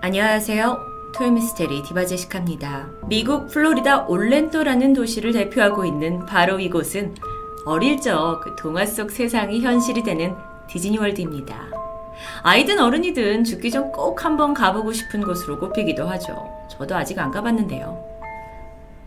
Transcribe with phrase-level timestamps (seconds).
[0.00, 0.78] 안녕하세요.
[1.14, 2.88] 토요미스테리 디바제시카입니다.
[3.08, 7.14] 미국 플로리다 올랜도라는 도시를 대표하고 있는 바로 이곳은
[7.66, 10.34] 어릴 적 그 동화 속 세상이 현실이 되는
[10.68, 11.56] 디즈니월드입니다.
[12.42, 16.48] 아이든 어른이든 죽기 전 꼭 한번 가보고 싶은 곳으로 꼽히기도 하죠.
[16.70, 17.98] 저도 아직 안 가봤는데요.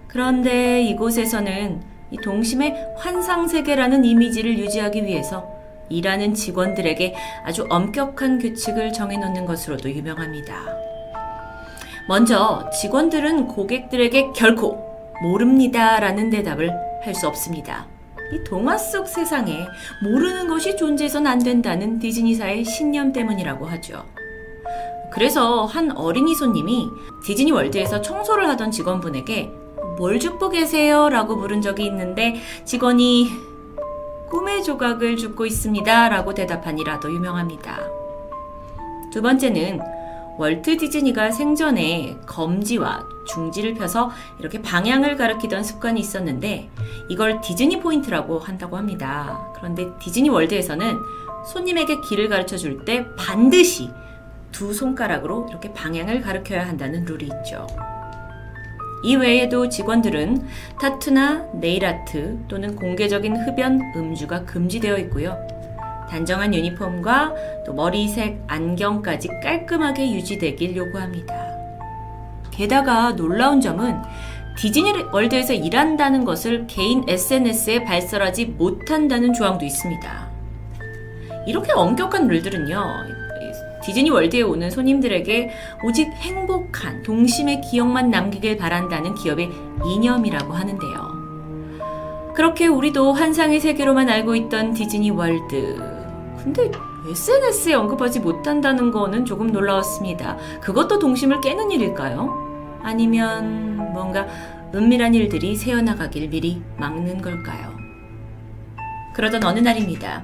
[0.07, 1.81] 그런데 이곳에서는
[2.11, 5.47] 이 동심의 환상세계라는 이미지를 유지하기 위해서
[5.91, 7.15] 일하는 직원들에게
[7.45, 10.55] 아주 엄격한 규칙을 정해놓는 것으로도 유명합니다.
[12.07, 14.83] 먼저 직원들은 고객들에게 결코
[15.21, 16.71] 모릅니다 라는 대답을
[17.03, 17.87] 할 수 없습니다.
[18.33, 19.67] 이 동화 속 세상에
[20.03, 24.05] 모르는 것이 존재해선 안 된다는 디즈니사의 신념 때문이라고 하죠.
[25.11, 26.87] 그래서 한 어린이 손님이
[27.25, 29.49] 디즈니 월드에서 청소를 하던 직원분에게
[29.97, 31.09] 뭘 줍고 계세요?
[31.09, 33.27] 라고 물은 적이 있는데 직원이
[34.31, 36.09] 꿈의 조각을 줍고 있습니다.
[36.09, 37.79] 라고 대답한 일화도 유명합니다.
[39.11, 39.81] 두 번째는
[40.37, 46.69] 월트 디즈니가 생전에 검지와 중지를 펴서 이렇게 방향을 가리키던 습관이 있었는데
[47.09, 49.51] 이걸 디즈니 포인트라고 한다고 합니다.
[49.55, 50.97] 그런데 디즈니 월드에서는
[51.51, 53.89] 손님에게 길을 가르쳐 줄 때 반드시
[54.51, 57.67] 두 손가락으로 이렇게 방향을 가르쳐야 한다는 룰이 있죠.
[59.03, 60.47] 이 외에도 직원들은
[60.79, 65.37] 타투나 네일아트 또는 공개적인 흡연, 음주가 금지되어 있고요.
[66.09, 71.51] 단정한 유니폼과 또 머리색, 안경까지 깔끔하게 유지되길 요구합니다.
[72.51, 73.95] 게다가 놀라운 점은
[74.57, 80.29] 디즈니 월드에서 일한다는 것을 개인 SNS에 발설하지 못한다는 조항도 있습니다.
[81.47, 82.77] 이렇게 엄격한 룰들은요,
[83.83, 85.49] 디즈니 월드에 오는 손님들에게
[85.83, 89.49] 오직 행복한 동심의 기억만 남기길 바란다는 기업의
[89.85, 92.33] 이념이라고 하는데요.
[92.35, 95.77] 그렇게 우리도 환상의 세계로만 알고 있던 디즈니 월드.
[96.43, 96.71] 근데
[97.09, 100.37] SNS에 언급하지 못한다는 거는 조금 놀라웠습니다.
[100.61, 102.79] 그것도 동심을 깨는 일일까요?
[102.83, 104.27] 아니면 뭔가
[104.73, 107.75] 은밀한 일들이 새어나가길 미리 막는 걸까요?
[109.13, 110.23] 그러던 어느 날입니다.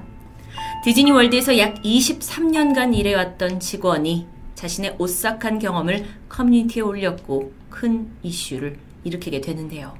[0.84, 9.94] 디즈니 월드에서 약 23년간 일해왔던 직원이 자신의 오싹한 경험을 커뮤니티에 올렸고 큰 이슈를 일으키게 되는데요.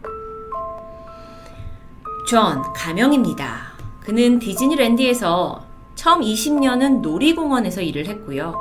[2.28, 3.72] 존 가명입니다.
[4.00, 5.66] 그는 디즈니랜드에서
[5.97, 8.55] 처음 20년은 놀이공원에서 일을 했고요.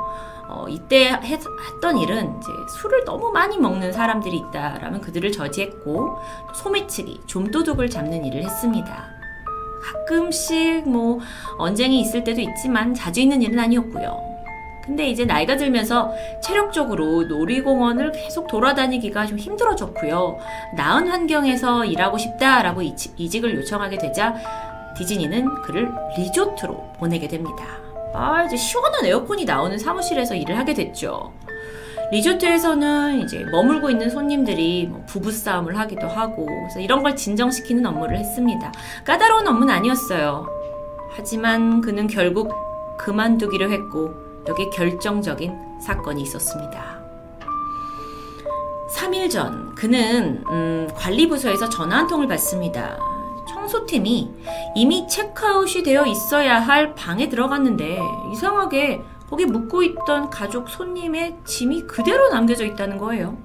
[0.48, 1.40] 어, 이때 했,
[1.80, 2.48] 던 일은 이제
[2.80, 6.18] 술을 너무 많이 먹는 사람들이 있다라면 그들을 저지했고
[6.54, 9.17] 소매치기, 좀도둑을 잡는 일을 했습니다.
[9.82, 11.20] 가끔씩 뭐
[11.58, 14.28] 언쟁이 있을 때도 있지만 자주 있는 일은 아니었고요.
[14.84, 16.10] 근데 이제 나이가 들면서
[16.42, 20.38] 체력적으로 놀이공원을 계속 돌아다니기가 좀 힘들어졌고요.
[20.76, 24.34] 나은 환경에서 일하고 싶다라고 이직을 요청하게 되자
[24.96, 27.64] 디즈니는 그를 리조트로 보내게 됩니다.
[28.14, 31.32] 아, 이제 시원한 에어컨이 나오는 사무실에서 일을 하게 됐죠.
[32.10, 38.72] 리조트에서는 이제 머물고 있는 손님들이 뭐 부부싸움을 하기도 하고 그래서 이런 걸 진정시키는 업무를 했습니다.
[39.04, 40.46] 까다로운 업무는 아니었어요.
[41.10, 42.52] 하지만 그는 결국
[42.98, 44.14] 그만두기로 했고
[44.46, 46.98] 여기에 결정적인 사건이 있었습니다.
[48.96, 52.98] 3일 전 그는 음, 관리부서에서 전화 한 통을 받습니다.
[53.48, 54.30] 청소팀이
[54.74, 58.00] 이미 체크아웃이 되어 있어야 할 방에 들어갔는데
[58.32, 63.36] 이상하게 거기 묵고 있던 가족 손님의 짐이 그대로 남겨져 있다는 거예요.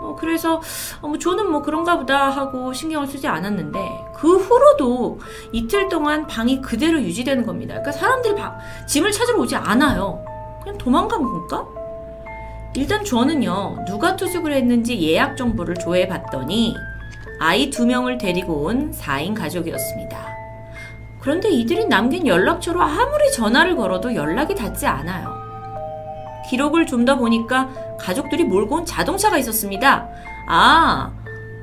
[0.00, 0.60] 어, 그래서
[1.00, 3.78] 어, 뭐 저는 뭐 그런가 보다 하고 신경을 쓰지 않았는데
[4.14, 5.18] 그 후로도
[5.52, 7.74] 이틀 동안 방이 그대로 유지되는 겁니다.
[7.74, 8.56] 그러니까 사람들이 방,
[8.86, 10.24] 짐을 찾으러 오지 않아요.
[10.62, 11.66] 그냥 도망간 건가?
[12.74, 16.74] 일단 저는요 누가 투숙을 했는지 예약 정보를 조회해 봤더니
[17.40, 20.45] 아이 두 명을 데리고 온 4인 가족이었습니다.
[21.26, 25.34] 그런데 이들이 남긴 연락처로 아무리 전화를 걸어도 연락이 닿지 않아요.
[26.48, 30.08] 기록을 좀 더 보니까 가족들이 몰고 온 자동차가 있었습니다.
[30.46, 31.10] 아,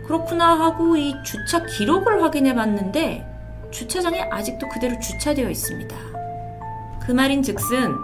[0.06, 3.25] 그렇구나 하고 이 주차 기록을 확인해 봤는데
[3.72, 5.96] 주차장에 아직도 그대로 주차되어 있습니다.
[7.00, 7.96] 그 말인 즉슨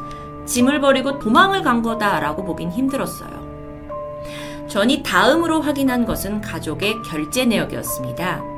[0.46, 4.66] 짐을 버리고 도망을 간 거다라고 보긴 힘들었어요.
[4.70, 8.49] 전이 다음으로 확인한 것은 가족의 결제 내역이었습니다.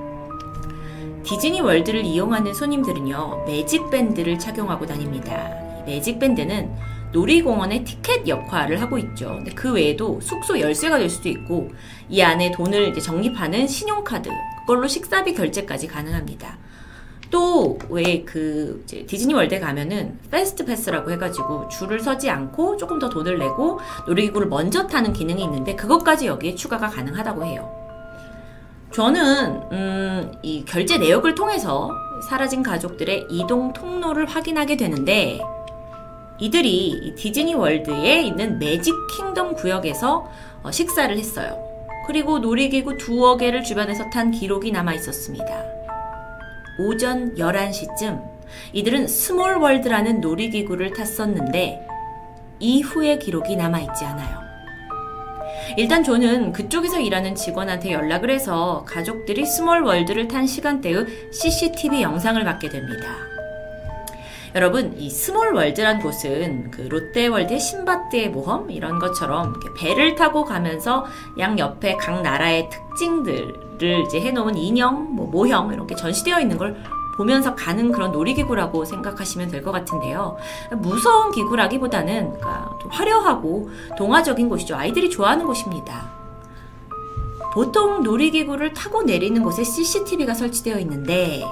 [1.31, 5.49] 디즈니 월드를 이용하는 손님들은요, 매직밴드를 착용하고 다닙니다.
[5.85, 6.69] 매직밴드는
[7.13, 9.29] 놀이공원의 티켓 역할을 하고 있죠.
[9.37, 11.69] 근데 그 외에도 숙소 열쇠가 될 수도 있고,
[12.09, 14.29] 이 안에 돈을 적립하는 신용카드,
[14.67, 16.57] 그걸로 식사비 결제까지 가능합니다.
[17.29, 23.39] 또, 왜 그, 디즈니 월드에 가면은, Fast Pass라고 해가지고, 줄을 서지 않고 조금 더 돈을
[23.39, 27.80] 내고, 놀이기구를 먼저 타는 기능이 있는데, 그것까지 여기에 추가가 가능하다고 해요.
[28.93, 31.89] 저는 음, 이 결제 내역을 통해서
[32.27, 35.39] 사라진 가족들의 이동 통로를 확인하게 되는데
[36.39, 40.29] 이들이 디즈니 월드에 있는 매직 킹덤 구역에서
[40.63, 41.63] 어, 식사를 했어요.
[42.07, 45.45] 그리고 놀이기구 두어 개를 주변에서 탄 기록이 남아 있었습니다.
[46.79, 48.21] 오전 11시쯤
[48.73, 51.87] 이들은 Small World라는 놀이기구를 탔었는데
[52.59, 54.50] 이후의 기록이 남아 있지 않아요.
[55.77, 62.69] 일단 존은 그쪽에서 일하는 직원한테 연락을 해서 가족들이 Small World를 탄 시간대의 CCTV 영상을 받게
[62.69, 63.31] 됩니다.
[64.53, 71.05] 여러분, 이 Small World란 곳은 그 롯데월드의 신밧드의 모험 이런 것처럼 배를 타고 가면서
[71.39, 76.75] 양 옆에 각 나라의 특징들을 이제 해놓은 인형, 뭐 모형 이렇게 전시되어 있는 걸
[77.21, 80.37] 보면서 가는 그런 놀이기구라고 생각하시면 될 것 같은데요.
[80.77, 84.75] 무서운 기구라기보다는 그러니까 좀 화려하고 동화적인 곳이죠.
[84.75, 86.09] 아이들이 좋아하는 곳입니다.
[87.53, 91.43] 보통 놀이기구를 타고 내리는 곳에 CCTV가 설치되어 있는데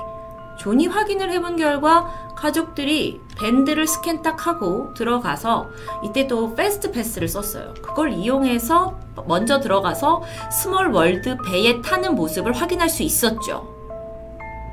[0.58, 5.68] 존이 확인을 해본 결과 가족들이 밴드를 스캔 딱 하고 들어가서
[6.04, 7.76] 이때 또 Fast Pass를 썼어요.
[7.84, 13.68] 그걸 이용해서 먼저 들어가서 Small World 배에 타는 모습을 확인할 수 있었죠.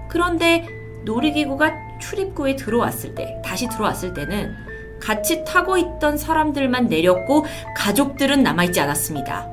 [0.08, 0.66] 그런데
[1.06, 4.54] 놀이기구가 출입구에 들어왔을 때, 다시 들어왔을 때는
[5.00, 9.48] 같이 타고 있던 사람들만 내렸고 가족들은 남아있지 않았습니다.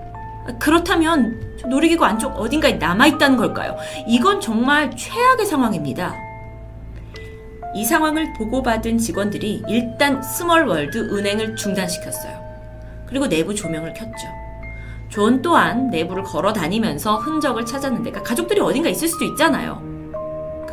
[0.59, 3.77] 그렇다면 놀이기구 안쪽 어딘가에 남아있다는 걸까요?
[4.07, 6.15] 이건 정말 최악의 상황입니다.
[7.75, 12.43] 이 상황을 보고받은 직원들이 일단 Small World 운행을 중단시켰어요.
[13.05, 14.27] 그리고 내부 조명을 켰죠.
[15.09, 19.92] 존 또한 내부를 걸어 다니면서 흔적을 찾았는데, 그러니까 가족들이 어딘가 있을 수도 있잖아요.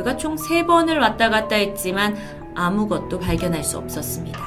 [0.00, 2.16] 그가 총 세번을 왔다 갔다 했지만
[2.54, 4.40] 아무것도 발견할 수 없었습니다.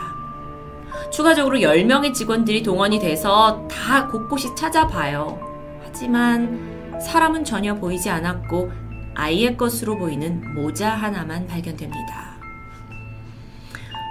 [1.12, 5.40] 추가적으로 10명의 직원들이 동원이 돼서 다 곳곳이 찾아봐요.
[5.84, 8.72] 하지만 사람은 전혀 보이지 않았고
[9.14, 12.34] 아이의 것으로 보이는 모자 하나만 발견됩니다.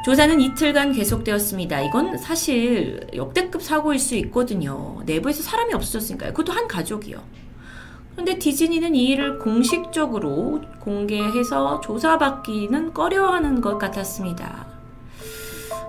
[0.04, 1.80] 조사는 이틀간 계속되었습니다.
[1.82, 5.02] 이건 사실 역대급 사고일 수 있거든요.
[5.06, 6.32] 내부에서 사람이 없었으니까요.
[6.32, 7.41] 그것도 한 가족이요.
[8.12, 14.66] 그런데 디즈니는 이 일을 공식적으로 공개해서 조사받기는 꺼려하는 것 같았습니다.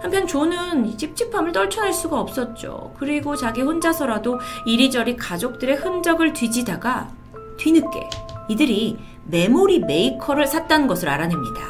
[0.02, 2.94] 한편 존은 찝찝함을 떨쳐낼 수가 없었죠.
[2.98, 7.10] 그리고 자기 혼자서라도 이리저리 가족들의 흔적을 뒤지다가
[7.58, 8.10] 뒤늦게
[8.50, 11.62] 이들이 Memory Maker를 샀다는 것을 알아냅니다.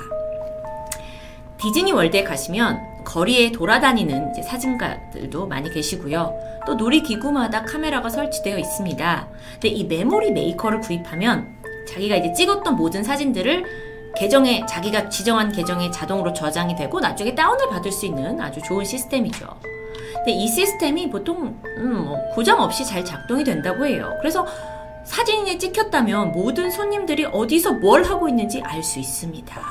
[1.62, 6.34] 디즈니 월드에 가시면 거리에 돌아다니는 사진가들도 많이 계시고요.
[6.66, 9.28] 또 놀이기구마다 카메라가 설치되어 있습니다.
[9.54, 11.48] 근데 이 Memory Maker를 구입하면
[11.88, 13.66] 자기가 이제 찍었던 모든 사진들을
[14.16, 19.48] 계정에 자기가 지정한 계정에 자동으로 저장이 되고 나중에 다운을 받을 수 있는 아주 좋은 시스템이죠.
[20.16, 24.14] 근데 이 시스템이 보통 음, 뭐 고장 없이 잘 작동이 된다고 해요.
[24.20, 24.46] 그래서
[25.04, 29.62] 사진에 찍혔다면 모든 손님들이 어디서 뭘 하고 있는지 알 수 있습니다.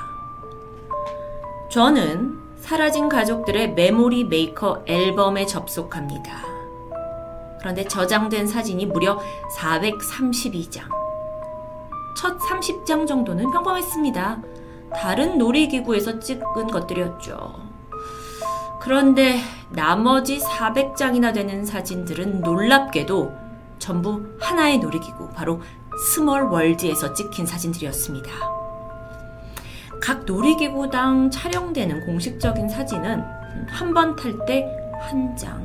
[1.71, 6.45] 존은 사라진 가족들의 Memory Maker 앨범에 접속합니다.
[7.59, 9.19] 그런데 저장된 사진이 무려
[9.59, 10.83] 432장.
[12.17, 14.43] 첫 30장 정도는 평범했습니다.
[14.95, 17.55] 다른 놀이기구에서 찍은 것들이었죠.
[18.81, 23.33] 그런데 나머지 400장이나 되는 사진들은 놀랍게도
[23.81, 25.61] 전부 하나의 놀이기구, 바로
[26.15, 28.62] Small World에서 찍힌 사진들이었습니다.
[30.03, 33.23] 각 놀이기구당 촬영되는 공식적인 사진은
[33.69, 34.67] 한 번 탈 때
[35.01, 35.63] 한 장.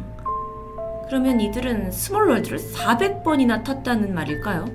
[1.08, 4.66] 그러면 이들은 Small World를 400번이나 탔다는 말일까요?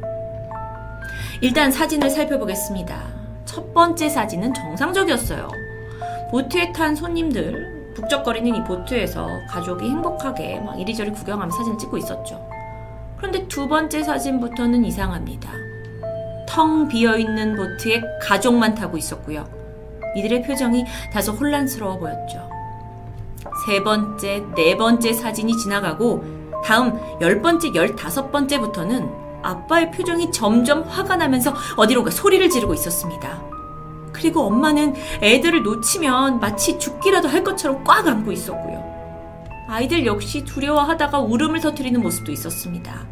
[1.41, 3.03] 일단 사진을 살펴보겠습니다.
[3.45, 5.49] 첫 번째 사진은 정상적이었어요.
[6.31, 12.49] 보트에 탄 손님들, 북적거리는 이 보트에서 가족이 행복하게 막 이리저리 구경하며 사진을 찍고 있었죠.
[13.19, 15.51] 그런데 두 번째 사진부터는 이상합니다.
[16.53, 19.49] 텅 비어있는 보트에 가족만 타고 있었고요.
[20.15, 22.47] 이들의 표정이 다소 혼란스러워 보였죠.
[23.67, 26.23] 세 번째, 네 번째 사진이 지나가고
[26.63, 29.09] 다음 열 번째, 열다섯 번째부터는
[29.43, 33.43] 아빠의 표정이 점점 화가 나면서 어디론가 소리를 지르고 있었습니다.
[34.13, 38.83] 그리고 엄마는 애들을 놓치면 마치 죽기라도 할 것처럼 꽉 안고 있었고요.
[39.69, 43.07] 아이들 역시 두려워하다가 울음을 터뜨리는 모습도 있었습니다.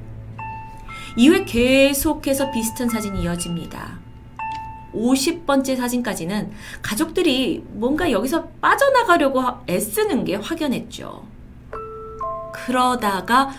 [1.17, 3.99] 이후에 계속해서 비슷한 사진이 이어집니다.
[4.95, 6.52] 50번째 사진까지는
[6.83, 11.25] 가족들이 뭔가 여기서 빠져나가려고 애쓰는 게 확연했죠.
[12.52, 13.50] 그러다가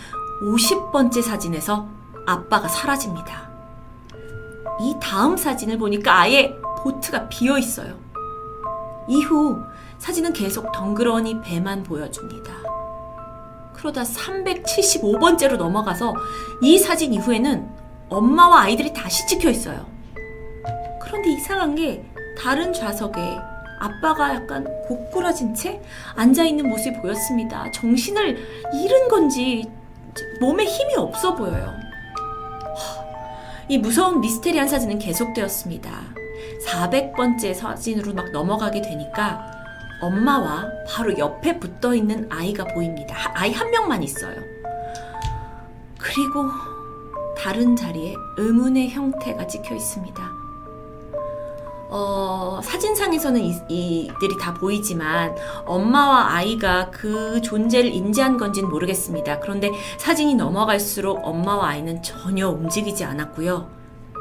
[0.44, 1.90] 50번째 사진에서
[2.26, 3.50] 아빠가 사라집니다.
[4.82, 8.00] 이 다음 사진을 보니까 아예 보트가 비어 있어요.
[9.08, 9.62] 이후
[10.00, 12.61] 사진은 계속 덩그러니 배만 보여줍니다.
[13.82, 16.14] 그러다 375번째로 넘어가서
[16.62, 17.68] 이 사진 이후에는
[18.10, 19.88] 엄마와 아이들이 다시 찍혀 있어요.
[21.02, 22.06] 그런데 이상한 게
[22.38, 23.20] 다른 좌석에
[23.80, 25.82] 아빠가 약간 고꾸라진 채
[26.16, 27.72] 앉아있는 모습이 보였습니다.
[27.72, 28.38] 정신을
[28.72, 29.68] 잃은 건지
[30.40, 31.74] 몸에 힘이 없어 보여요.
[33.68, 35.90] 이 무서운 미스테리한 사진은 계속되었습니다.
[36.68, 39.61] 400번째 사진으로 막 넘어가게 되니까
[40.02, 43.16] 엄마와 바로 옆에 붙어 있는 아이가 보입니다.
[43.36, 44.36] 아이 한 명만 있어요.
[46.00, 46.50] 그리고
[47.38, 50.42] 다른 자리에 의문의 형태가 찍혀 있습니다.
[51.94, 59.40] 어, 사진상에서는 이, 이들이 다 보이지만 엄마와 아이가 그 존재를 인지한 건지는 모르겠습니다.
[59.40, 63.70] 그런데 사진이 넘어갈수록 엄마와 아이는 전혀 움직이지 않았고요.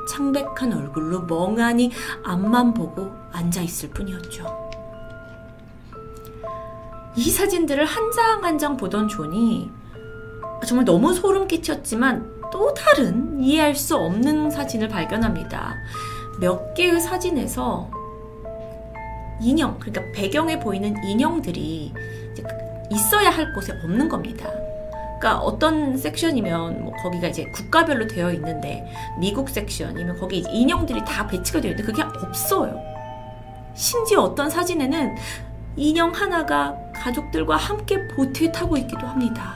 [0.08, 1.92] 창백한 얼굴로 멍하니
[2.24, 4.69] 앞만 보고 앉아 있을 뿐이었죠.
[7.16, 9.70] 이 사진들을 한 장 한 장 보던 존이
[10.66, 15.76] 정말 너무 소름 끼쳤지만 또 다른 이해할 수 없는 사진을 발견합니다.
[16.40, 17.90] 몇 개의 사진에서
[19.40, 21.92] 인형, 그러니까 배경에 보이는 인형들이
[22.90, 24.50] 있어야 할 곳에 없는 겁니다.
[25.18, 28.84] 그러니까 어떤 섹션이면 뭐 거기가 이제 국가별로 되어 있는데
[29.18, 32.78] 미국 섹션이면 거기 인형들이 다 배치가 되어 있는데 그게 없어요.
[33.74, 35.14] 심지어 어떤 사진에는
[35.76, 39.54] 인형 하나가 가족들과 함께 보트에 타고 있기도 합니다.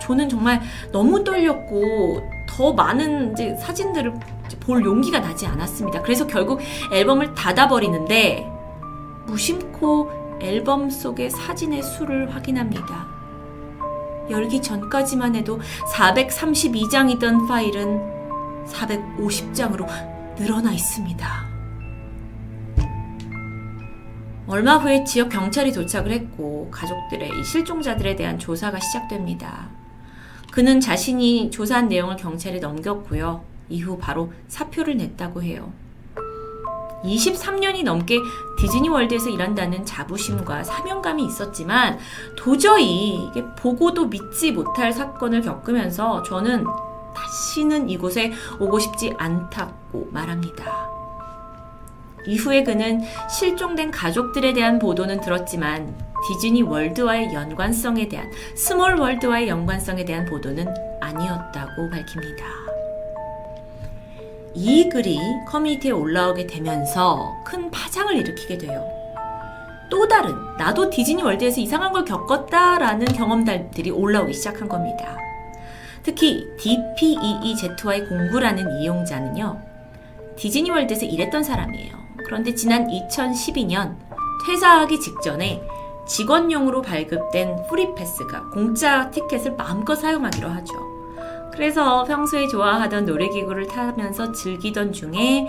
[0.00, 0.60] 저는 정말
[0.92, 4.14] 너무 떨렸고 더 많은 이제 사진들을
[4.60, 6.02] 볼 용기가 나지 않았습니다.
[6.02, 6.60] 그래서 결국
[6.92, 8.46] 앨범을 닫아버리는데
[9.26, 13.06] 무심코 앨범 속의 사진의 수를 확인합니다.
[14.30, 15.58] 열기 전까지만 해도
[15.94, 19.86] 432장이던 파일은 450장으로
[20.36, 21.47] 늘어나 있습니다.
[24.48, 29.68] 얼마 후에 지역 경찰이 도착을 했고 가족들의 실종자들에 대한 조사가 시작됩니다.
[30.50, 33.44] 그는 자신이 조사한 내용을 경찰에 넘겼고요.
[33.68, 35.70] 이후 바로 사표를 냈다고 해요.
[37.04, 38.16] 23년이 넘게
[38.58, 41.98] 디즈니 월드에서 일한다는 자부심과 사명감이 있었지만
[42.34, 46.64] 도저히 이게 보고도 믿지 못할 사건을 겪으면서 저는
[47.14, 50.97] 다시는 이곳에 오고 싶지 않다고 말합니다.
[52.26, 55.94] 이후에 그는 실종된 가족들에 대한 보도는 들었지만
[56.26, 60.66] 디즈니 월드와의 연관성에 대한 Small World와의 연관성에 대한 보도는
[61.00, 62.44] 아니었다고 밝힙니다.
[64.54, 68.84] 이 글이 커뮤니티에 올라오게 되면서 큰 파장을 일으키게 돼요.
[69.90, 75.16] 또 다른 나도 디즈니 월드에서 이상한 걸 겪었다라는 경험들이 올라오기 시작한 겁니다.
[76.02, 79.60] 특히 DPEEZY 공구라는 이용자는요.
[80.36, 81.97] 디즈니 월드에서 일했던 사람이에요.
[82.28, 83.96] 그런데 지난 2012년
[84.46, 85.66] 퇴사하기 직전에
[86.06, 90.74] 직원용으로 발급된 프리패스와 공짜 티켓을 마음껏 사용하기로 하죠.
[91.52, 95.48] 그래서 평소에 좋아하던 놀이기구를 타면서 즐기던 중에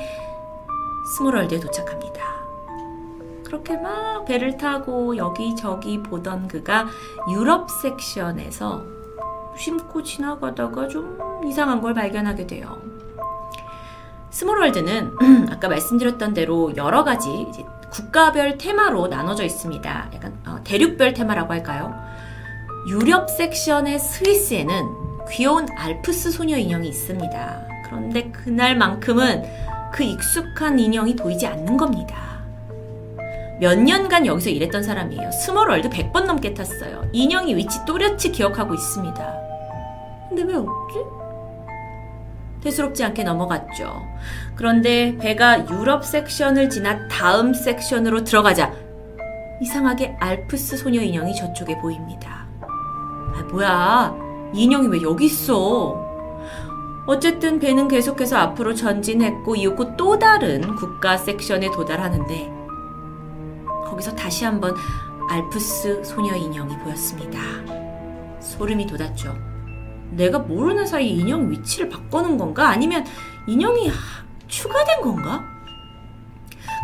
[1.18, 2.24] Small World에 도착합니다.
[3.44, 6.88] 그렇게 막 배를 타고 여기저기 보던 그가
[7.32, 8.86] 유럽 섹션에서
[9.58, 12.88] 심고 지나가다가 좀 이상한 걸 발견하게 돼요.
[14.32, 17.30] Small World는 아까 말씀드렸던 대로 여러 가지
[17.92, 20.12] 국가별 테마로 나눠져 있습니다.
[20.14, 21.94] 약간 어, 대륙별 테마라고 할까요?
[22.88, 24.86] 유럽 섹션의 스위스에는
[25.30, 27.68] 귀여운 알프스 소녀 인형이 있습니다.
[27.86, 29.44] 그런데 그날만큼은
[29.92, 32.30] 그 익숙한 인형이 보이지 않는 겁니다.
[33.60, 35.32] 몇 년간 여기서 일했던 사람이에요.
[35.32, 37.10] 스몰월드 100번 넘게 탔어요.
[37.12, 39.34] 인형의 위치 또렷이 기억하고 있습니다.
[40.30, 41.19] 근데 왜 없지?
[42.62, 44.06] 대수롭지 않게 넘어갔죠.
[44.56, 48.74] 그런데 배가 유럽 섹션을 지나 다음 섹션으로 들어가자
[49.62, 52.48] 이상하게 알프스 소녀 인형이 저쪽에 보입니다.
[52.62, 54.16] 아, 뭐야.
[54.54, 56.08] 인형이 왜 여기 있어?
[57.06, 62.51] 어쨌든 배는 계속해서 앞으로 전진했고 이윽고 또 다른 국가 섹션에 도달하는데
[63.86, 64.75] 거기서 다시 한번
[65.30, 67.39] 알프스 소녀 인형이 보였습니다.
[68.39, 69.49] 소름이 돋았죠.
[70.12, 72.70] 내가 모르는 사이 인형 위치를 바꾸는 건가?
[72.70, 73.06] 아니면
[73.48, 73.92] 인형이
[74.48, 75.44] 추가된 건가?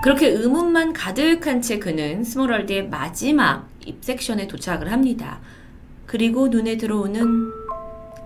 [0.04, 5.40] 그렇게 의문만 가득한 채 그는 스몰월드의 마지막 입섹션에 도착을 합니다.
[6.06, 7.52] 그리고 눈에 들어오는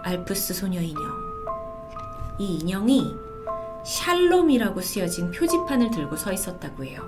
[0.03, 1.01] 알프스 소녀 인형.
[2.37, 3.15] 이 인형이
[3.85, 7.05] 샬롬이라고 쓰여진 표지판을 들고 서 있었다고 해요.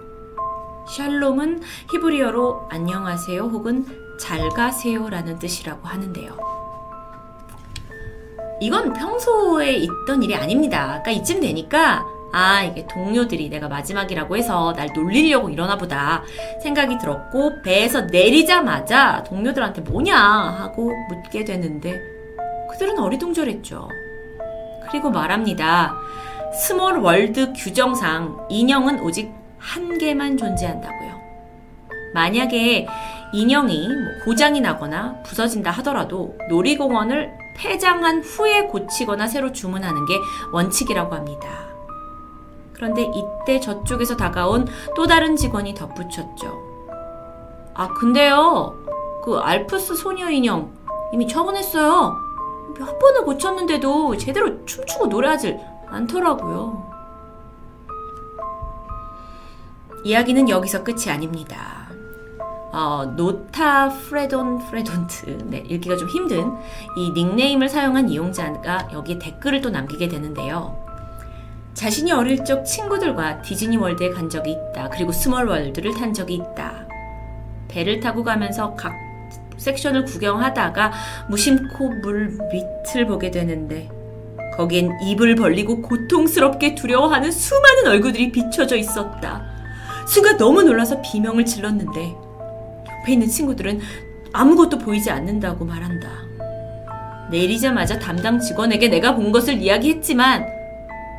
[0.87, 3.85] 샬롬은 히브리어로 안녕하세요 혹은
[4.17, 6.60] 잘 가세요라는 뜻이라고 하는데요.
[8.61, 11.01] 이건 평소에 있던 일이 아닙니다.
[11.03, 16.23] 그러니까 이쯤 되니까 아, 이게 동료들이 내가 마지막이라고 해서 날 놀리려고 이러나 보다
[16.61, 21.99] 생각이 들었고 배에서 내리자마자 동료들한테 뭐냐 하고 묻게 되는데
[22.69, 23.89] 그들은 어리둥절했죠.
[24.89, 25.95] 그리고 말합니다.
[26.53, 31.19] 스몰 월드 규정상 인형은 오직 한 개만 존재한다고요.
[32.13, 32.87] 만약에
[33.33, 40.19] 인형이 뭐 고장이 나거나 부서진다 하더라도 놀이공원을 폐장한 후에 고치거나 새로 주문하는 게
[40.51, 41.47] 원칙이라고 합니다.
[42.73, 46.71] 그런데 이때 저쪽에서 다가온 또 다른 직원이 덧붙였죠.
[47.75, 48.75] 아, 근데요,
[49.23, 50.71] 그 알프스 소녀 인형
[51.13, 52.15] 이미 처분했어요.
[52.79, 56.89] 몇 번을 고쳤는데도 제대로 춤추고 노래하질 않더라고요.
[60.03, 61.80] 이야기는 여기서 끝이 아닙니다.
[62.71, 66.53] 어, 노타 프레돈 프레돈트 네, 읽기가 좀 힘든
[66.97, 70.81] 이 닉네임을 사용한 이용자가 여기에 댓글을 또 남기게 되는데요.
[71.73, 74.89] 자신이 어릴 적 친구들과 디즈니 월드에 간 적이 있다.
[74.89, 76.87] 그리고 스몰 월드를 탄 적이 있다.
[77.67, 78.93] 배를 타고 가면서 각
[79.57, 80.91] 섹션을 구경하다가
[81.29, 83.89] 무심코 물 밑을 보게 되는데
[84.57, 89.43] 거기엔 입을 벌리고 고통스럽게 두려워하는 수많은 얼굴들이 비춰져 있었다.
[90.07, 92.30] 수가 너무 놀라서 비명을 질렀는데
[93.01, 93.79] 옆에 있는 친구들은
[94.31, 96.09] 아무것도 보이지 않는다고 말한다.
[97.29, 100.45] 내리자마자 담당 직원에게 내가 본 것을 이야기했지만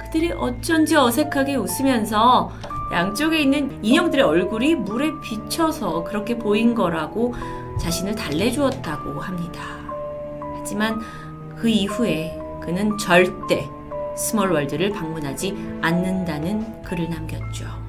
[0.05, 2.51] 그들이 어쩐지 어색하게 웃으면서
[2.93, 7.35] 양쪽에 있는 인형들의 얼굴이 물에 비쳐서 그렇게 보인 거라고
[7.81, 9.63] 자신을 달래주었다고 합니다.
[10.59, 11.01] 하지만
[11.57, 13.69] 그 이후에 그는 절대
[14.17, 17.82] 스몰월드를 방문하지 않는다는 글을 남겼죠.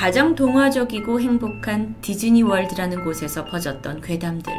[0.00, 4.50] 가장 동화적이고 행복한 디즈니 월드라는 곳에서 퍼졌던 괴담들.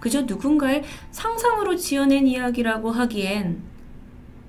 [0.00, 0.82] 그저 누군가의
[1.12, 3.62] 상상으로 지어낸 이야기라고 하기엔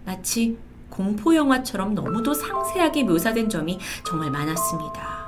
[0.08, 0.58] 마치
[0.90, 5.28] 공포영화처럼 너무도 상세하게 묘사된 점이 정말 많았습니다.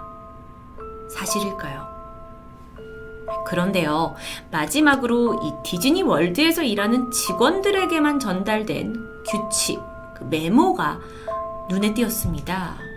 [1.15, 1.85] 사실일까요?
[3.45, 4.15] 그런데요,
[4.49, 9.79] 마지막으로 이 디즈니 월드에서 일하는 직원들에게만 전달된 규칙,
[10.15, 10.99] 그 메모가
[11.69, 12.88] 눈에 띄었습니다.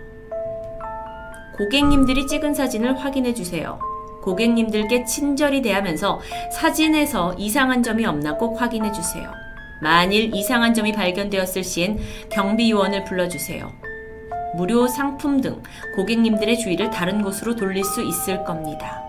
[1.57, 3.79] 고객님들이 찍은 사진을 확인해 주세요.
[4.21, 6.19] 고객님들께 친절히 대하면서
[6.51, 9.31] 사진에서 이상한 점이 없나 꼭 확인해 주세요.
[9.81, 13.71] 만일 이상한 점이 발견되었을 시엔 경비요원을 불러주세요.
[14.55, 15.61] 무료 상품 등
[15.95, 19.01] 고객님들의 주의를 다른 곳으로 돌릴 수 있을 겁니다.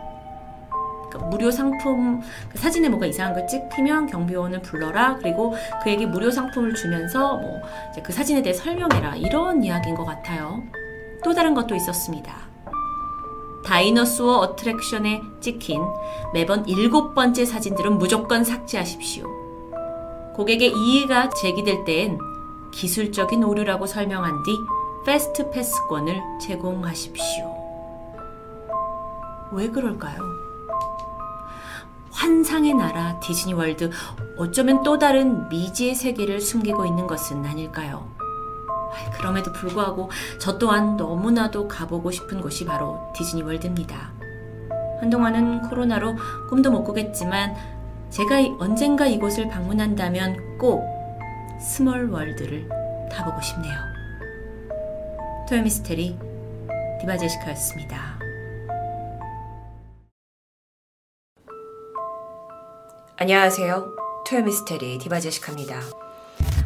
[1.08, 6.74] 그러니까 무료 상품 그 사진에 뭐가 이상한 걸 찍히면 경비원을 불러라 그리고 그에게 무료 상품을
[6.74, 7.62] 주면서 뭐
[8.02, 10.62] 그 사진에 대해 설명해라 이런 이야기인 것 같아요.
[11.24, 12.32] 또 다른 것도 있었습니다.
[13.64, 15.80] 다이너스워 어트랙션에 찍힌
[16.34, 19.26] 매번 일곱 번째 사진들은 무조건 삭제하십시오.
[20.34, 22.18] 고객의 이의가 제기될 때엔
[22.72, 24.58] 기술적인 오류라고 설명한 뒤
[25.06, 27.54] 패스트 패스권을 제공하십시오.
[29.52, 30.18] 왜 그럴까요?
[32.10, 33.90] 환상의 나라 디즈니 월드
[34.36, 38.23] 어쩌면 또 다른 미지의 세계를 숨기고 있는 것은 아닐까요?
[39.16, 44.12] 그럼에도 불구하고 저 또한 너무나도 가보고 싶은 곳이 바로 디즈니 월드입니다.
[45.00, 46.14] 한동안은 코로나로
[46.48, 47.54] 꿈도 못 꾸겠지만
[48.10, 50.84] 제가 언젠가 이곳을 방문한다면 꼭
[51.60, 52.68] 스몰 월드를
[53.10, 53.74] 가보고 싶네요.
[55.48, 56.18] 토요미스테리
[57.00, 58.18] 디바제시카였습니다.
[63.16, 63.96] 안녕하세요.
[64.26, 66.03] 토요미스테리 디바제시카입니다.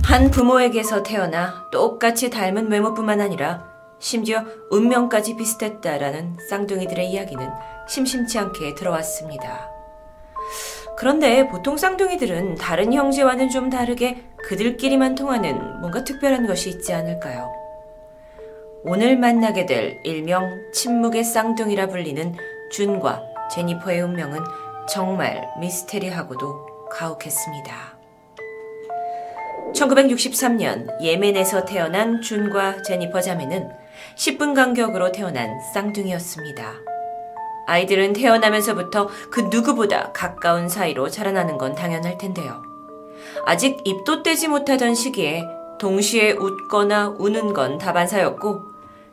[0.09, 3.69] 한 부모에게서 태어나 똑같이 닮은 외모뿐만 아니라
[3.99, 7.47] 심지어 운명까지 비슷했다라는 쌍둥이들의 이야기는
[7.87, 9.69] 심심치 않게 들어왔습니다.
[10.97, 17.53] 그런데 보통 쌍둥이들은 다른 형제와는 좀 다르게 그들끼리만 통하는 뭔가 특별한 것이 있지 않을까요?
[18.85, 22.35] 오늘 만나게 될 일명 침묵의 쌍둥이라 불리는
[22.73, 24.41] 준과 제니퍼의 운명은
[24.89, 27.98] 정말 미스테리하고도 가혹했습니다.
[29.75, 33.69] 1963년 예멘에서 태어난 준과 제니퍼 자매는
[34.17, 36.75] 10분 간격으로 태어난 쌍둥이였습니다.
[37.67, 42.63] 아이들은 태어나면서부터 그 누구보다 가까운 사이로 자라나는 건 당연할 텐데요.
[43.45, 45.45] 아직 입도 떼지 못하던 시기에
[45.79, 48.63] 동시에 웃거나 우는 건 다반사였고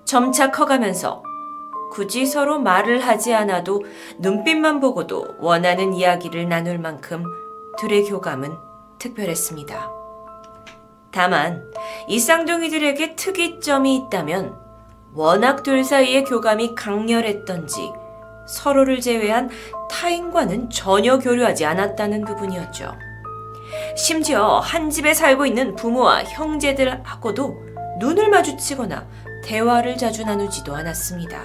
[0.05, 1.21] 점차 커가면서
[1.91, 3.83] 굳이 서로 말을 하지 않아도
[4.19, 7.23] 눈빛만 보고도 원하는 이야기를 나눌 만큼
[7.77, 8.57] 둘의 교감은
[8.99, 10.04] 특별했습니다.
[11.15, 11.63] 다만
[12.09, 14.53] 이 쌍둥이들에게 특이점이 있다면
[15.13, 17.89] 워낙 둘 사이의 교감이 강렬했던지
[18.45, 19.49] 서로를 제외한
[19.89, 22.91] 타인과는 전혀 교류하지 않았다는 부분이었죠.
[23.95, 27.63] 심지어 한 집에 살고 있는 부모와 형제들하고도
[27.99, 29.07] 눈을 마주치거나
[29.45, 31.43] 대화를 자주 나누지도 않았습니다.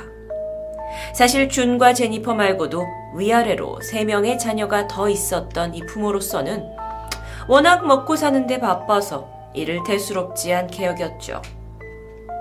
[1.14, 6.68] 사실 준과 제니퍼 말고도 위아래로 3명의 자녀가 더 있었던 이 부모로서는
[7.46, 11.42] 워낙 먹고 사는데 바빠서 이를 대수롭지 않게 여겼죠.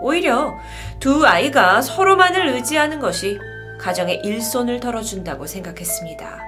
[0.02, 0.54] 오히려
[1.00, 3.38] 두 아이가 서로만을 의지하는 것이
[3.80, 6.44] 가정의 일손을 덜어준다고 생각했습니다.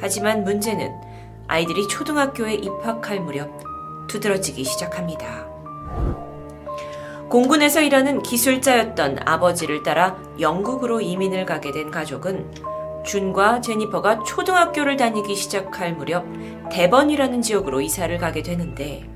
[0.00, 0.92] 하지만 문제는
[1.48, 3.50] 아이들이 초등학교에 입학할 무렵
[4.08, 5.46] 두드러지기 시작합니다.
[7.28, 12.52] 공군에서 일하는 기술자였던 아버지를 따라 영국으로 이민을 가게 된 가족은
[13.04, 16.24] 준과 제니퍼가 초등학교를 다니기 시작할 무렵
[16.70, 19.15] 대번이라는 지역으로 이사를 가게 되는데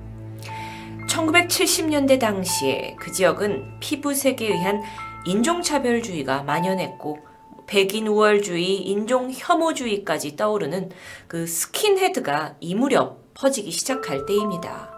[1.10, 4.82] 1970년대 당시에 그 지역은 피부색에 의한
[5.24, 7.18] 인종차별주의가 만연했고
[7.66, 10.90] 백인 우월주의, 인종 혐오주의까지 떠오르는
[11.28, 14.90] 그 스킨헤드가 이 무렵 퍼지기 시작할 때입니다.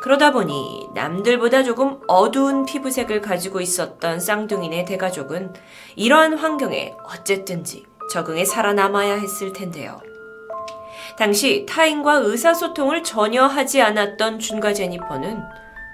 [0.00, 5.52] 그러다 보니 남들보다 조금 어두운 피부색을 가지고 있었던 쌍둥이네 대가족은
[5.96, 10.00] 이러한 환경에 어쨌든지 적응해 살아남아야 했을 텐데요.
[11.18, 15.42] 당시 타인과 의사소통을 전혀 하지 않았던 준과 제니퍼는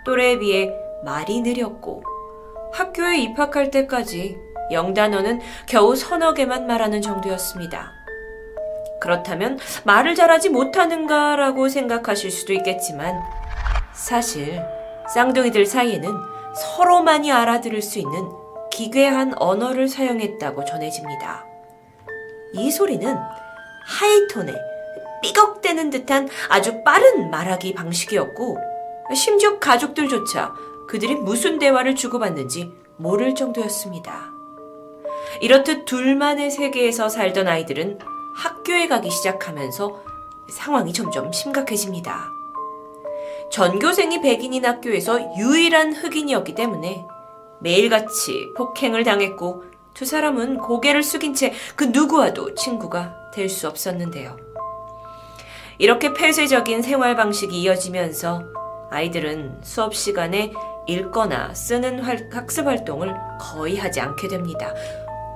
[0.05, 0.71] 또래에 비해
[1.03, 2.03] 말이 느렸고
[2.75, 4.37] 학교에 입학할 때까지
[4.71, 7.91] 영단어는 겨우 서너 개만 말하는 정도였습니다.
[9.01, 13.19] 그렇다면 말을 잘하지 못하는가라고 생각하실 수도 있겠지만
[13.95, 14.63] 사실
[15.15, 16.11] 쌍둥이들 사이에는
[16.55, 18.29] 서로만이 알아들을 수 있는
[18.71, 21.47] 기괴한 언어를 사용했다고 전해집니다.
[22.53, 23.17] 이 소리는
[23.87, 24.74] 하이톤의
[25.25, 28.59] 삐걱대는 듯한 아주 빠른 말하기 방식이었고
[29.15, 30.55] 심지어 가족들조차
[30.87, 34.31] 그들이 무슨 대화를 주고받는지 모를 정도였습니다.
[35.41, 37.99] 이렇듯 둘만의 세계에서 살던 아이들은
[38.37, 40.03] 학교에 가기 시작하면서
[40.51, 42.31] 상황이 점점 심각해집니다.
[43.51, 47.07] 전교생이 백인인 학교에서 유일한 흑인이었기 때문에
[47.61, 54.44] 매일같이 폭행을 당했고 두 사람은 고개를 숙인 채 그 누구와도 친구가 될 수 없었는데요.
[55.79, 58.45] 이렇게 폐쇄적인 생활 방식이 이어지면서
[58.91, 60.53] 아이들은 수업 시간에
[60.87, 62.01] 읽거나 쓰는
[62.33, 64.73] 학습 활동을 거의 하지 않게 됩니다.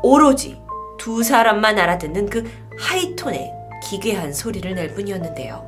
[0.02, 0.60] 오로지
[0.98, 2.44] 두 사람만 알아듣는 그
[2.78, 3.52] 하이톤의
[3.88, 5.66] 기괴한 소리를 낼 뿐이었는데요.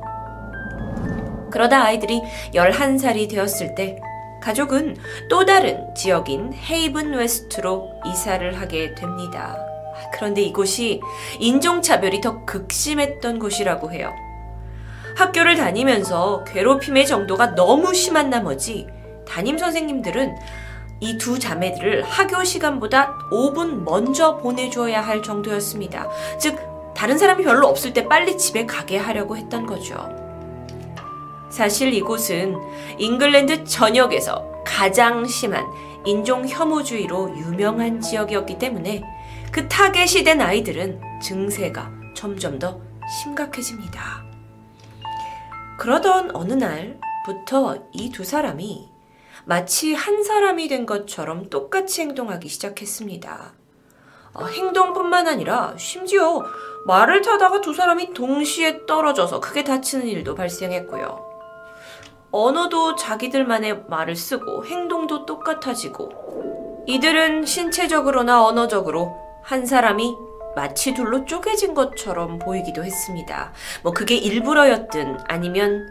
[1.51, 2.21] 그러다 아이들이
[2.53, 3.99] 11살이 되었을 때
[4.41, 4.97] 가족은
[5.29, 9.57] 또 다른 지역인 헤이븐 웨스트로 이사를 하게 됩니다.
[10.13, 11.01] 그런데 이곳이
[11.39, 14.13] 인종차별이 더 극심했던 곳이라고 해요.
[15.15, 18.87] 학교를 다니면서 괴롭힘의 정도가 너무 심한 나머지
[19.27, 20.35] 담임 선생님들은
[21.01, 26.07] 이 두 자매들을 학교 시간보다 5분 먼저 보내줘야 할 정도였습니다.
[26.39, 26.59] 즉,
[26.95, 29.95] 다른 사람이 별로 없을 때 빨리 집에 가게 하려고 했던 거죠.
[31.49, 32.55] 사실 이곳은
[32.99, 35.65] 잉글랜드 전역에서 가장 심한
[36.05, 39.03] 인종 혐오주의로 유명한 지역이었기 때문에
[39.51, 42.79] 그 타겟이 된 아이들은 증세가 점점 더
[43.23, 44.20] 심각해집니다.
[45.81, 48.87] 그러던 어느 날부터 이 두 사람이
[49.45, 53.53] 마치 한 사람이 된 것처럼 똑같이 행동하기 시작했습니다.
[54.35, 56.45] 어, 행동뿐만 아니라 심지어
[56.85, 61.25] 말을 타다가 두 사람이 동시에 떨어져서 크게 다치는 일도 발생했고요.
[62.29, 70.15] 언어도 자기들만의 말을 쓰고 행동도 똑같아지고 이들은 신체적으로나 언어적으로 한 사람이
[70.55, 73.53] 마치 둘로 쪼개진 것처럼 보이기도 했습니다.
[73.83, 75.89] 뭐 그게 일부러였든 아니면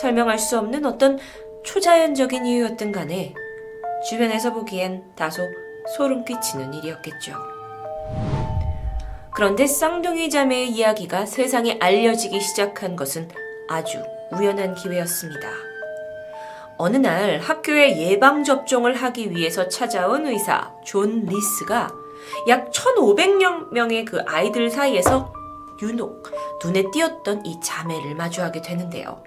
[0.00, 1.18] 설명할 수 없는 어떤
[1.64, 3.34] 초자연적인 이유였든 간에
[4.08, 5.42] 주변에서 보기엔 다소
[5.96, 7.32] 소름 끼치는 일이었겠죠.
[9.34, 13.28] 그런데 쌍둥이 자매의 이야기가 세상에 알려지기 시작한 것은
[13.68, 14.02] 아주
[14.32, 15.48] 우연한 기회였습니다.
[16.76, 21.88] 어느 날 학교에 예방접종을 하기 위해서 찾아온 의사 존 리스가
[22.48, 25.32] 약 1,500여 명의 그 아이들 사이에서
[25.82, 26.30] 유독
[26.62, 29.22] 눈에 띄었던 이 자매를 마주하게 되는데요.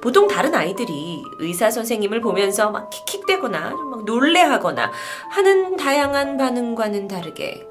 [0.00, 4.90] 보통 다른 아이들이 의사 선생님을 보면서 막 킥킥대거나 막 놀래하거나
[5.30, 7.66] 하는 다양한 반응과는 다르게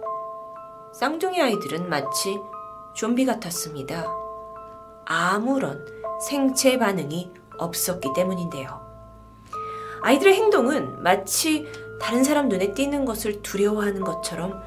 [0.93, 2.39] 쌍둥이 아이들은 마치
[2.93, 4.05] 좀비 같았습니다.
[5.05, 5.85] 아무런
[6.27, 8.81] 생체 반응이 없었기 때문인데요.
[10.01, 11.65] 아이들의 행동은 마치
[12.01, 14.61] 다른 사람 눈에 띄는 것을 두려워하는 것처럼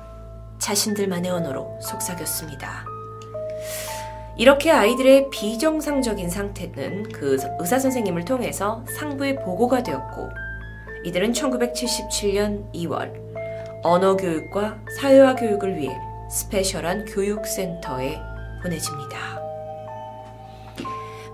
[0.59, 2.87] 자신들만의 언어로 속삭였습니다.
[4.39, 10.29] 이렇게 아이들의 비정상적인 상태는 그 의사 선생님을 통해서 상부에 보고가 되었고
[11.05, 13.13] 이들은 1977년 2월
[13.83, 15.97] 언어 교육과 사회화 교육을 위해
[16.31, 18.19] 스페셜한 교육센터에
[18.63, 19.41] 보내집니다.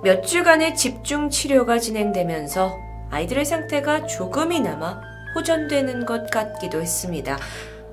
[0.03, 2.77] 몇 주간의 집중 치료가 진행되면서
[3.11, 5.01] 아이들의 상태가 조금이나마
[5.35, 7.39] 호전되는 것 같기도 했습니다.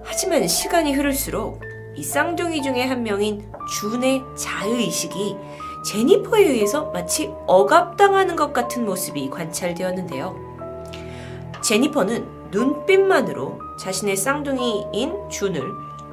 [0.03, 1.61] 하지만 시간이 흐를수록
[1.95, 5.35] 이 쌍둥이 중에 한 명인 준의 자의식이
[5.85, 10.35] 제니퍼에 의해서 마치 억압당하는 것 같은 모습이 관찰되었는데요.
[11.61, 15.63] 제니퍼는 눈빛만으로 자신의 쌍둥이인 준을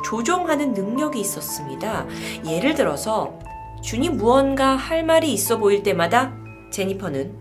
[0.05, 2.07] 조종하는 능력이 있었습니다.
[2.47, 3.39] 예를 들어서
[3.83, 6.33] 준이 무언가 할 말이 있어 보일 때마다
[6.71, 7.37] 제니퍼는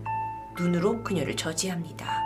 [0.58, 2.25] 눈으로 그녀를 저지합니다.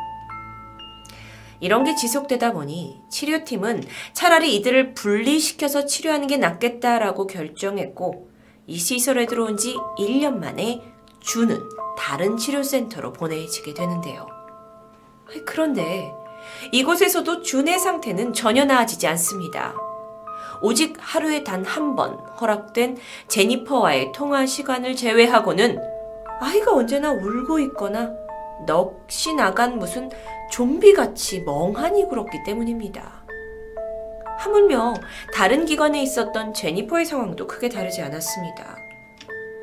[1.60, 8.30] 이런 게 지속되다 보니 치료팀은 차라리 이들을 분리시켜서 치료하는 게 낫겠다라고 결정했고
[8.66, 10.80] 이 시설에 들어온 지 1년 만에
[11.20, 11.58] 준은
[11.98, 14.26] 다른 치료센터로 보내지게 되는데요.
[15.44, 16.10] 그런데
[16.72, 19.74] 이곳에서도 준의 상태는 전혀 나아지지 않습니다.
[20.62, 22.96] 오직 하루에 단 한 번 허락된
[23.28, 25.80] 제니퍼와의 통화 시간을 제외하고는
[26.40, 28.10] 아이가 언제나 울고 있거나
[28.66, 30.10] 넋이 나간 무슨
[30.50, 33.24] 좀비같이 멍하니 굴었기 때문입니다.
[34.38, 34.94] 하물며
[35.34, 38.76] 다른 기관에 있었던 제니퍼의 상황도 크게 다르지 않았습니다.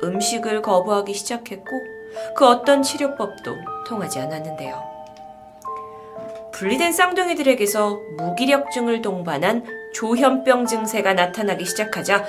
[0.02, 1.70] 음식을 거부하기 시작했고
[2.36, 4.82] 그 어떤 치료법도 통하지 않았는데요.
[6.52, 12.24] 분리된 쌍둥이들에게서 무기력증을 동반한 조현병 증세가 나타나기 시작하자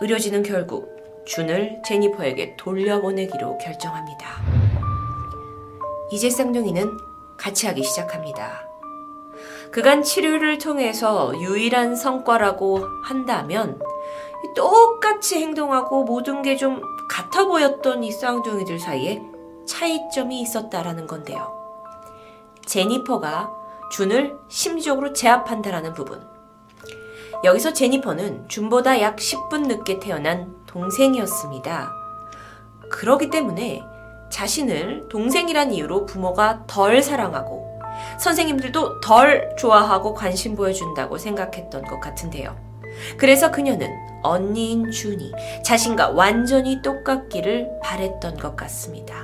[0.00, 4.42] 의료진은 결국 준을 제니퍼에게 돌려보내기로 결정합니다.
[6.12, 8.64] 이제 쌍둥이는 같이 하기 시작합니다.
[9.70, 13.80] 그간 치료를 통해서 유일한 성과라고 한다면
[14.54, 19.22] 똑같이 행동하고 모든 게 좀 같아 보였던 이 쌍둥이들 사이에
[19.66, 21.52] 차이점이 있었다라는 건데요.
[22.66, 23.50] 제니퍼가
[23.92, 26.26] 준을 심리적으로 제압한다라는 부분.
[27.44, 31.92] 여기서 제니퍼는 준보다 약 10분 늦게 태어난 동생이었습니다.
[32.90, 33.82] 그러기 때문에
[34.34, 37.80] 자신을 동생이란 이유로 부모가 덜 사랑하고
[38.18, 42.56] 선생님들도 덜 좋아하고 관심 보여준다고 생각했던 것 같은데요.
[43.16, 43.88] 그래서 그녀는
[44.24, 45.32] 언니인 준이
[45.64, 49.14] 자신과 완전히 똑같기를 바랬던 것 같습니다.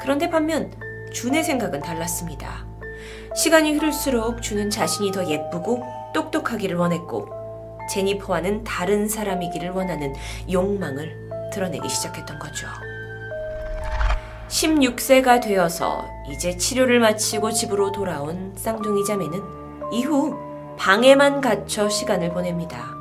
[0.00, 0.72] 그런데 반면
[1.12, 2.66] 준의 생각은 달랐습니다.
[3.36, 7.28] 시간이 흐를수록 준은 자신이 더 예쁘고 똑똑하기를 원했고
[7.90, 10.14] 제니퍼와는 다른 사람이기를 원하는
[10.50, 12.66] 욕망을 드러내기 시작했던 거죠.
[14.52, 19.42] 16세가 되어서 이제 치료를 마치고 집으로 돌아온 쌍둥이 자매는
[19.92, 20.36] 이후
[20.76, 22.94] 방에만 갇혀 시간을 보냅니다.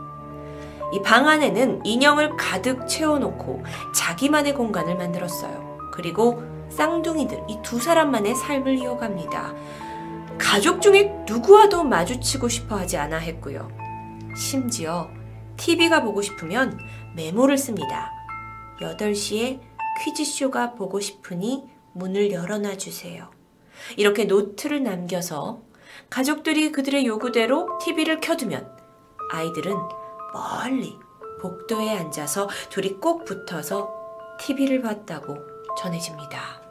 [0.94, 5.78] 이 방 안에는 인형을 가득 채워놓고 자기만의 공간을 만들었어요.
[5.94, 9.54] 그리고 쌍둥이들, 이 두 사람만의 삶을 이어갑니다.
[10.38, 13.70] 가족 중에 누구와도 마주치고 싶어 하지 않아 했고요.
[14.38, 15.10] 심지어
[15.58, 16.78] TV가 보고 싶으면
[17.16, 18.10] 메모를 씁니다.
[18.82, 19.60] 8시에
[20.00, 23.30] 퀴즈쇼가 보고 싶으니 문을 열어놔 주세요.
[23.98, 25.62] 이렇게 노트를 남겨서
[26.10, 28.70] 가족들이 그들의 요구대로 TV를 켜두면
[29.32, 29.76] 아이들은
[30.34, 30.98] 멀리
[31.42, 33.92] 복도에 앉아서 둘이 꼭 붙어서
[34.40, 35.38] TV를 봤다고
[35.78, 36.62] 전해집니다.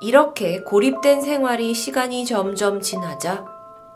[0.00, 3.46] 이렇게 고립된 생활이 시간이 점점 지나자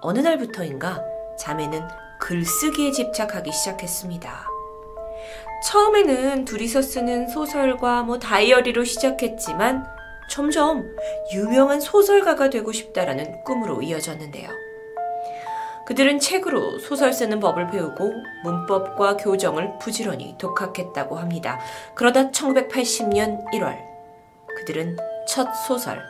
[0.00, 1.02] 어느 날부터인가
[1.38, 1.86] 자매는
[2.20, 4.57] 글쓰기에 집착하기 시작했습니다.
[5.64, 9.84] 처음에는 둘이서 쓰는 소설과 뭐 다이어리로 시작했지만
[10.30, 10.94] 점점
[11.32, 14.50] 유명한 소설가가 되고 싶다라는 꿈으로 이어졌는데요.
[15.86, 18.12] 그들은 책으로 소설 쓰는 법을 배우고
[18.44, 21.58] 문법과 교정을 부지런히 독학했다고 합니다.
[21.94, 23.78] 그러다 1980년 1월
[24.58, 26.02] 그들은 첫 소설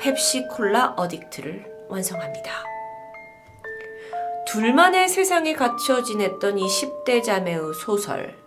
[0.00, 2.50] 펩시콜라 어딕트를 완성합니다.
[4.46, 8.43] 둘만의 세상에 갇혀 지냈던 이 10대 자매의 소설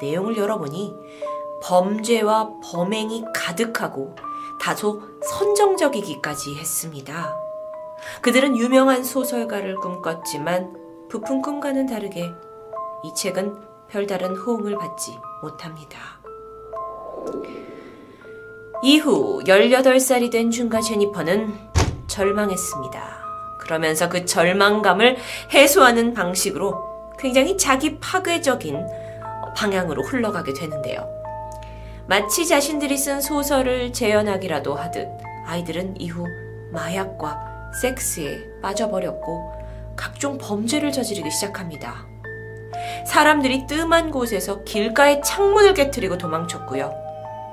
[0.00, 0.94] 내용을 열어보니
[1.62, 4.14] 범죄와 범행이 가득하고
[4.60, 7.34] 다소 선정적이기까지 했습니다.
[8.22, 12.32] 그들은 유명한 소설가를 꿈꿨지만 부푼 꿈과는 다르게
[13.04, 13.54] 이 책은
[13.88, 15.98] 별다른 호응을 받지 못합니다.
[18.82, 21.54] 이후 18살이 된 준과 제니퍼는
[22.06, 23.24] 절망했습니다.
[23.60, 25.16] 그러면서 그 절망감을
[25.52, 28.86] 해소하는 방식으로 굉장히 자기 파괴적인
[29.54, 31.08] 방향으로 흘러가게 되는데요.
[32.06, 35.08] 마치 자신들이 쓴 소설을 재현하기라도 하듯
[35.46, 36.26] 아이들은 이후
[36.70, 39.52] 마약과 섹스에 빠져버렸고
[39.96, 42.06] 각종 범죄를 저지르기 시작합니다.
[43.06, 46.92] 사람들이 뜸한 곳에서 길가에 창문을 깨뜨리고 도망쳤고요.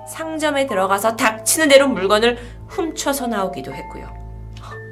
[0.07, 2.37] 상점에 들어가서 닥치는 대로 물건을
[2.67, 4.09] 훔쳐서 나오기도 했고요.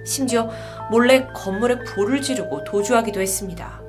[0.06, 0.50] 심지어
[0.89, 3.82] 몰래 건물에 불을 지르고 도주하기도 했습니다.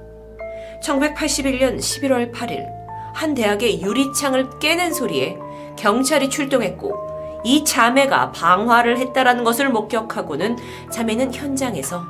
[0.83, 2.80] 1981년 11월 8일
[3.13, 5.39] 한 대학의 유리창을 깨는 소리에
[5.77, 10.57] 경찰이 출동했고 이 자매가 방화를 했다라는 것을 목격하고는
[10.91, 12.05] 자매는 현장에서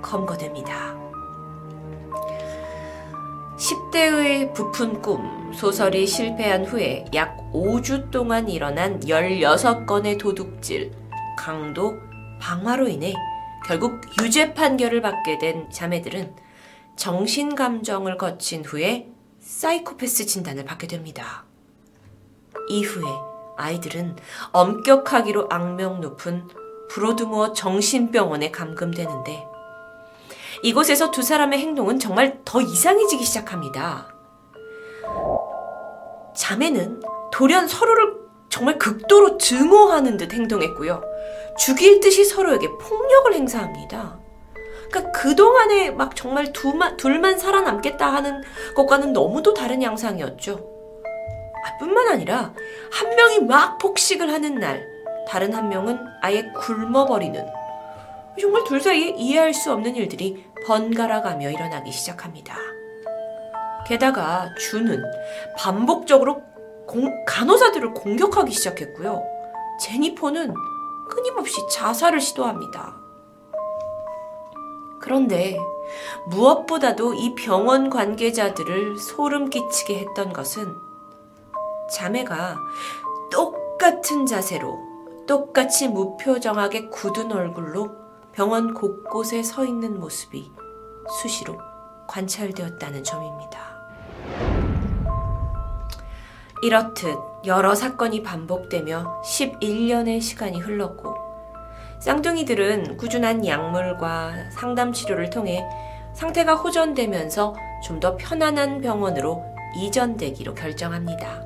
[0.00, 0.94] 검거됩니다.
[3.56, 10.92] 10대의 부푼 꿈 소설이 실패한 후에 약 5주 동안 일어난 16건의 도둑질,
[11.38, 11.94] 강도,
[12.40, 13.14] 방화로 인해
[13.64, 16.34] 결국 유죄 판결을 받게 된 자매들은
[16.96, 19.13] 정신 감정을 거친 후에
[19.54, 21.44] 사이코패스 진단을 받게 됩니다.
[22.68, 23.04] 이후에
[23.56, 24.16] 아이들은
[24.50, 26.48] 엄격하기로 악명 높은
[26.90, 29.46] 브로드모어 정신병원에 감금되는데
[30.64, 34.12] 이곳에서 두 사람의 행동은 정말 더 이상해지기 시작합니다.
[36.36, 37.00] 자매는
[37.32, 41.00] 돌연 서로를 정말 극도로 증오하는 듯 행동했고요.
[41.58, 44.23] 죽일 듯이 서로에게 폭력을 행사합니다.
[44.94, 48.42] 그러니까 그동안에 막 정말 두만, 둘만 살아남겠다 하는
[48.76, 50.52] 것과는 너무도 다른 양상이었죠.
[50.52, 52.54] 아, 뿐만 아니라
[52.92, 54.86] 한 명이 막 폭식을 하는 날,
[55.28, 57.44] 다른 한 명은 아예 굶어버리는
[58.40, 62.56] 정말 둘 사이에 이해할 수 없는 일들이 번갈아 가며 일어나기 시작합니다.
[63.88, 65.02] 게다가 주는
[65.56, 66.42] 반복적으로
[66.86, 69.24] 공, 간호사들을 공격하기 시작했고요.
[69.80, 70.54] 제니퍼는
[71.10, 73.03] 끊임없이 자살을 시도합니다.
[75.04, 75.58] 그런데
[76.28, 80.74] 무엇보다도 이 병원 관계자들을 소름 끼치게 했던 것은
[81.92, 82.56] 자매가
[83.30, 84.78] 똑같은 자세로
[85.26, 87.94] 똑같이 무표정하게 굳은 얼굴로
[88.32, 90.50] 병원 곳곳에 서 있는 모습이
[91.20, 91.58] 수시로
[92.08, 93.60] 관찰되었다는 점입니다.
[96.62, 101.23] 이렇듯 여러 사건이 반복되며 11년의 시간이 흘렀고
[102.04, 105.66] 쌍둥이들은 꾸준한 약물과 상담 치료를 통해
[106.12, 109.42] 상태가 호전되면서 좀 더 편안한 병원으로
[109.76, 111.42] 이전되기로 결정합니다.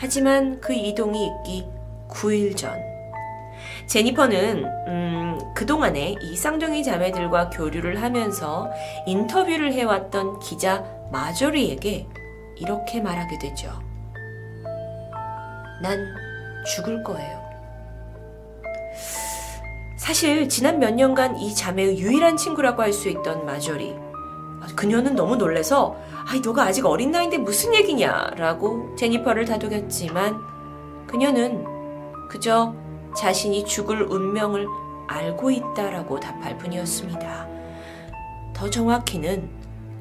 [0.00, 1.68] 하지만 그 이동이 있기
[2.08, 2.76] 9일 전
[3.86, 8.68] 제니퍼는 음, 그동안에 이 쌍둥이 자매들과 교류를 하면서
[9.06, 12.08] 인터뷰를 해왔던 기자 마조리에게
[12.56, 13.70] 이렇게 말하게 되죠.
[15.80, 15.98] 난
[16.66, 17.42] 죽을 거예요.
[20.02, 23.94] 사실 지난 몇 년간 이 자매의 유일한 친구라고 할 수 있던 마조리.
[24.74, 31.64] 그녀는 너무 놀래서 아이 너가 아직 어린 나이인데 무슨 얘기냐라고 제니퍼를 다독였지만 그녀는
[32.28, 32.74] 그저
[33.16, 34.66] 자신이 죽을 운명을
[35.06, 37.48] 알고 있다라고 답할 뿐이었습니다.
[38.54, 39.48] 더 정확히는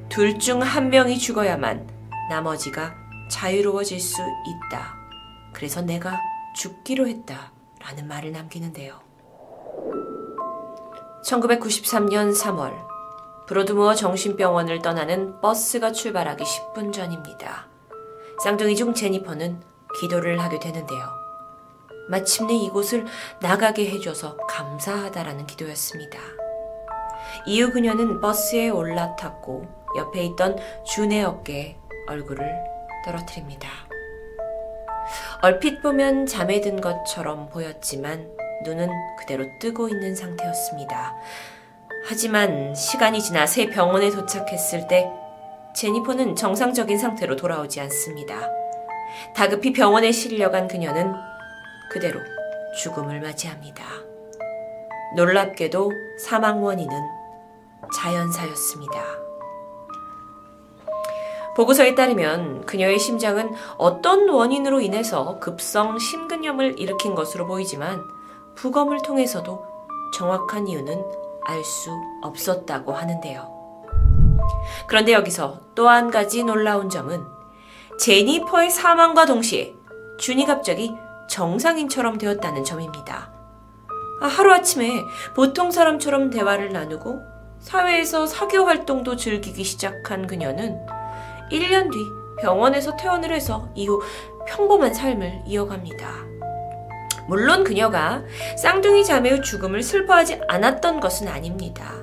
[0.10, 1.88] 둘 중 한 명이 죽어야만
[2.32, 2.96] 나머지가
[3.30, 4.96] 자유로워질 수 있다.
[5.54, 6.20] 그래서 내가
[6.56, 7.52] 죽기로 했다.
[7.80, 9.11] 라는 말을 남기는데요.
[11.24, 12.74] 1993년 3월,
[13.46, 17.68] 브로드모어 정신병원을 떠나는 버스가 출발하기 10분 전입니다.
[18.44, 19.62] 쌍둥이 중 제니퍼는
[20.00, 21.00] 기도를 하게 되는데요.
[22.10, 23.06] 마침내 이곳을
[23.40, 26.20] 나가게 해줘서 감사하다라는 기도였습니다.
[27.46, 32.50] 이후 그녀는 버스에 올라탔고 옆에 있던 준의 어깨에 얼굴을
[33.06, 33.70] 떨어뜨립니다.
[35.42, 41.16] 얼핏 보면 잠에 든 것처럼 보였지만 눈은 그대로 뜨고 있는 상태였습니다.
[42.08, 45.10] 하지만 시간이 지나 새 병원에 도착했을 때
[45.76, 48.50] 제니퍼는 정상적인 상태로 돌아오지 않습니다.
[49.36, 51.14] 다급히 병원에 실려간 그녀는
[51.92, 52.20] 그대로
[52.78, 53.84] 죽음을 맞이합니다.
[55.16, 56.92] 놀랍게도 사망 원인은
[57.94, 59.22] 자연사였습니다.
[61.56, 68.02] 보고서에 따르면 그녀의 심장은 어떤 원인으로 인해서 급성 심근염을 일으킨 것으로 보이지만
[68.62, 69.66] 부검을 통해서도
[70.14, 71.04] 정확한 이유는
[71.46, 71.90] 알 수
[72.22, 73.50] 없었다고 하는데요.
[74.88, 77.24] 그런데 여기서 또 한 가지 놀라운 점은
[78.00, 79.74] 제니퍼의 사망과 동시에
[80.20, 80.94] 준이 갑자기
[81.28, 83.32] 정상인처럼 되었다는 점입니다.
[84.22, 85.02] 아, 하루아침에
[85.36, 87.20] 보통 사람처럼 대화를 나누고
[87.60, 90.80] 사회에서 사교 활동도 즐기기 시작한 그녀는
[91.52, 91.98] 1년 뒤
[92.40, 94.02] 병원에서 퇴원을 해서 이후
[94.48, 96.31] 평범한 삶을 이어갑니다.
[97.28, 98.24] 물론 그녀가
[98.58, 101.94] 쌍둥이 자매의 죽음을 슬퍼하지 않았던 것은 아닙니다.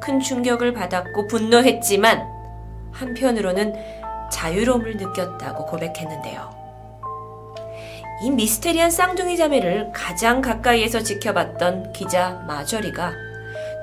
[0.00, 2.26] 큰 충격을 받았고 분노했지만
[2.92, 3.74] 한편으로는
[4.30, 6.54] 자유로움을 느꼈다고 고백했는데요.
[8.22, 13.12] 이 미스테리한 쌍둥이 자매를 가장 가까이에서 지켜봤던 기자 마저리가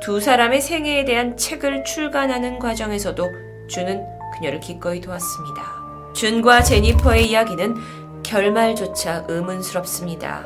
[0.02, 3.30] 두 사람의 생애에 대한 책을 출간하는 과정에서도
[3.68, 5.84] 주는 그녀를 기꺼이 도왔습니다.
[6.16, 7.76] 준과 제니퍼의 이야기는
[8.24, 10.46] 결말조차 의문스럽습니다.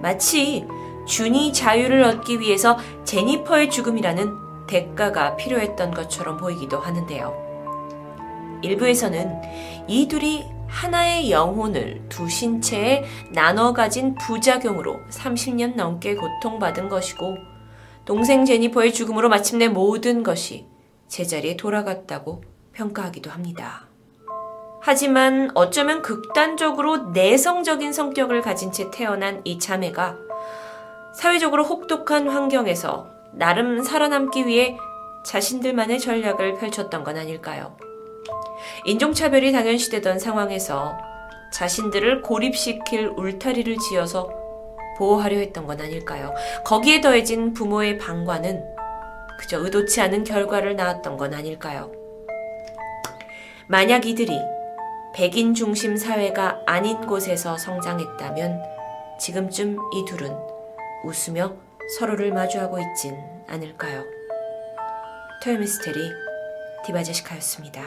[0.00, 0.66] 마치
[1.06, 7.48] 준이 자유를 얻기 위해서 제니퍼의 죽음이라는 대가가 필요했던 것처럼 보이기도 하는데요.
[8.62, 9.40] 일부에서는
[9.88, 17.36] 이 둘이 하나의 영혼을 두 신체에 나눠 가진 부작용으로 30년 넘게 고통받은 것이고
[18.04, 20.66] 동생 제니퍼의 죽음으로 마침내 모든 것이
[21.08, 22.42] 제자리에 돌아갔다고
[22.74, 23.87] 평가하기도 합니다.
[24.88, 30.16] 하지만 어쩌면 극단적으로 내성적인 성격을 가진 채 태어난 이 자매가
[31.14, 34.78] 사회적으로 혹독한 환경에서 나름 살아남기 위해
[35.26, 37.76] 자신들만의 전략을 펼쳤던 건 아닐까요?
[38.86, 40.96] 인종차별이 당연시되던 상황에서
[41.52, 44.30] 자신들을 고립시킬 울타리를 지어서
[44.96, 46.32] 보호하려 했던 건 아닐까요?
[46.64, 48.64] 거기에 더해진 부모의 방관은
[49.38, 51.92] 그저 의도치 않은 결과를 낳았던 건 아닐까요?
[53.66, 54.40] 만약 이들이
[55.18, 58.62] 백인 중심 사회가 아닌 곳에서 성장했다면
[59.18, 60.32] 지금쯤 이 둘은
[61.02, 61.56] 웃으며
[61.98, 63.16] 서로를 마주하고 있진
[63.48, 64.04] 않을까요?
[65.42, 65.98] 토요미스테리
[66.86, 67.82] 디바제시카였습니다.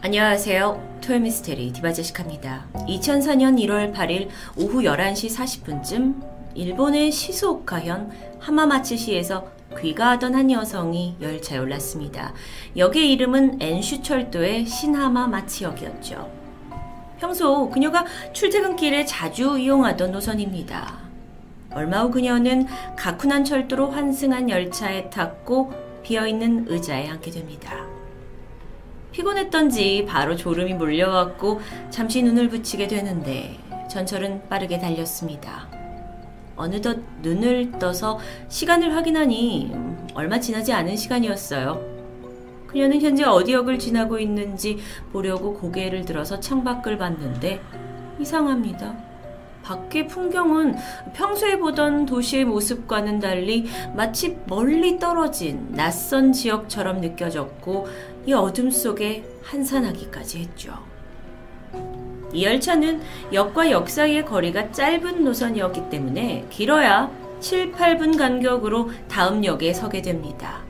[0.00, 0.98] 안녕하세요.
[1.04, 2.66] 토요미스테리 디바제시카입니다.
[2.88, 8.10] 2004년 1월 8일 오후 11시 40분쯤 일본의 시소오카현
[8.40, 12.34] 하마마츠시에서 귀가하던 한 여성이 열차에 올랐습니다.
[12.76, 16.30] 역의 이름은 엔슈 철도의 신하마 마치역이었죠.
[17.18, 20.98] 평소 그녀가 출퇴근길에 자주 이용하던 노선입니다.
[21.72, 22.66] 얼마 후 그녀는
[22.96, 27.86] 가쿠난 철도로 환승한 열차에 탔고 비어있는 의자에 앉게 됩니다.
[29.12, 31.60] 피곤했던지 바로 졸음이 몰려왔고
[31.90, 33.58] 잠시 눈을 붙이게 되는데
[33.88, 35.69] 전철은 빠르게 달렸습니다.
[36.60, 39.72] 어느덧 눈을 떠서 시간을 확인하니
[40.14, 42.00] 얼마 지나지 않은 시간이었어요.
[42.66, 44.78] 그녀는 현재 어디 역을 지나고 있는지
[45.12, 47.60] 보려고 고개를 들어서 창밖을 봤는데
[48.20, 49.10] 이상합니다.
[49.62, 50.76] 밖의 풍경은
[51.14, 57.86] 평소에 보던 도시의 모습과는 달리 마치 멀리 떨어진 낯선 지역처럼 느껴졌고
[58.26, 60.89] 이 어둠 속에 한산하기까지 했죠.
[62.32, 63.00] 이 열차는
[63.32, 67.10] 역과 역 사이의 거리가 짧은 노선이었기 때문에 길어야
[67.40, 70.62] 7, 8분 간격으로 다음 역에 서게 됩니다.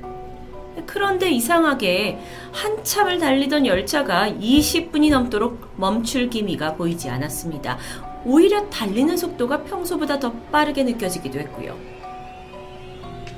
[0.86, 2.18] 그런데 이상하게
[2.52, 7.78] 한참을 달리던 열차가 20분이 넘도록 멈출 기미가 보이지 않았습니다.
[8.24, 11.76] 오히려 달리는 속도가 평소보다 더 빠르게 느껴지기도 했고요.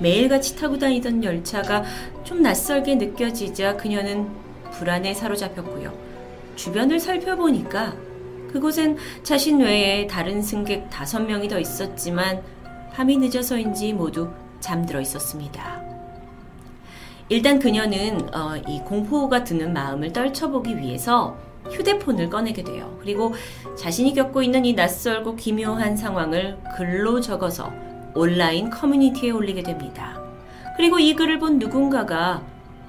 [0.00, 1.84] 매일같이 타고 다니던 열차가
[2.24, 4.28] 좀 낯설게 느껴지자 그녀는
[4.72, 5.92] 불안에 사로잡혔고요.
[6.56, 7.94] 주변을 살펴보니까
[8.53, 12.42] 그곳엔 자신 외에 다른 승객 다섯 명이 더 있었지만
[12.92, 14.30] 밤이 늦어서인지 모두
[14.61, 15.82] 잠들어 있었습니다.
[17.28, 21.36] 일단 그녀는 어, 이 공포가 드는 마음을 떨쳐보기 위해서
[21.70, 22.98] 휴대폰을 꺼내게 돼요.
[23.00, 23.32] 그리고
[23.78, 27.72] 자신이 겪고 있는 이 낯설고 기묘한 상황을 글로 적어서
[28.14, 30.20] 온라인 커뮤니티에 올리게 됩니다.
[30.76, 32.42] 그리고 이 글을 본 누군가가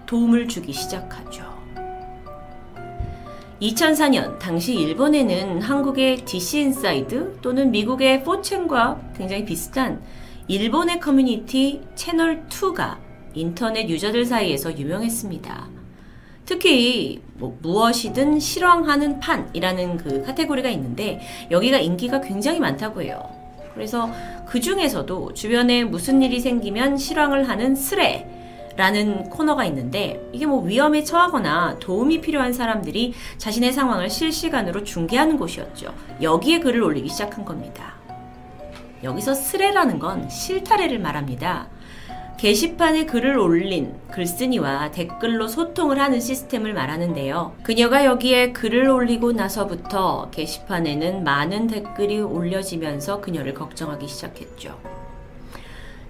[0.05, 1.52] 도움을 주기 시작하죠.
[3.63, 10.01] 2004년 당시 일본에는 한국의 DC 인사이드 또는 미국의 4chan과 굉장히 비슷한
[10.49, 12.97] 일본의 커뮤니티 채널 2가
[13.33, 15.69] 인터넷 유저들 사이에서 유명했습니다.
[16.45, 23.23] 특히 뭐 무엇이든 실황하는 판이라는 그 카테고리가 있는데 여기가 인기가 굉장히 많다고 해요.
[23.73, 24.11] 그래서
[24.45, 28.27] 그 중에서도 주변에 무슨 일이 생기면 실황을 하는 스레
[28.75, 35.93] 라는 코너가 있는데 이게 뭐 위험에 처하거나 도움이 필요한 사람들이 자신의 상황을 실시간으로 중계하는 곳이었죠.
[36.21, 37.93] 여기에 글을 올리기 시작한 겁니다.
[39.03, 41.67] 여기서 스레라는 건 실타래를 말합니다.
[42.37, 47.55] 게시판에 글을 올린 글쓴이와 댓글로 소통을 하는 시스템을 말하는데요.
[47.63, 54.77] 그녀가 여기에 글을 올리고 나서부터 게시판에는 많은 댓글이 올려지면서 그녀를 걱정하기 시작했죠.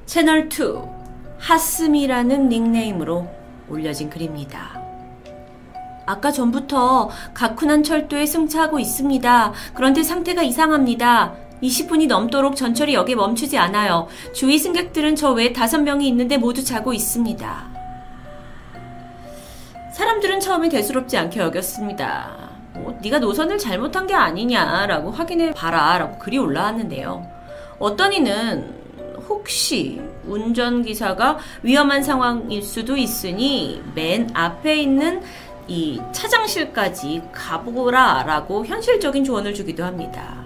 [0.05, 1.02] 채널 2
[1.43, 3.27] 하스미라는 닉네임으로
[3.67, 4.81] 올려진 글입니다.
[6.05, 9.53] 아까 전부터 가쿠난 철도에 승차하고 있습니다.
[9.73, 11.33] 그런데 상태가 이상합니다.
[11.61, 14.07] 20분이 넘도록 전철이 역에 멈추지 않아요.
[14.33, 17.73] 주위 승객들은 저 외에 다섯 명이 있는데 모두 자고 있습니다.
[19.93, 22.31] 사람들은 처음에 대수롭지 않게 여겼습니다.
[22.75, 27.27] 어, 네가 노선을 잘못한 게 아니냐라고 확인해 봐라라고 글이 올라왔는데요.
[27.79, 28.82] 어떤 이는
[29.27, 35.21] 혹시 운전기사가 위험한 상황일 수도 있으니 맨 앞에 있는
[35.67, 40.43] 이 차장실까지 가보라 라고 현실적인 조언을 주기도 합니다.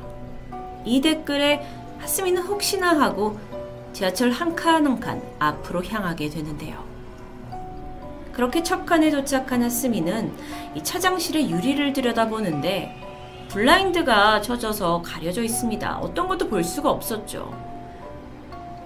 [0.86, 1.66] 이 댓글에
[2.00, 3.40] 하스미는 혹시나 하고
[3.94, 6.86] 지하철 한 칸 한 칸 앞으로 향하게 되는데요.
[8.32, 10.32] 그렇게 첫 칸에 도착한 하스미는
[10.76, 12.96] 이 차장실의 유리를 들여다보는데
[13.50, 15.98] 블라인드가 쳐져서 가려져 있습니다.
[15.98, 17.67] 어떤 것도 볼 수가 없었죠.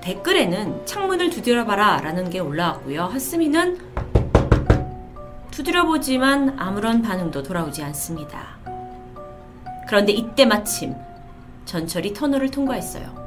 [0.01, 3.03] 댓글에는 창문을 두드려봐라 라는 게 올라왔고요.
[3.03, 3.77] 하스미는
[5.51, 8.57] 두드려보지만 아무런 반응도 돌아오지 않습니다.
[9.87, 10.95] 그런데 이때 마침
[11.65, 13.21] 전철이 터널을 통과했어요.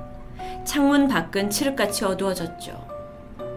[0.64, 2.84] 창문 밖은 칠흑같이 어두워졌죠.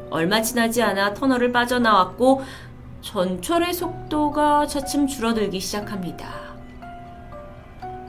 [0.10, 2.44] 얼마 지나지 않아 터널을 빠져나왔고
[3.02, 6.28] 전철의 속도가 차츰 줄어들기 시작합니다.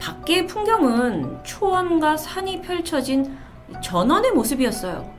[0.00, 3.36] 밖의 풍경은 초원과 산이 펼쳐진
[3.82, 5.18] 전원의 모습이었어요.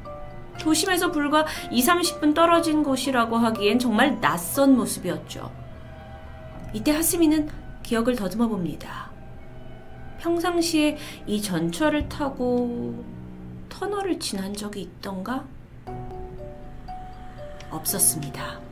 [0.60, 5.52] 도심에서 불과 2, 30분 떨어진 곳이라고 하기엔 정말 낯선 모습이었죠.
[6.74, 7.50] 이때 하스미는
[7.82, 9.10] 기억을 더듬어 봅니다.
[10.20, 13.04] 평상시에 이 전철을 타고
[13.70, 15.46] 터널을 지난 적이 있던가?
[17.72, 18.69] 없었습니다.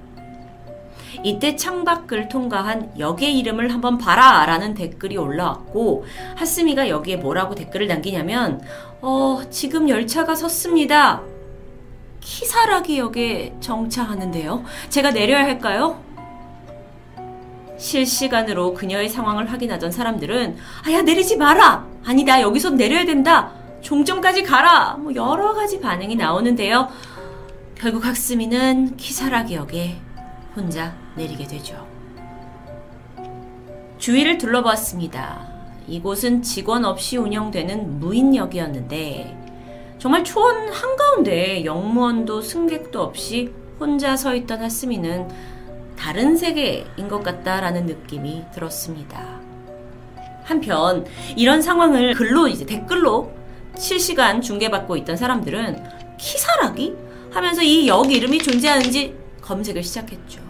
[1.24, 8.62] 이때 창밖을 통과한 역의 이름을 한번 봐라 라는 댓글이 올라왔고 하스미가 여기에 뭐라고 댓글을 남기냐면
[9.02, 11.22] 어 지금 열차가 섰습니다.
[12.20, 14.64] 키사라기 역에 정차하는데요.
[14.90, 16.04] 제가 내려야 할까요?
[17.78, 21.86] 실시간으로 그녀의 상황을 확인하던 사람들은 아야 내리지 마라.
[22.06, 23.52] 아니다 여기서 내려야 된다.
[23.82, 24.98] 종점까지 가라.
[25.00, 26.90] 뭐 여러 가지 반응이 나오는데요.
[27.76, 30.07] 결국 학스미는 키사라기 역에
[30.58, 31.88] 혼자 내리게 되죠.
[34.00, 35.48] 주위를 둘러봤습니다.
[35.88, 39.38] 이곳은 직원 없이 운영되는 무인역이었는데
[40.00, 45.30] 정말 초원 한가운데 영무원도 승객도 없이 혼자 서 있던 하스미는
[45.96, 49.40] 다른 세계인 것 같다라는 느낌이 들었습니다.
[50.44, 51.06] 한편
[51.36, 53.32] 이런 상황을 글로 이제 댓글로
[53.78, 55.84] 실시간 중계받고 있던 사람들은
[56.18, 56.96] 키사라기
[57.32, 60.47] 하면서 이 역 이름이 존재하는지 검색을 시작했죠.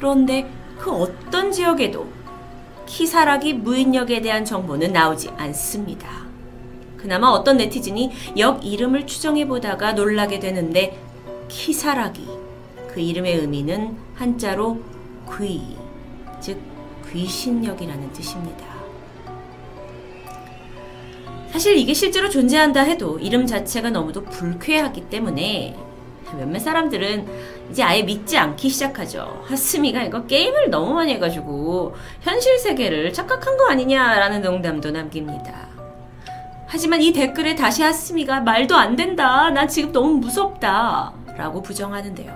[0.00, 2.08] 그런데 그 어떤 지역에도
[2.86, 6.08] 키사라기 무인역에 대한 정보는 나오지 않습니다.
[6.96, 10.98] 그나마 어떤 네티즌이 역 이름을 추정해 보다가 놀라게 되는데
[11.48, 12.26] 키사라기
[12.88, 14.82] 그 이름의 의미는 한자로
[15.38, 15.76] 귀,
[16.40, 16.58] 즉
[17.12, 18.64] 귀신역이라는 뜻입니다.
[21.50, 25.76] 사실 이게 실제로 존재한다 해도 이름 자체가 너무도 불쾌하기 때문에
[26.38, 27.26] 몇몇 사람들은
[27.70, 29.44] 이제 아예 믿지 않기 시작하죠.
[29.46, 35.68] 하스미가 이거 게임을 너무 많이 해가지고 현실 세계를 착각한 거 아니냐라는 농담도 남깁니다.
[36.66, 39.50] 하지만 이 댓글에 다시 하스미가 말도 안 된다.
[39.50, 41.12] 난 지금 너무 무섭다.
[41.36, 42.32] 라고 부정하는데요.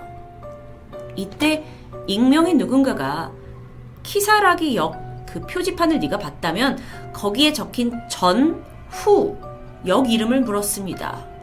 [1.15, 1.63] 이때
[2.07, 3.31] 익명의 누군가가
[4.03, 5.05] 키사라기 역
[5.35, 6.79] 그 표지판을 네가 봤다면
[7.11, 9.35] 거기에 적힌 전, 후,
[9.85, 11.34] 역 이름을 물었습니다.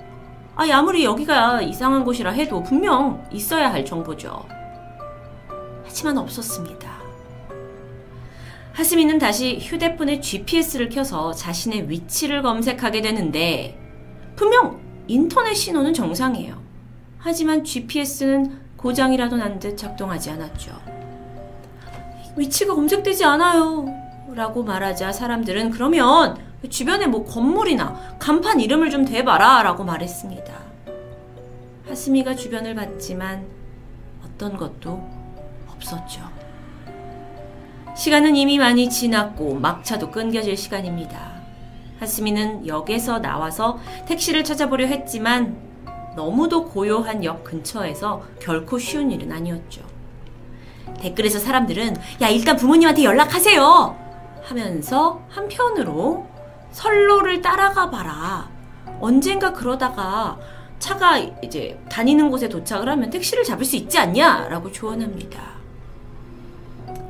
[0.54, 4.44] 아, 아무리 여기가 이상한 곳이라 해도 분명 있어야 할 정보죠.
[5.84, 6.90] 하지만 없었습니다.
[8.72, 13.78] 하스미는 다시 휴대폰에 GPS를 켜서 자신의 위치를 검색하게 되는데
[14.36, 16.60] 분명 인터넷 신호는 정상이에요.
[17.18, 20.72] 하지만 GPS는 고장이라도 난 듯 작동하지 않았죠.
[22.36, 24.01] 위치가 검색되지 않아요.
[24.34, 30.52] 라고 말하자 사람들은 그러면 주변에 뭐 건물이나 간판 이름을 좀 대봐라 라고 말했습니다.
[31.88, 33.46] 하스미가 주변을 봤지만
[34.24, 35.06] 어떤 것도
[35.68, 36.22] 없었죠.
[37.94, 41.32] 시간은 이미 많이 지났고 막차도 끊겨질 시간입니다.
[42.00, 45.56] 하스미는 역에서 나와서 택시를 찾아보려 했지만
[46.16, 49.82] 너무도 고요한 역 근처에서 결코 쉬운 일은 아니었죠.
[51.00, 54.01] 댓글에서 사람들은 야 일단 부모님한테 연락하세요
[54.42, 56.26] 하면서 한편으로
[56.72, 58.50] 선로를 따라가 봐라.
[59.00, 60.38] 언젠가 그러다가
[60.78, 64.48] 차가 이제 다니는 곳에 도착을 하면 택시를 잡을 수 있지 않냐?
[64.48, 65.52] 라고 조언합니다.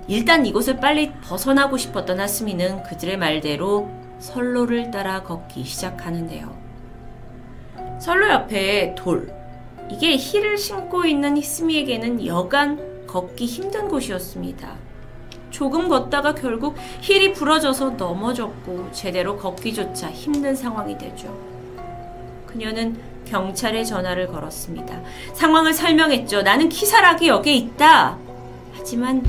[0.08, 6.54] 일단 이곳을 빨리 벗어나고 싶었던 하스미는 그들의 말대로 선로를 따라 걷기 시작하는데요.
[7.98, 9.32] 선로 옆에 돌.
[9.90, 14.76] 이게 힐을 신고 있는 히스미에게는 여간 걷기 힘든 곳이었습니다.
[15.52, 21.32] 조금 걷다가 결국 힐이 부러져서 넘어졌고 제대로 걷기조차 힘든 상황이 되죠.
[22.46, 22.96] 그녀는
[23.26, 25.00] 경찰에 전화를 걸었습니다.
[25.34, 26.42] 상황을 설명했죠.
[26.42, 28.18] 나는 키사락이 여기에 있다.
[28.72, 29.22] 하지만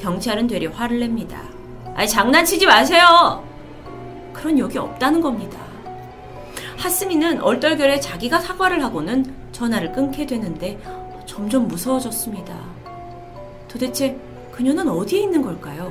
[0.00, 1.42] 경찰은 되려 화를 냅니다.
[1.94, 3.44] 아니, 장난치지 마세요!
[4.32, 5.58] 그런 여기 없다는 겁니다.
[6.78, 10.78] 하스미는 얼떨결에 자기가 사과를 하고는 전화를 끊게 되는데
[11.26, 12.58] 점점 무서워졌습니다.
[13.68, 14.18] 도대체
[14.60, 15.90] 그녀는 어디에 있는 걸까요?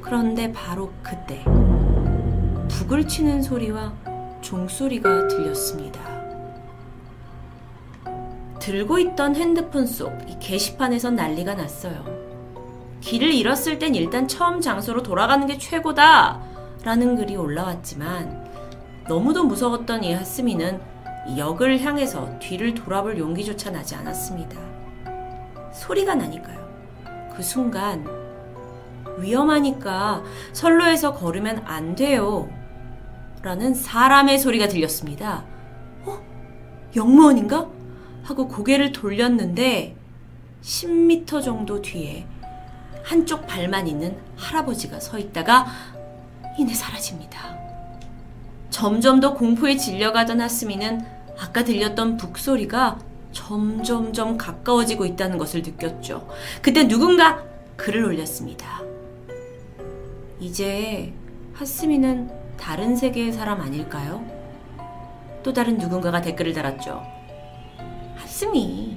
[0.00, 1.44] 그런데 바로 그때
[2.70, 3.92] 북을 치는 소리와
[4.40, 6.00] 종소리가 들렸습니다.
[8.58, 12.02] 들고 있던 핸드폰 속이 게시판에선 난리가 났어요.
[13.02, 16.40] 길을 잃었을 땐 일단 처음 장소로 돌아가는 게 최고다!
[16.82, 18.42] 라는 글이 올라왔지만
[19.06, 20.80] 너무도 무서웠던 이 하스미는
[21.36, 24.58] 역을 향해서 뒤를 돌아볼 용기조차 나지 않았습니다.
[25.74, 26.59] 소리가 나니까요.
[27.40, 28.06] 그 순간
[29.18, 30.22] 위험하니까
[30.52, 32.50] 선로에서 걸으면 안 돼요.
[33.40, 35.46] 라는 사람의 소리가 들렸습니다.
[36.04, 36.20] 어?
[36.94, 37.66] 영무원인가?
[38.24, 39.96] 하고 고개를 돌렸는데
[40.60, 42.26] 10m 정도 뒤에
[43.04, 45.66] 한쪽 발만 있는 할아버지가 서 있다가
[46.58, 47.56] 이내 사라집니다.
[48.68, 51.00] 점점 더 공포에 질려가던 하스미는
[51.38, 52.98] 아까 들렸던 북소리가
[53.32, 56.28] 점점점 가까워지고 있다는 것을 느꼈죠.
[56.62, 57.42] 그때 누군가
[57.76, 58.82] 글을 올렸습니다.
[60.40, 61.12] 이제
[61.54, 64.24] 하스미는 다른 세계의 사람 아닐까요?
[65.42, 67.02] 또 다른 누군가가 댓글을 달았죠.
[68.16, 68.96] 하스미,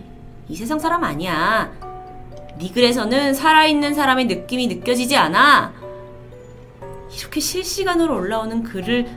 [0.50, 1.72] 이 세상 사람 아니야.
[2.60, 5.74] 네 글에서는 살아있는 사람의 느낌이 느껴지지 않아.
[7.18, 9.08] 이렇게 실시간으로 올라오는 글을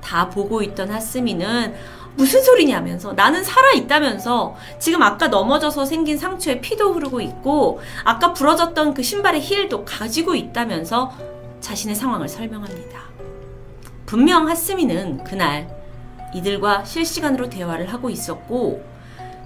[0.00, 1.74] 다 보고 있던 하스미는
[2.16, 9.02] 무슨 소리냐면서 나는 살아있다면서 지금 아까 넘어져서 생긴 상처에 피도 흐르고 있고 아까 부러졌던 그
[9.02, 11.12] 신발의 힐도 가지고 있다면서
[11.60, 13.00] 자신의 상황을 설명합니다.
[14.06, 15.68] 분명 하스미는 그날
[16.34, 18.84] 이들과 실시간으로 대화를 하고 있었고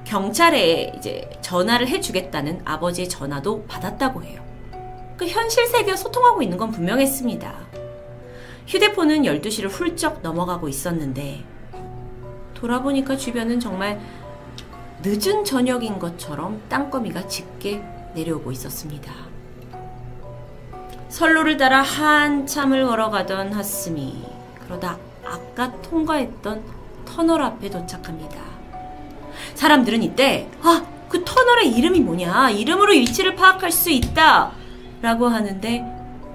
[0.04, 4.42] 경찰에 이제 전화를 해주겠다는 아버지의 전화도 받았다고 해요.
[5.16, 7.54] 그 현실 세계와 소통하고 있는 건 분명했습니다.
[8.66, 11.44] 휴대폰은 12시를 훌쩍 넘어가고 있었는데
[12.64, 14.00] 돌아보니까 주변은 정말
[15.02, 17.84] 늦은 저녁인 것처럼 땅거미가 짙게
[18.14, 19.12] 내려오고 있었습니다.
[21.10, 24.24] 선로를 따라 한참을 걸어가던 하스미
[24.64, 26.64] 그러다 아까 통과했던
[27.04, 28.42] 터널 앞에 도착합니다.
[29.54, 32.50] 사람들은 이때 아, 그 터널의 이름이 뭐냐?
[32.50, 34.52] 이름으로 위치를 파악할 수 있다.
[35.02, 35.84] 라고 하는데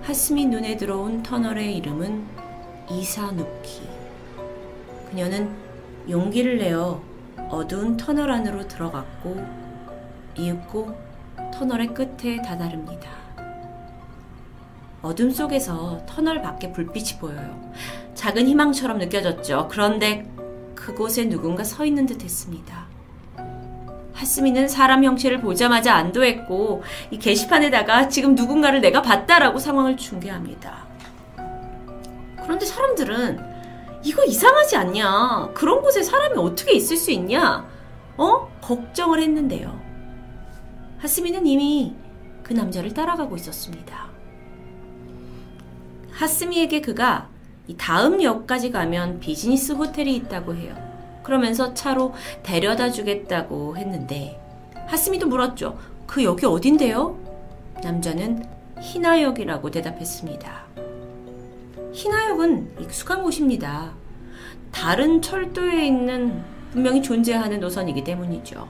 [0.04, 2.24] 하스미 눈에 들어온 터널의 이름은
[2.92, 3.82] 이사누키.
[5.10, 5.69] 그녀는
[6.10, 7.02] 용기를 내어
[7.50, 9.46] 어두운 터널 안으로 들어갔고
[10.36, 10.96] 이윽고
[11.54, 13.10] 터널의 끝에 다다릅니다.
[15.02, 17.72] 어둠 속에서 터널 밖에 불빛이 보여요.
[18.16, 19.68] 작은 희망처럼 느껴졌죠.
[19.72, 20.30] 그런데
[20.76, 22.88] 그곳에 누군가 서 있는 듯 했습니다.
[24.14, 30.86] 하스미는 사람 형체를 보자마자 안도했고 이 게시판에다가 지금 누군가를 내가 봤다라고 상황을 중계합니다.
[32.44, 33.59] 그런데 사람들은
[34.04, 35.52] 이거 이상하지 않냐?
[35.54, 37.68] 그런 곳에 사람이 어떻게 있을 수 있냐?
[38.18, 38.48] 어?
[38.62, 39.80] 걱정을 했는데요.
[41.00, 41.96] 하스미는 이미
[42.44, 44.10] 그 남자를 따라가고 있었습니다.
[46.12, 47.30] 하스미에게 그가
[47.78, 50.76] 다음 역까지 가면 비즈니스 호텔이 있다고 해요.
[51.24, 54.40] 그러면서 차로 데려다 주겠다고 했는데
[54.88, 55.78] 하스미도 물었죠.
[56.08, 57.18] 그 역이 어딘데요?
[57.84, 58.44] 남자는
[58.82, 60.89] 희나역이라고 대답했습니다.
[61.94, 63.94] 희나역은 익숙한 곳입니다.
[64.72, 68.68] 다른 철도에 있는 분명히 존재하는 노선이기 때문이죠.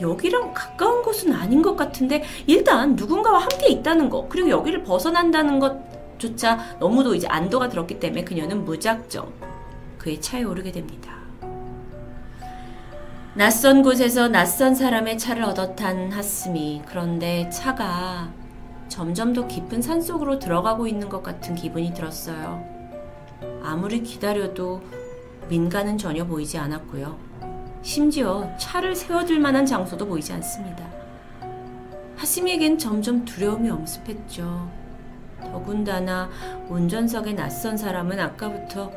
[0.00, 6.76] 여기랑 가까운 곳은 아닌 것 같은데 일단 누군가와 함께 있다는 것 그리고 여기를 벗어난다는 것조차
[6.80, 9.32] 너무도 이제 안도가 들었기 때문에 그녀는 무작정
[9.98, 11.12] 그의 차에 오르게 됩니다.
[13.36, 18.32] 낯선 곳에서 낯선 사람의 차를 얻어 탄 하스미 그런데 차가
[18.94, 22.64] 점점 더 깊은 산속으로 들어가고 있는 것 같은 기분이 들었어요.
[23.60, 24.82] 아무리 기다려도
[25.48, 27.18] 민가는 전혀 보이지 않았고요.
[27.82, 30.88] 심지어 차를 세워둘 만한 장소도 보이지 않습니다.
[32.14, 34.70] 하심이에겐 점점 두려움이 엄습했죠.
[35.40, 36.30] 더군다나
[36.68, 38.92] 운전석에 낯선 사람은 아까부터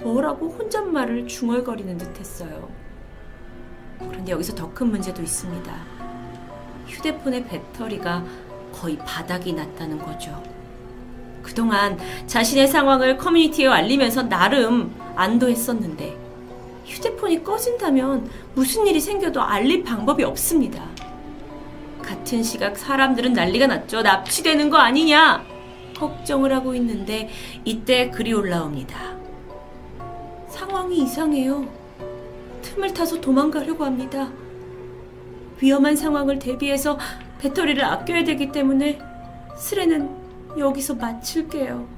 [0.00, 2.70] 뭐라고 혼잣말을 중얼거리는 듯 했어요.
[3.98, 5.74] 그런데 여기서 더 큰 문제도 있습니다.
[6.86, 8.24] 휴대폰의 배터리가
[8.72, 10.42] 거의 바닥이 났다는 거죠.
[11.42, 16.16] 그동안 자신의 상황을 커뮤니티에 알리면서 나름 안도했었는데
[16.86, 20.84] 휴대폰이 꺼진다면 무슨 일이 생겨도 알릴 방법이 없습니다.
[22.02, 24.02] 같은 시각 사람들은 난리가 났죠.
[24.02, 25.44] 납치되는 거 아니냐?
[25.96, 27.30] 걱정을 하고 있는데
[27.64, 29.16] 이때 글이 올라옵니다.
[30.48, 31.66] 상황이 이상해요.
[32.62, 34.28] 틈을 타서 도망가려고 합니다.
[35.60, 36.98] 위험한 상황을 대비해서
[37.42, 39.00] 배터리를 아껴야 되기 때문에
[39.56, 41.88] 스레는 여기서 마칠게요.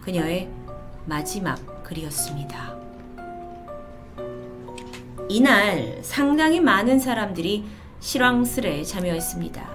[0.00, 0.48] 그녀의
[1.04, 2.80] 마지막 글이었습니다.
[5.28, 7.66] 이날 상당히 많은 사람들이
[8.00, 9.68] 실황스레 참여했습니다.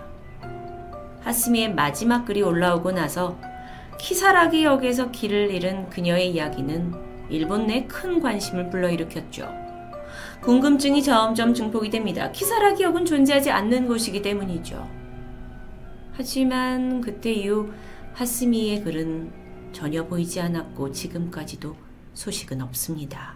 [1.21, 3.37] 하스미의 마지막 글이 올라오고 나서
[3.99, 9.64] 키사라기 역에서 길을 잃은 그녀의 이야기는 일본 내 큰 관심을 불러일으켰죠.
[10.45, 12.31] 궁금증이 점점 증폭이 됩니다.
[12.31, 14.87] 키사라기 역은 존재하지 않는 곳이기 때문이죠.
[16.13, 17.71] 하지만 그때 이후
[18.13, 19.31] 하스미의 글은
[19.73, 21.75] 전혀 보이지 않았고 지금까지도
[22.13, 23.33] 소식은 없습니다.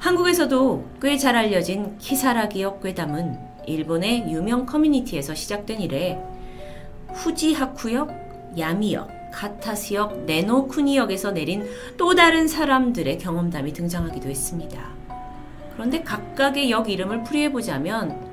[0.00, 6.18] 한국에서도 꽤 잘 알려진 키사라 기역 괴담은 일본의 유명 커뮤니티에서 시작된 이래
[7.12, 14.80] 후지하쿠역, 야미역, 카타스역, 네노쿠니역에서 내린 또 다른 사람들의 경험담이 등장하기도 했습니다.
[15.72, 18.30] 그런데 각각의 역 이름을 풀이해보자면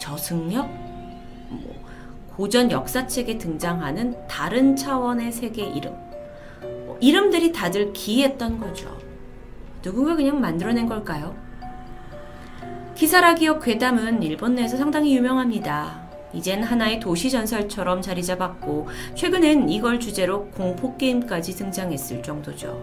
[0.00, 0.68] 저승역,
[2.36, 5.94] 고전 역사책에 등장하는 다른 차원의 세계 이름.
[6.86, 8.96] 뭐 이름들이 다들 기이했던 거죠.
[9.82, 11.36] 누군가 그냥 만들어낸 걸까요?
[12.94, 16.03] 키사라 기역 괴담은 일본 내에서 상당히 유명합니다.
[16.34, 22.82] 이젠 하나의 도시 전설처럼 자리 잡았고 최근엔 이걸 주제로 공포 게임까지 등장했을 정도죠.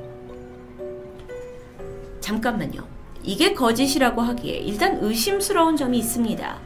[2.22, 2.88] 잠깐만요.
[3.24, 6.60] 이게 거짓이라고 하기에 일단 의심스러운 점이 있습니다.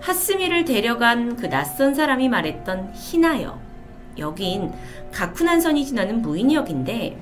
[0.00, 3.58] 하스미를 데려간 그 낯선 사람이 말했던 히나역.
[4.18, 4.72] 여긴
[5.12, 7.20] 가쿠난선이 지나는 무인역인데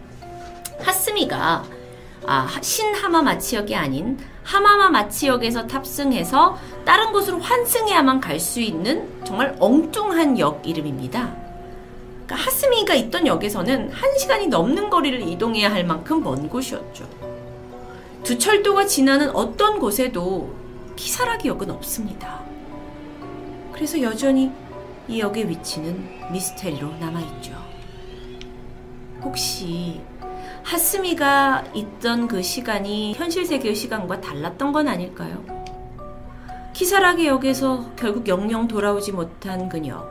[0.80, 1.64] 하스미가
[2.26, 10.66] 아, 신하마마치역이 아닌 하마마 마치역에서 탑승해서 다른 곳으로 환승해야만 갈 수 있는 정말 엉뚱한 역
[10.66, 11.34] 이름입니다.
[12.26, 17.08] 그러니까 하스미가 있던 역에서는 1시간이 넘는 거리를 이동해야 할 만큼 먼 곳이었죠.
[18.22, 20.54] 두 철도가 지나는 어떤 곳에도
[20.96, 22.40] 키사라기 역은 없습니다.
[23.72, 24.50] 그래서 여전히
[25.08, 27.52] 이 역의 위치는 미스테리로 남아있죠.
[29.22, 30.00] 혹시
[30.64, 35.44] 하스미가 있던 그 시간이 현실 세계의 시간과 달랐던 건 아닐까요?
[36.72, 40.04] 키사라기 역에서 결국 영영 돌아오지 못한 그녀.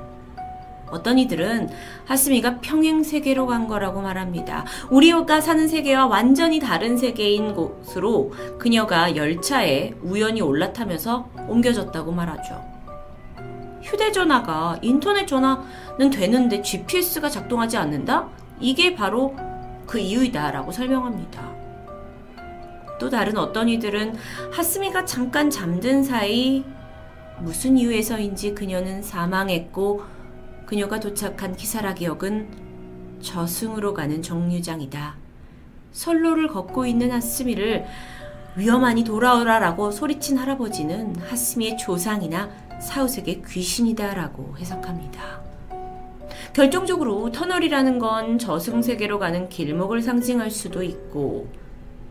[0.89, 1.70] 어떤 이들은
[2.06, 4.64] 하스미가 평행 세계로 간 거라고 말합니다.
[4.91, 12.64] 우리가 사는 세계와 완전히 다른 세계인 곳으로 그녀가 열차에 우연히 올라타면서 옮겨졌다고 말하죠.
[13.82, 18.30] 휴대전화가 인터넷 전화는 되는데 GPS가 작동하지 않는다?
[18.60, 19.36] 이게 바로
[19.86, 21.54] 그 이유이다라고 설명합니다.
[23.00, 24.16] 또 다른 어떤 이들은
[24.52, 26.64] 하스미가 잠깐 잠든 사이
[27.40, 30.04] 무슨 이유에서인지 그녀는 사망했고
[30.66, 35.16] 그녀가 도착한 키사라기역은 저승으로 가는 정류장이다.
[35.92, 37.86] 선로를 걷고 있는 하스미를
[38.56, 45.53] 위험하니 돌아오라라고 소리친 할아버지는 하스미의 조상이나 사후세계 귀신이다라고 해석합니다.
[46.54, 51.48] 결정적으로 터널이라는 건 저승세계로 가는 길목을 상징할 수도 있고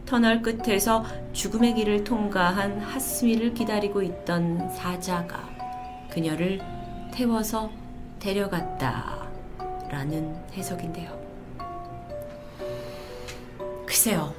[0.07, 5.49] 터널 끝에서 죽음의 길을 통과한 하스미를 기다리고 있던 사자가
[6.11, 6.61] 그녀를
[7.13, 7.71] 태워서
[8.19, 9.29] 데려갔다
[9.89, 11.21] 라는 해석인데요.
[13.87, 14.35] 글쎄요.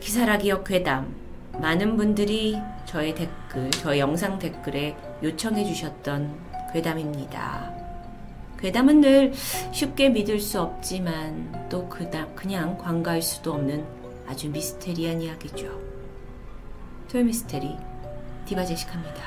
[0.00, 1.14] 기사라기역 괴담
[1.60, 6.36] 많은 분들이 저의 댓글, 저의 영상 댓글에 요청해 주셨던
[6.72, 7.85] 괴담입니다.
[8.58, 9.32] 괴담은 늘
[9.72, 13.84] 쉽게 믿을 수 없지만 또 그다, 그냥 관가할 수도 없는
[14.26, 15.68] 아주 미스테리한 이야기죠.
[17.08, 17.76] 토요미스테리
[18.46, 19.22] 디바제식합니다.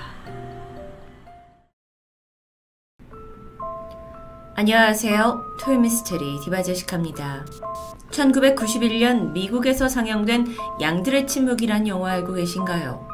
[4.55, 5.57] 안녕하세요.
[5.61, 7.45] 토요미스테리 디바제식합니다.
[8.11, 10.47] 1991년 미국에서 상영된
[10.81, 13.08] 양들의 침묵이란 영화 알고 계신가요?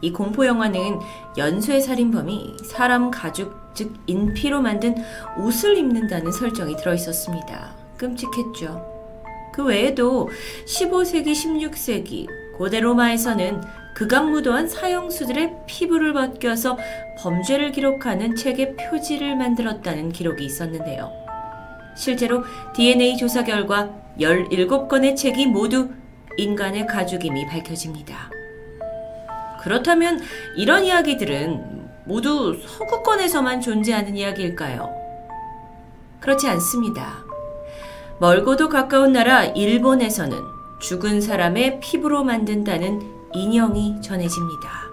[0.00, 0.98] 이 공포 영화는
[1.36, 4.94] 연쇄 살인범이 사람 가죽 즉 인피로 만든
[5.38, 7.74] 옷을 입는다는 설정이 들어 있었습니다.
[7.96, 8.94] 끔찍했죠.
[9.52, 10.30] 그 외에도
[10.66, 12.26] 15세기, 16세기
[12.56, 13.62] 고대 로마에서는
[13.94, 16.76] 극악무도한 사형수들의 피부를 벗겨서
[17.18, 21.12] 범죄를 기록하는 책의 표지를 만들었다는 기록이 있었는데요.
[21.96, 22.42] 실제로
[22.74, 25.90] DNA 조사 결과 17건의 책이 모두
[26.36, 28.30] 인간의 가죽임이 밝혀집니다.
[29.64, 30.20] 그렇다면
[30.56, 34.94] 이런 이야기들은 모두 서구권에서만 존재하는 이야기일까요?
[36.20, 37.24] 그렇지 않습니다.
[38.20, 40.38] 멀고도 가까운 나라 일본에서는
[40.80, 43.02] 죽은 사람의 피부로 만든다는
[43.32, 44.84] 인형이 전해집니다.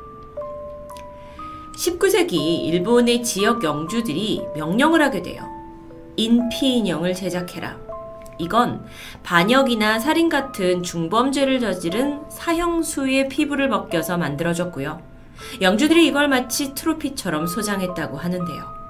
[1.76, 5.44] 19세기 일본의 지역 영주들이 명령을 하게 돼요.
[6.16, 7.91] 인피 인형을 제작해라.
[8.42, 8.84] 이건
[9.24, 15.02] 반역이나 살인 같은 중범죄를 저지른 사형수의 피부를 벗겨서 만들어졌고요.
[15.62, 18.82] 영주들이 이걸 마치 트로피처럼 소장했다고 하는데요.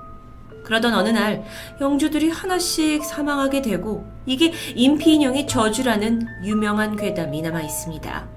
[0.63, 1.43] 그러던 어느 날
[1.81, 8.27] 영주들이 하나씩 사망하게 되고 이게 인피인형의 저주라는 유명한 괴담이 남아 있습니다.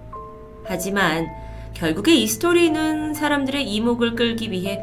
[0.65, 1.27] 하지만
[1.75, 4.81] 결국에 이 스토리는 사람들의 이목을 끌기 위해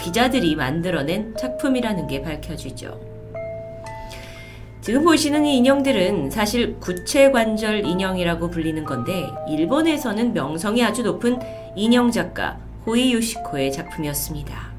[0.00, 3.13] 기자들이 만들어낸 작품이라는 게 밝혀지죠.
[4.84, 11.38] 지금 보시는 이 인형들은 사실 구체관절 인형이라고 불리는 건데 일본에서는 명성이 아주 높은
[11.74, 14.74] 인형 작가 호이 요시코의 작품이었습니다.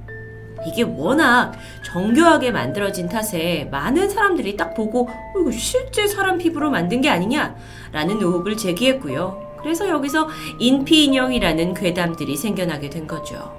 [0.67, 1.53] 이게 워낙
[1.83, 8.21] 정교하게 만들어진 탓에 많은 사람들이 딱 보고 어, 이거 실제 사람 피부로 만든 게 아니냐라는
[8.21, 9.55] 의혹을 제기했고요.
[9.59, 10.29] 그래서 여기서
[10.59, 13.51] 인피 인형이라는 괴담들이 생겨나게 된 거죠.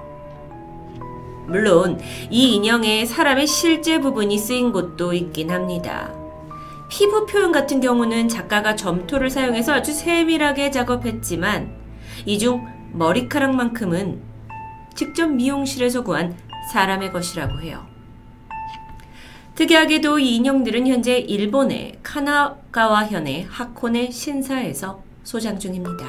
[1.49, 1.99] 물론
[2.30, 6.26] 이 인형에 사람의 실제 부분이 쓰인 곳도 있긴 합니다.
[6.89, 11.74] 피부 표현 같은 경우는 작가가 점토를 사용해서 아주 세밀하게 작업했지만
[12.24, 14.22] 이 중 머리카락만큼은
[14.95, 16.37] 직접 미용실에서 구한
[16.72, 17.87] 사람의 것이라고 해요.
[19.55, 26.07] 특이하게도 이 인형들은 현재 일본의 카나가와 현의 하코네 신사에서 소장 중입니다.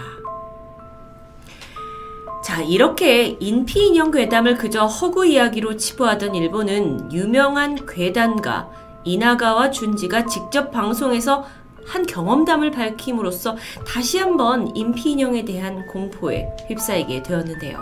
[2.43, 8.69] 자, 이렇게 인피 인형 괴담을 그저 허구 이야기로 치부하던 일본은 유명한 괴담가
[9.07, 11.45] 이나가와 준지가 직접 방송에서
[11.85, 13.55] 한 경험담을 밝힘으로써
[13.87, 17.79] 다시 한번 인피 인형에 대한 공포에 휩싸이게 되었는데요.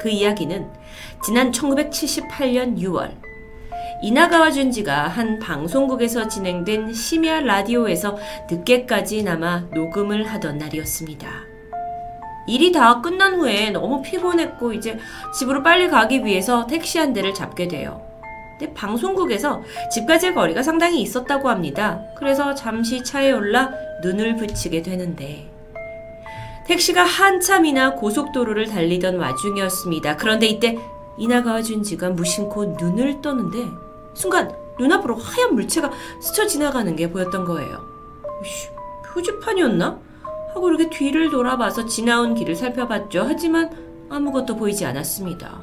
[0.00, 0.68] 그 이야기는
[1.24, 3.14] 지난 1978년 6월
[4.02, 8.18] 이나가와 준지가 한 방송국에서 진행된 심야 라디오에서
[8.50, 11.28] 늦게까지 남아 녹음을 하던 날이었습니다.
[12.48, 14.98] 일이 다 끝난 후에 너무 피곤했고 이제
[15.38, 18.09] 집으로 빨리 가기 위해서 택시 한 대를 잡게 돼요.
[18.60, 22.02] 근데 방송국에서 집까지의 거리가 상당히 있었다고 합니다.
[22.14, 23.70] 그래서 잠시 차에 올라
[24.02, 25.50] 눈을 붙이게 되는데
[26.66, 30.18] 택시가 한참이나 고속도로를 달리던 와중이었습니다.
[30.18, 30.78] 그런데 이때
[31.16, 33.66] 이나가와 준지가 무심코 눈을 떠는데
[34.12, 35.90] 순간 눈앞으로 하얀 물체가
[36.20, 37.78] 스쳐 지나가는 게 보였던 거예요.
[38.44, 38.68] 씨,
[39.06, 39.98] 표지판이었나?
[40.52, 43.24] 하고 이렇게 뒤를 돌아봐서 지나온 길을 살펴봤죠.
[43.26, 43.70] 하지만
[44.10, 45.62] 아무것도 보이지 않았습니다.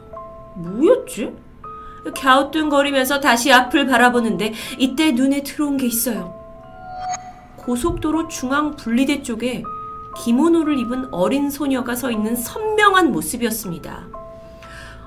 [0.56, 1.47] 뭐였지?
[2.14, 6.36] 갸우뚱거리면서 다시 앞을 바라보는데 이때 눈에 들어온 게 있어요.
[7.58, 9.64] 고속도로 중앙 분리대 쪽에
[10.24, 14.08] 기모노를 입은 어린 소녀가 서 있는 선명한 모습이었습니다.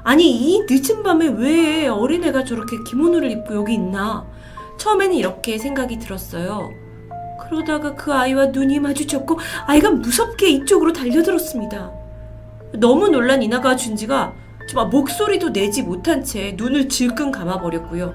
[0.03, 4.27] 아니 이 늦은 밤에 왜 어린애가 저렇게 기모노를 입고 여기 있나?
[4.79, 6.71] 처음에는 이렇게 생각이 들었어요.
[7.43, 11.93] 그러다가 그 아이와 눈이 마주쳤고 아이가 무섭게 이쪽으로 달려들었습니다.
[12.75, 14.33] 너무 놀란 이나가 준지가
[14.71, 18.15] 정말 목소리도 내지 못한 채 눈을 질끈 감아버렸고요.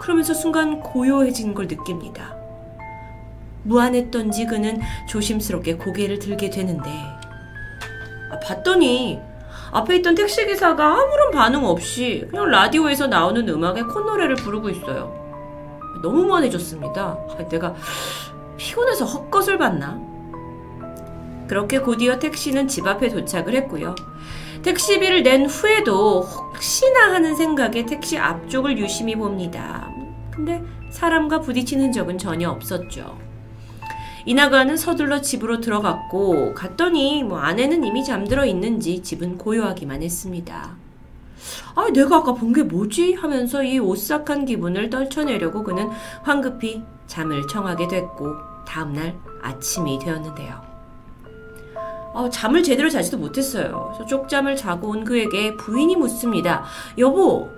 [0.00, 2.36] 그러면서 순간 고요해진 걸 느낍니다.
[3.64, 6.88] 무안했던지 그는 조심스럽게 고개를 들게 되는데
[8.30, 9.20] 아, 봤더니
[9.72, 15.12] 앞에 있던 택시기사가 아무런 반응 없이 그냥 라디오에서 나오는 음악에 콧노래를 부르고 있어요.
[16.04, 17.18] 너무 무안해졌습니다.
[17.50, 17.74] 내가
[18.56, 20.00] 피곤해서 헛것을 봤나?
[21.48, 23.96] 그렇게 곧이어 택시는 집 앞에 도착을 했고요.
[24.62, 29.90] 택시비를 낸 후에도 혹시나 하는 생각에 택시 앞쪽을 유심히 봅니다.
[30.30, 33.18] 근데 사람과 부딪히는 적은 전혀 없었죠.
[34.26, 40.76] 이나가는 서둘러 집으로 들어갔고 갔더니 뭐 아내는 이미 잠들어 있는지 집은 고요하기만 했습니다.
[41.74, 43.14] 아, 내가 아까 본 게 뭐지?
[43.14, 45.88] 하면서 이 오싹한 기분을 떨쳐내려고 그는
[46.22, 48.34] 황급히 잠을 청하게 됐고
[48.68, 50.69] 다음날 아침이 되었는데요.
[52.12, 53.92] 어, 잠을 제대로 자지도 못했어요.
[54.08, 56.64] 쪽잠을 자고 온 그에게 부인이 묻습니다.
[56.98, 57.48] 여보,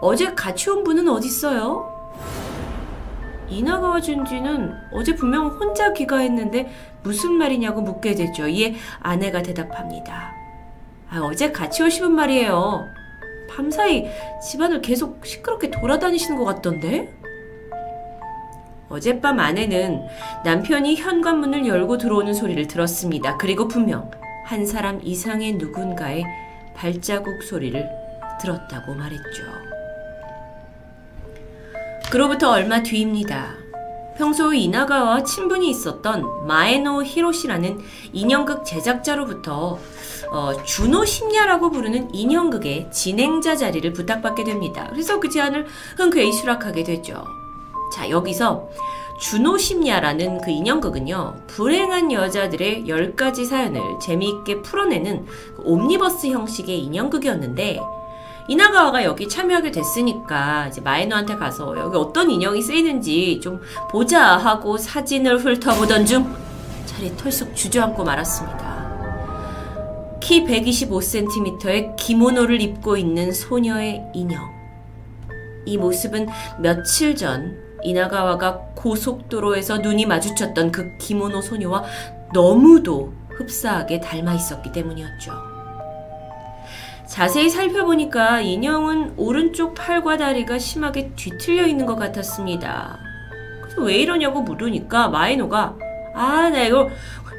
[0.00, 1.92] 어제 같이 온 분은 어딨어요?
[3.48, 6.70] 이나가와 준지는 어제 분명 혼자 귀가했는데
[7.02, 8.48] 무슨 말이냐고 묻게 되죠.
[8.48, 10.32] 이에 아내가 대답합니다.
[11.10, 12.86] 아, 어제 같이 오시분 말이에요.
[13.50, 14.06] 밤사이
[14.50, 17.23] 집안을 계속 시끄럽게 돌아다니시는 것 같던데?
[18.94, 20.06] 어젯밤 아내는
[20.44, 23.36] 남편이 현관문을 열고 들어오는 소리를 들었습니다.
[23.36, 24.10] 그리고 분명
[24.44, 26.24] 한 사람 이상의 누군가의
[26.76, 27.88] 발자국 소리를
[28.40, 29.42] 들었다고 말했죠.
[32.10, 33.56] 그로부터 얼마 뒤입니다.
[34.16, 37.80] 평소 이나가와 친분이 있었던 마에노 히로시라는
[38.12, 39.78] 인형극 제작자로부터
[40.30, 44.86] 어, 주노 심야라고 부르는 인형극의 진행자 자리를 부탁받게 됩니다.
[44.90, 45.66] 그래서 그 제안을
[45.96, 47.24] 흔쾌히 수락하게 되죠.
[47.92, 48.68] 자, 여기서
[49.18, 55.26] 주노 심야라는 그 인형극은요, 불행한 여자들의 10가지 사연을 재미있게 풀어내는
[55.56, 57.80] 그 옴니버스 형식의 인형극이었는데,
[58.48, 63.60] 이나가와가 여기 참여하게 됐으니까 이제 마이너한테 가서 여기 어떤 인형이 쓰이는지 좀
[63.90, 66.36] 보자 하고 사진을 훑어보던 중
[66.84, 68.74] 자리에 털썩 주저앉고 말았습니다.
[70.20, 74.42] 키 125cm의 기모노를 입고 있는 소녀의 인형.
[75.64, 76.28] 이 모습은
[76.60, 81.84] 며칠 전 이나가와가 고속도로에서 눈이 마주쳤던 그 기모노 소녀와
[82.32, 85.32] 너무도 흡사하게 닮아 있었기 때문이었죠.
[87.06, 92.98] 자세히 살펴보니까 인형은 오른쪽 팔과 다리가 심하게 뒤틀려 있는 것 같았습니다.
[93.62, 95.76] 그래서 왜 이러냐고 물으니까 마이노가
[96.14, 96.88] 아, 나 이거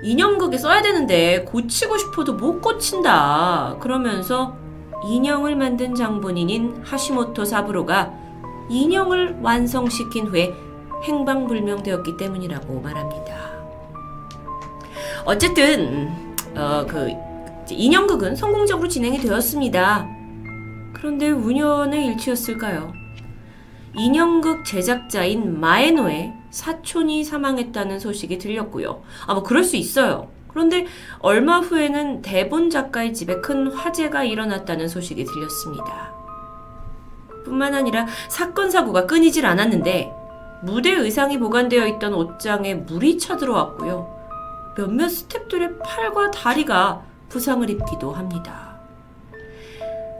[0.04, 3.78] 인형극에 써야 되는데 고치고 싶어도 못 고친다.
[3.80, 4.56] 그러면서
[5.08, 8.25] 인형을 만든 장본인인 하시모토 사부로가
[8.70, 10.54] 인형을 완성시킨 후에
[11.04, 13.36] 행방불명되었기 때문이라고 말합니다.
[15.26, 17.10] 어쨌든 어, 그
[17.70, 20.08] 인형극은 성공적으로 진행이 되었습니다.
[20.94, 22.94] 그런데 운연의 일치였을까요?
[23.98, 29.04] 인형극 제작자인 마에노의 사촌이 사망했다는 소식이 들렸고요.
[29.26, 30.30] 아, 뭐 그럴 수 있어요.
[30.48, 30.86] 그런데
[31.20, 36.15] 얼마 후에는 대본 작가의 집에 큰 화재가 일어났다는 소식이 들렸습니다.
[37.46, 40.12] 뿐만 아니라 사건 사고가 끊이질 않았는데
[40.64, 44.14] 무대 의상이 보관되어 있던 옷장에 물이 차들어왔고요.
[44.76, 48.76] 몇몇 스탭들의 팔과 다리가 부상을 입기도 합니다.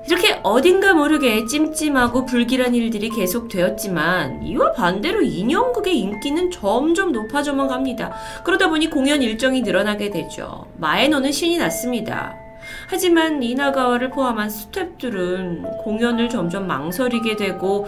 [0.08, 8.14] 이렇게 어딘가 모르게 찜찜하고 불길한 일들이 계속되었지만 이와 반대로 인형극의 인기는 점점 높아져만 갑니다.
[8.44, 10.68] 그러다 보니 공연 일정이 늘어나게 되죠.
[10.78, 12.45] 마에노는 신이 났습니다.
[12.88, 17.88] 하지만 이나가와를 포함한 스탭들은 공연을 점점 망설이게 되고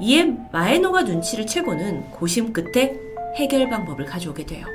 [0.00, 2.94] 이에 마에노가 눈치를 채고는 고심 끝에
[3.36, 4.66] 해결 방법을 가져오게 돼요.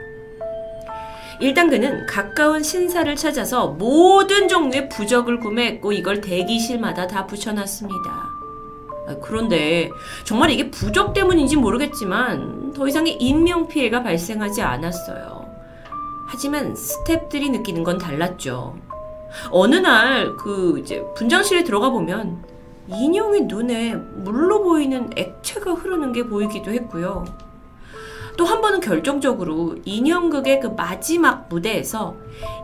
[1.39, 8.09] 일단 그는 가까운 신사를 찾아서 모든 종류의 부적을 구매했고 이걸 대기실마다 다 붙여놨습니다.
[9.07, 9.89] 아, 그런데
[10.23, 15.45] 정말 이게 부적 때문인지 모르겠지만 더 이상의 인명피해가 발생하지 않았어요.
[16.27, 18.75] 하지만 스탭들이 느끼는 건 달랐죠.
[19.51, 22.43] 어느 날 그 이제 분장실에 들어가 보면
[22.87, 27.25] 인형의 눈에 물로 보이는 액체가 흐르는 게 보이기도 했고요.
[28.37, 32.15] 또 한 번은 결정적으로 인형극의 그 마지막 무대에서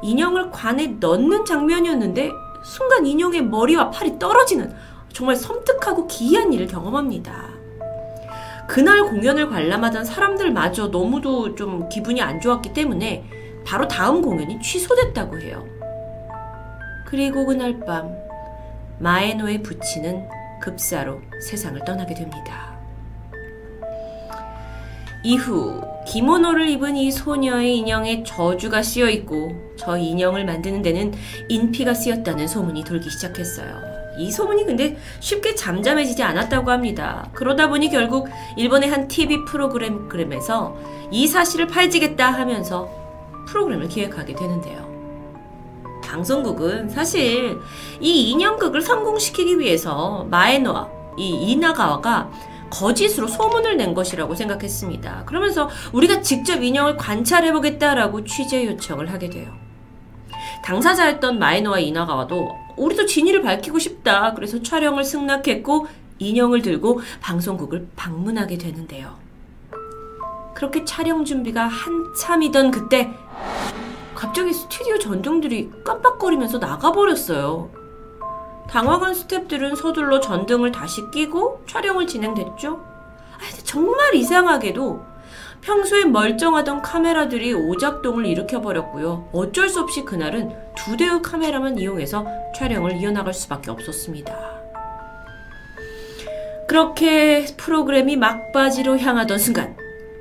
[0.02, 2.32] 인형을 관에 넣는 장면이었는데
[2.64, 4.74] 순간 인형의 머리와 팔이 떨어지는
[5.14, 7.50] 정말 섬뜩하고 기이한 일을 경험합니다.
[8.68, 13.24] 그날 공연을 관람하던 사람들마저 너무도 좀 기분이 안 좋았기 때문에
[13.66, 15.77] 바로 다음 공연이 취소됐다고 해요.
[17.08, 18.14] 그리고 그날 밤
[19.00, 20.28] 마에노의 부치는
[20.62, 22.78] 급사로 세상을 떠나게 됩니다.
[25.24, 31.14] 이후 기모노를 입은 이 소녀의 인형에 저주가 쓰여 있고 저 인형을 만드는 데는
[31.48, 33.82] 인피가 쓰였다는 소문이 돌기 시작했어요.
[34.18, 37.30] 이 소문이 근데 쉽게 잠잠해지지 않았다고 합니다.
[37.34, 38.28] 그러다 보니 결국
[38.58, 40.78] 일본의 한 TV 프로그램에서
[41.12, 42.90] 이 사실을 팔지겠다 하면서
[43.48, 44.87] 프로그램을 기획하게 되는데요.
[46.08, 47.60] 방송국은 사실
[48.00, 52.32] 이 인형극을 성공시키기 위해서 마에노와 이 이나가와가
[52.70, 55.24] 거짓으로 소문을 낸 것이라고 생각했습니다.
[55.26, 59.52] 그러면서 우리가 직접 인형을 관찰해보겠다라고 취재 요청을 하게 돼요.
[60.64, 64.34] 당사자였던 마에노와 이나가와도 우리도 진위를 밝히고 싶다.
[64.34, 65.88] 그래서 촬영을 승낙했고
[66.20, 69.16] 인형을 들고 방송국을 방문하게 되는데요.
[70.54, 73.12] 그렇게 촬영 준비가 한참이던 그때
[74.18, 77.70] 갑자기 스튜디오 전등들이 깜빡거리면서 나가버렸어요.
[78.68, 82.84] 당황한 스탭들은 서둘러 전등을 다시 끼고 촬영을 진행됐죠.
[83.34, 85.06] 아, 정말 이상하게도
[85.62, 89.30] 평소에 멀쩡하던 카메라들이 오작동을 일으켜버렸고요.
[89.34, 94.36] 어쩔 수 없이 그날은 두 대의 카메라만 이용해서 촬영을 이어나갈 수밖에 없었습니다.
[96.68, 99.78] 그렇게 프로그램이 막바지로 향하던 순간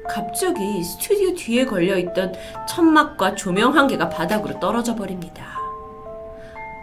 [0.07, 2.34] 갑자기 스튜디오 뒤에 걸려있던
[2.68, 5.44] 천막과 조명 한 개가 바닥으로 떨어져 버립니다.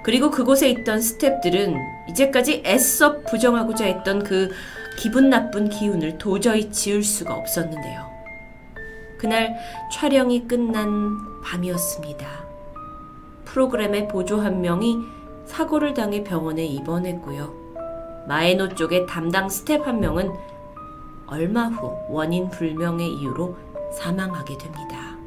[0.03, 1.77] 그리고 그곳에 있던 스탭들은
[2.09, 4.49] 이제까지 애써 부정하고자 했던 그
[4.97, 8.11] 기분 나쁜 기운을 도저히 지울 수가 없었는데요.
[9.17, 9.55] 그날
[9.91, 12.27] 촬영이 끝난 밤이었습니다.
[13.45, 14.97] 프로그램의 보조 한 명이
[15.45, 17.63] 사고를 당해 병원에 입원했고요.
[18.27, 20.31] 마에노 쪽의 담당 스태프 한 명은
[21.33, 23.57] 얼마 후 원인 불명의 이유로
[23.91, 25.17] 사망하게 됩니다.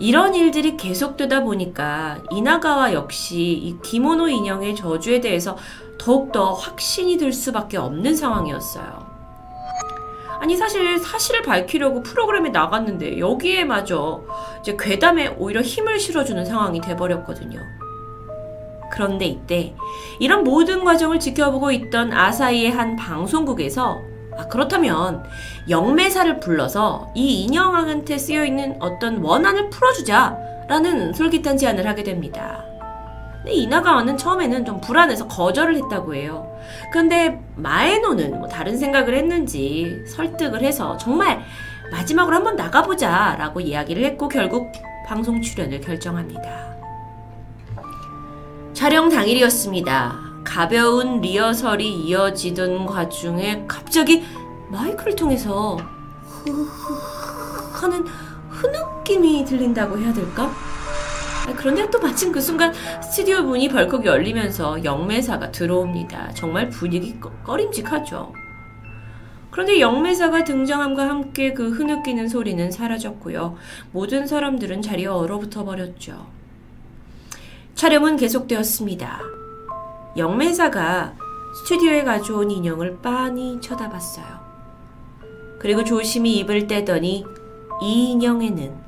[0.00, 5.56] 이런 일들이 계속되다 보니까 이나가와 역시 이 기모노 인형의 저주에 대해서
[5.98, 9.06] 더욱더 확신이 들 수밖에 없는 상황이었어요.
[10.40, 14.24] 아니 사실 사실을 밝히려고 프로그램에 나갔는데 여기에 마저
[14.58, 17.60] 이제 괴담에 오히려 힘을 실어주는 상황이 돼버렸거든요.
[18.90, 19.76] 그런데 이때
[20.18, 25.24] 이런 모든 과정을 지켜보고 있던 아사히의 한 방송국에서 아, 그렇다면
[25.68, 32.64] 영매사를 불러서 이 인형한테 쓰여 있는 어떤 원한을 풀어주자라는 솔깃한 제안을 하게 됩니다.
[33.36, 36.50] 근데 이나가와는 처음에는 좀 불안해서 거절을 했다고 해요.
[36.90, 41.42] 그런데 마에노는 뭐 다른 생각을 했는지 설득을 해서 정말
[41.92, 44.72] 마지막으로 한번 나가보자 라고 이야기를 했고 결국
[45.06, 46.74] 방송 출연을 결정합니다.
[48.72, 50.33] 촬영 당일이었습니다.
[50.44, 54.24] 가벼운 리허설이 이어지던 과중에 갑자기
[54.68, 55.76] 마이크를 통해서
[57.72, 58.04] 하는
[58.50, 60.52] 흐느낌이 들린다고 해야 될까?
[61.56, 62.72] 그런데 또 마침 그 순간
[63.02, 66.32] 스튜디오 문이 벌컥 열리면서 영매사가 들어옵니다.
[66.34, 68.32] 정말 분위기 꺼림직하죠.
[69.50, 73.56] 그런데 영매사가 등장함과 함께 그 흐느끼는 소리는 사라졌고요.
[73.92, 76.26] 모든 사람들은 자리에 얼어붙어 버렸죠.
[77.74, 79.43] 촬영은 계속되었습니다.
[80.16, 81.14] 영매사가
[81.54, 84.26] 스튜디오에 가져온 인형을 빤히 쳐다봤어요.
[85.58, 87.24] 그리고 조심히 입을 떼더니
[87.82, 88.84] 이 인형에는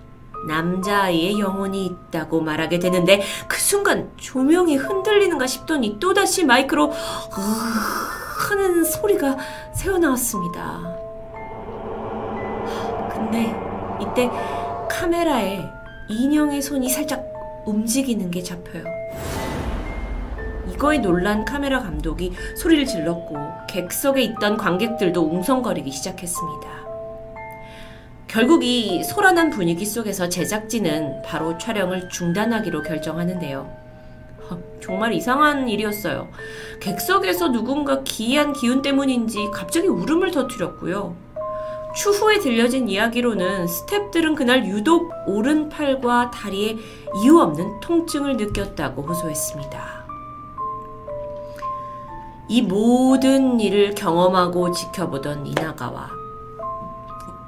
[0.46, 6.92] 남자아이의 영혼이 있다고 말하게 되는데 그 순간 조명이 흔들리는가 싶더니 또다시 마이크로
[8.48, 9.36] 하는 소리가
[9.74, 10.96] 새어나왔습니다.
[13.12, 13.54] 근데
[14.00, 14.30] 이때
[14.88, 15.64] 카메라에
[16.08, 17.24] 인형의 손이 살짝
[17.64, 18.84] 움직이는 게 잡혀요.
[20.76, 26.68] 이거에 놀란 카메라 감독이 소리를 질렀고 객석에 있던 관객들도 웅성거리기 시작했습니다.
[28.26, 33.86] 결국 이 소란한 분위기 속에서 제작진은 바로 촬영을 중단하기로 결정하는데요.
[34.82, 36.28] 정말 이상한 일이었어요.
[36.80, 41.16] 객석에서 누군가 기이한 기운 때문인지 갑자기 울음을 터뜨렸고요.
[41.96, 46.76] 추후에 들려진 이야기로는 스탭들은 그날 유독 오른팔과 다리에
[47.22, 49.95] 이유 없는 통증을 느꼈다고 호소했습니다.
[52.48, 56.10] 이 모든 일을 경험하고 지켜보던 이나가와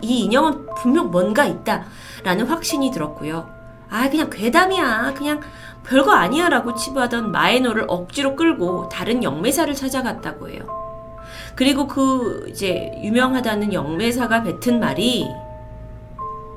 [0.01, 3.49] 이 인형은 분명 뭔가 있다라는 확신이 들었고요.
[3.91, 5.15] 아, 그냥 괴담이야.
[5.17, 5.41] 그냥
[5.85, 6.49] 별거 아니야.
[6.49, 10.63] 라고 치부하던 마에노를 억지로 끌고 다른 영매사를 찾아갔다고 해요.
[11.55, 15.27] 그리고 그 이제 유명하다는 영매사가 뱉은 말이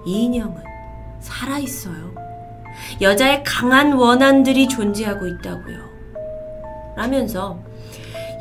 [0.06, 0.62] 이 인형은
[1.20, 2.12] 살아있어요.
[3.02, 5.92] 여자의 강한 원한들이 존재하고 있다고요.
[6.96, 7.58] 라면서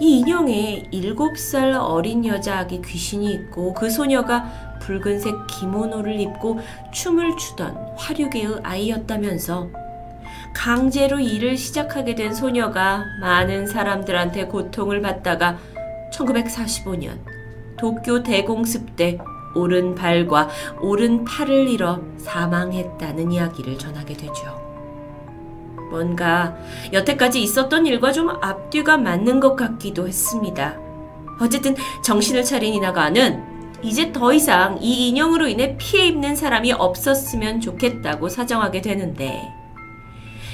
[0.01, 6.59] 이 인형에 7살 어린 여자 아기 귀신이 있고 그 소녀가 붉은색 기모노를 입고
[6.91, 9.69] 춤을 추던 화류계의 아이였다면서
[10.55, 15.59] 강제로 일을 시작하게 된 소녀가 많은 사람들한테 고통을 받다가
[16.15, 17.19] 1945년
[17.77, 19.19] 도쿄 대공습 때
[19.55, 20.49] 오른 발과
[20.81, 24.60] 오른 팔을 잃어 사망했다는 이야기를 전하게 되죠.
[25.91, 26.57] 뭔가
[26.93, 30.79] 여태까지 있었던 일과 좀 앞뒤가 맞는 것 같기도 했습니다.
[31.41, 33.45] 어쨌든 정신을 차린 이나가는
[33.83, 39.43] 이제 더 이상 이 인형으로 인해 피해 입는 사람이 없었으면 좋겠다고 사정하게 되는데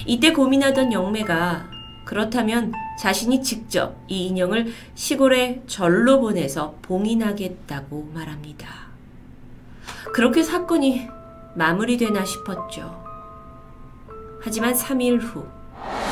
[0.07, 1.71] 이때 고민하던 영매가
[2.07, 8.69] 그렇다면 자신이 직접 이 인형을 시골에 절로 보내서 봉인하겠다고 말합니다.
[10.15, 11.09] 그렇게 사건이
[11.57, 13.06] 마무리되나 싶었죠.
[14.47, 15.45] 하지만 3일 후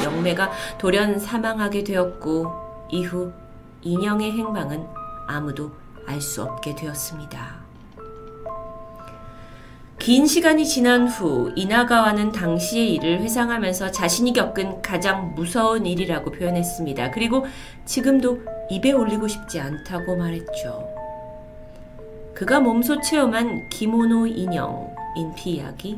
[0.03, 2.51] 영매가 돌연 사망하게 되었고
[2.91, 3.33] 이후
[3.83, 4.85] 인형의 행방은
[5.29, 5.71] 아무도
[6.05, 7.63] 알 수 없게 되었습니다.
[10.01, 17.13] 긴 시간이 지난 후 이나가와는 당시의 일을 회상하면서 자신이 겪은 가장 무서운 일이라고 표현했습니다.
[17.13, 17.47] 그리고
[17.85, 20.89] 지금도 입에 올리고 싶지 않다고 말했죠.
[22.35, 25.97] 그가 몸소 체험한 기모노 인형 인피 이야기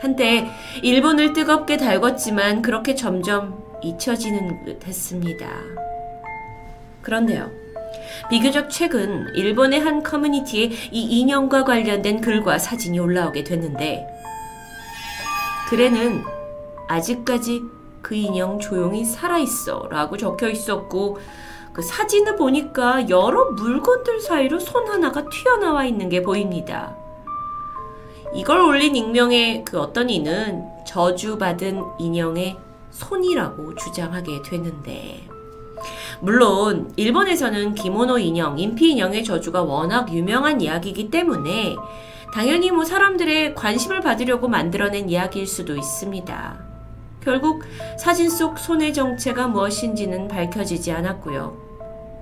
[0.00, 0.50] 한때
[0.82, 5.46] 일본을 뜨겁게 달궜지만 그렇게 점점 잊혀지는 듯 했습니다.
[7.02, 7.50] 그런데요.
[8.30, 14.06] 비교적 최근 일본의 한 커뮤니티에 이 인형과 관련된 글과 사진이 올라오게 됐는데
[15.68, 16.22] 글에는
[16.88, 17.60] 아직까지
[18.02, 21.18] 그 인형 조용히 살아있어 라고 적혀 있었고
[21.72, 26.99] 그 사진을 보니까 여러 물건들 사이로 손 하나가 튀어나와 있는 게 보입니다.
[28.34, 32.56] 이걸 올린 익명의 그 어떤 이는 저주받은 인형의
[32.90, 35.28] 손이라고 주장하게 되는데
[36.20, 41.74] 물론 일본에서는 기모노 인형, 인피 인형의 저주가 워낙 유명한 이야기이기 때문에
[42.32, 46.70] 당연히 뭐 사람들의 관심을 받으려고 만들어낸 이야기일 수도 있습니다.
[47.22, 47.64] 결국
[47.98, 51.70] 사진 속 손의 정체가 무엇인지는 밝혀지지 않았고요.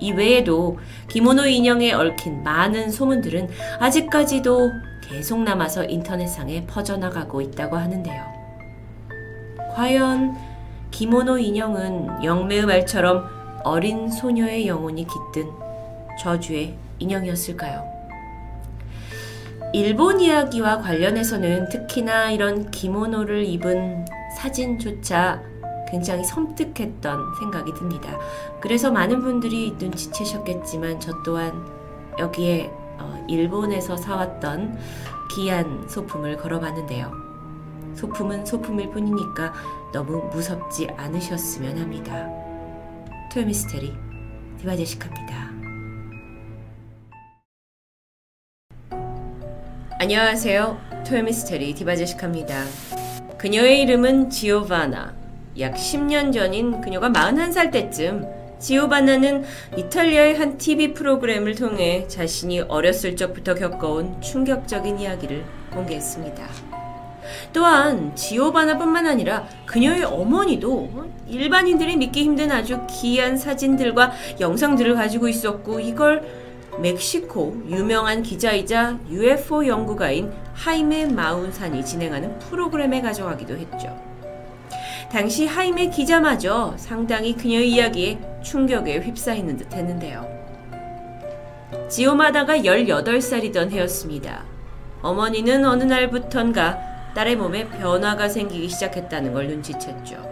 [0.01, 0.79] 이 외에도
[1.09, 3.49] 기모노 인형에 얽힌 많은 소문들은
[3.81, 4.71] 아직까지도
[5.09, 8.25] 계속 남아서 인터넷상에 퍼져나가고 있다고 하는데요.
[9.75, 10.37] 과연
[10.91, 13.27] 기모노 인형은 영매의 말처럼
[13.65, 15.51] 어린 소녀의 영혼이 깃든
[16.21, 17.99] 저주의 인형이었을까요?
[19.73, 24.05] 일본 이야기와 관련해서는 특히나 이런 기모노를 입은
[24.37, 25.43] 사진조차
[25.89, 28.19] 굉장히 섬뜩했던 생각이 듭니다.
[28.61, 31.67] 그래서 많은 분들이 눈치채셨겠지만 저 또한
[32.19, 34.79] 여기에 어, 일본에서 사왔던
[35.33, 37.13] 귀한 소품을 걸어봤는데요.
[37.95, 39.53] 소품은 소품일 뿐이니까
[39.93, 42.29] 너무 무섭지 않으셨으면 합니다.
[43.33, 43.93] 토요미스테리
[44.59, 45.49] 디바제시카입니다.
[50.01, 50.79] 안녕하세요.
[51.07, 52.65] 토요미스테리 디바제시카입니다.
[53.37, 55.15] 그녀의 이름은 지오바나.
[55.59, 59.45] 약 10년 전인 그녀가 41살 때쯤 지오바나는
[59.77, 66.47] 이탈리아의 한 TV 프로그램을 통해 자신이 어렸을 적부터 겪어온 충격적인 이야기를 공개했습니다.
[67.53, 76.23] 또한 지오바나뿐만 아니라 그녀의 어머니도 일반인들이 믿기 힘든 아주 귀한 사진들과 영상들을 가지고 있었고 이걸
[76.79, 84.18] 멕시코 유명한 기자이자 UFO 연구가인 하이메 마운산이 진행하는 프로그램에 가져가기도 했죠.
[85.11, 90.29] 당시 하이메 기자마저 상당히 그녀의 이야기에 충격에 휩싸이는 듯 했는데요.
[91.89, 94.45] 지오마다가 18살이던 해였습니다.
[95.01, 100.29] 어머니는 어느 날부턴가 딸의 몸에 변화가 생기기 시작했다는 걸 눈치챘죠.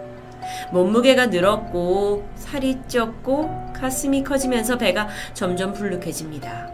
[0.71, 6.69] 몸무게가 늘었고 살이 쪘고 가슴이 커지면서 배가 점점 불룩해집니다.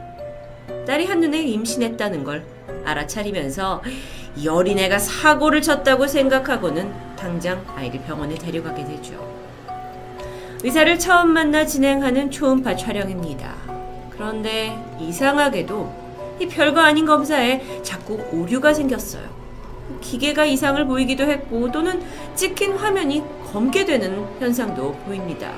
[0.85, 2.45] 딸이 한눈에 임신했다는 걸
[2.84, 3.81] 알아차리면서
[4.35, 9.14] 이 어린애가 사고를 쳤다고 생각하고는 당장 아이를 병원에 데려가게 되죠.
[10.64, 13.53] 의사를 처음 만나 진행하는 초음파 촬영입니다.
[14.10, 16.03] 그런데 이상하게도
[16.39, 19.23] 이 별거 아닌 검사에 자꾸 오류가 생겼어요.
[20.01, 22.01] 기계가 이상을 보이기도 했고 또는
[22.35, 25.51] 찍힌 화면이 검게 되는 현상도 보입니다.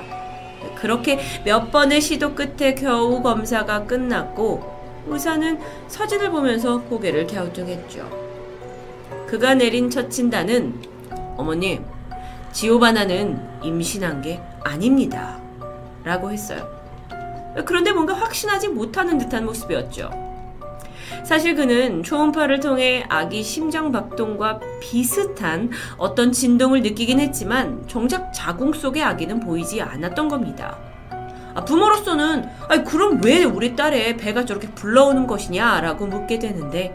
[0.74, 4.76] 그렇게 몇 번의 시도 끝에 겨우 검사가 끝났고
[5.06, 5.58] 의사는
[5.88, 8.25] 사진을 보면서 고개를 갸우뚱했죠.
[9.26, 10.80] 그가 내린 첫 진단은
[11.36, 11.84] 어머님,
[12.52, 15.38] 지오바나는 임신한 게 아닙니다.
[16.04, 16.68] 라고 했어요.
[17.64, 20.10] 그런데 뭔가 확신하지 못하는 듯한 모습이었죠.
[21.24, 29.02] 사실 그는 초음파를 통해 아기 심장 박동과 비슷한 어떤 진동을 느끼긴 했지만 정작 자궁 속의
[29.02, 30.78] 아기는 보이지 않았던 겁니다.
[31.54, 32.44] 아, 부모로서는
[32.86, 36.94] 그럼 왜 우리 딸의 배가 저렇게 불러오는 것이냐라고 묻게 되는데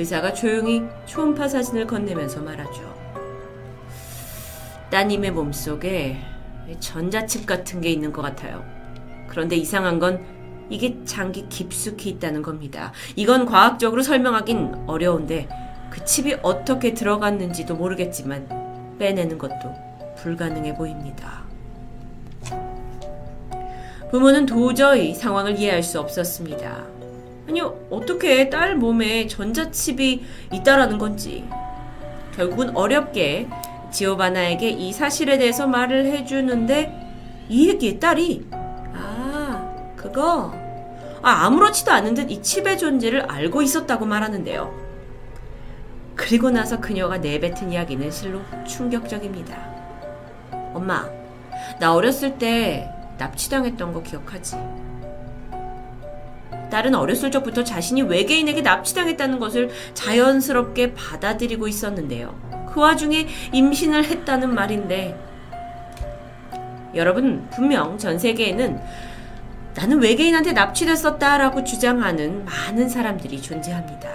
[0.00, 2.94] 의사가 조용히 초음파 사진을 건네면서 말하죠.
[4.90, 6.16] 따님의 몸속에
[6.80, 8.64] 전자칩 같은 게 있는 것 같아요.
[9.28, 10.24] 그런데 이상한 건
[10.70, 12.92] 이게 장기 깊숙이 있다는 겁니다.
[13.14, 15.48] 이건 과학적으로 설명하긴 어려운데
[15.90, 19.74] 그 칩이 어떻게 들어갔는지도 모르겠지만 빼내는 것도
[20.16, 21.44] 불가능해 보입니다.
[24.10, 26.99] 부모는 도저히 상황을 이해할 수 없었습니다.
[27.50, 31.44] 아니요, 어떻게 딸 몸에 전자칩이 있다라는 건지.
[32.32, 33.48] 결국은 어렵게
[33.90, 38.46] 지오바나에게 이 사실에 대해서 말을 해주는데 이 얘기에 딸이
[38.94, 40.54] 아, 그거
[41.22, 44.72] 아, 아무렇지도 않은 듯 이 칩의 존재를 알고 있었다고 말하는데요.
[46.14, 49.56] 그리고 나서 그녀가 내뱉은 이야기는 실로 충격적입니다.
[50.72, 51.04] 엄마,
[51.80, 54.56] 나 어렸을 때 납치당했던 거 기억하지?
[56.70, 62.34] 딸은 어렸을 적부터 자신이 외계인에게 납치당했다는 것을 자연스럽게 받아들이고 있었는데요.
[62.72, 65.18] 그 와중에 임신을 했다는 말인데,
[66.94, 68.80] 여러분, 분명 전 세계에는
[69.74, 74.08] 나는 외계인한테 납치됐었다라고 주장하는 많은 사람들이 존재합니다.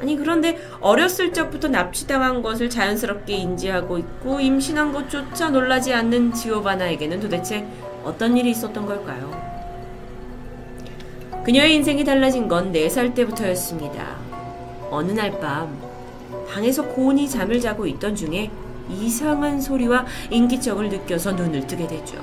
[0.00, 7.66] 아니, 그런데 어렸을 적부터 납치당한 것을 자연스럽게 인지하고 있고 임신한 것조차 놀라지 않는 지오바나에게는 도대체
[8.02, 9.49] 어떤 일이 있었던 걸까요?
[11.44, 14.18] 그녀의 인생이 달라진 건 4살 때부터였습니다.
[14.90, 15.78] 어느 날 밤,
[16.48, 18.50] 방에서 고온히 잠을 자고 있던 중에
[18.90, 22.16] 이상한 소리와 인기척을 느껴서 눈을 뜨게 되죠.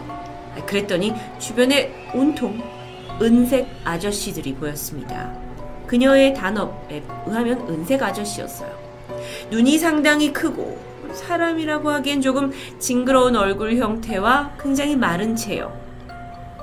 [0.65, 2.61] 그랬더니 주변에 온통
[3.21, 5.33] 은색 아저씨들이 보였습니다.
[5.87, 8.69] 그녀의 단어에 의하면 은색 아저씨였어요.
[9.49, 10.77] 눈이 상당히 크고
[11.13, 15.73] 사람이라고 하기엔 조금 징그러운 얼굴 형태와 굉장히 마른 체형.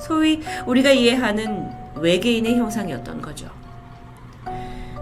[0.00, 3.48] 소위 우리가 이해하는 외계인의 형상이었던 거죠.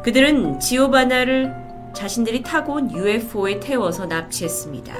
[0.04, 1.52] 그들은 지오바나를
[1.92, 4.94] 자신들이 타고 온 UFO에 태워서 납치했습니다.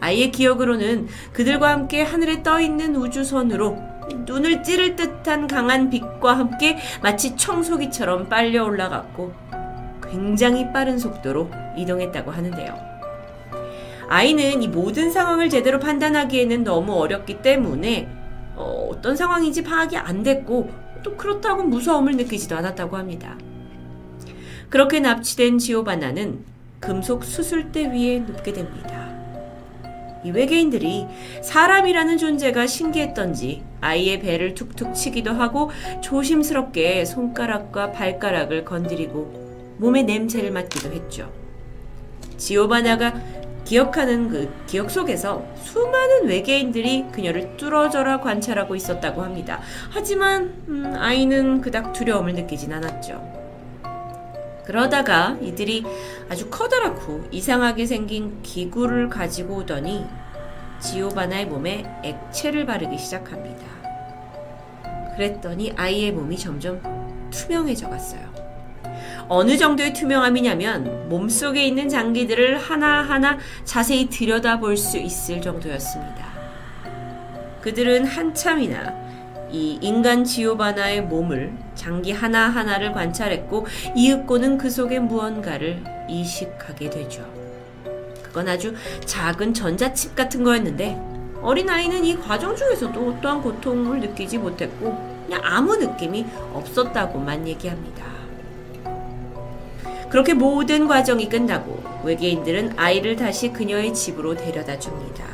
[0.00, 3.76] 아이의 기억으로는 그들과 함께 하늘에 떠 있는 우주선으로
[4.24, 9.32] 눈을 찌를 듯한 강한 빛과 함께 마치 청소기처럼 빨려 올라갔고
[10.10, 12.90] 굉장히 빠른 속도로 이동했다고 하는데요.
[14.08, 18.08] 아이는 이 모든 상황을 제대로 판단하기에는 너무 어렵기 때문에
[18.56, 20.70] 어, 떤 상황인지 파악이 안 됐고
[21.02, 23.36] 또 그렇다고 무서움을 느끼지도 않았다고 합니다.
[24.68, 26.44] 그렇게 납치된 지오바나는
[26.80, 29.10] 금속 수술대 위에 눕게 됩니다.
[30.24, 31.06] 이 외계인들이
[31.42, 35.70] 사람이라는 존재가 신기했던지 아이의 배를 툭툭 치기도 하고
[36.02, 41.32] 조심스럽게 손가락과 발가락을 건드리고 몸의 냄새를 맡기도 했죠.
[42.36, 43.14] 지오바나가
[43.70, 49.60] 기억하는 그 기억 속에서 수많은 외계인들이 그녀를 뚫어져라 관찰하고 있었다고 합니다.
[49.90, 53.22] 하지만 음, 아이는 그닥 두려움을 느끼진 않았죠.
[54.66, 55.84] 그러다가 이들이
[56.28, 60.04] 아주 커다랗고 이상하게 생긴 기구를 가지고 오더니
[60.80, 63.64] 지오바나의 몸에 액체를 바르기 시작합니다.
[65.14, 66.82] 그랬더니 아이의 몸이 점점
[67.30, 68.29] 투명해져 갔어요.
[69.32, 76.26] 어느 정도의 투명함이냐면 몸속에 있는 장기들을 하나하나 자세히 들여다볼 수 있을 정도였습니다.
[77.60, 78.92] 그들은 한참이나
[79.52, 87.24] 이 인간 지오바나의 몸을 장기 하나하나를 관찰했고 이윽고는 그 속에 무언가를 이식하게 되죠.
[88.24, 88.74] 그건 아주
[89.04, 91.00] 작은 전자칩 같은 거였는데
[91.40, 98.09] 어린아이는 이 과정 중에서도 어떠한 고통을 느끼지 못했고 그냥 아무 느낌이 없었다고만 얘기합니다.
[100.10, 105.24] 그렇게 모든 과정이 끝나고 외계인들은 아이를 다시 그녀의 집으로 데려다 줍니다.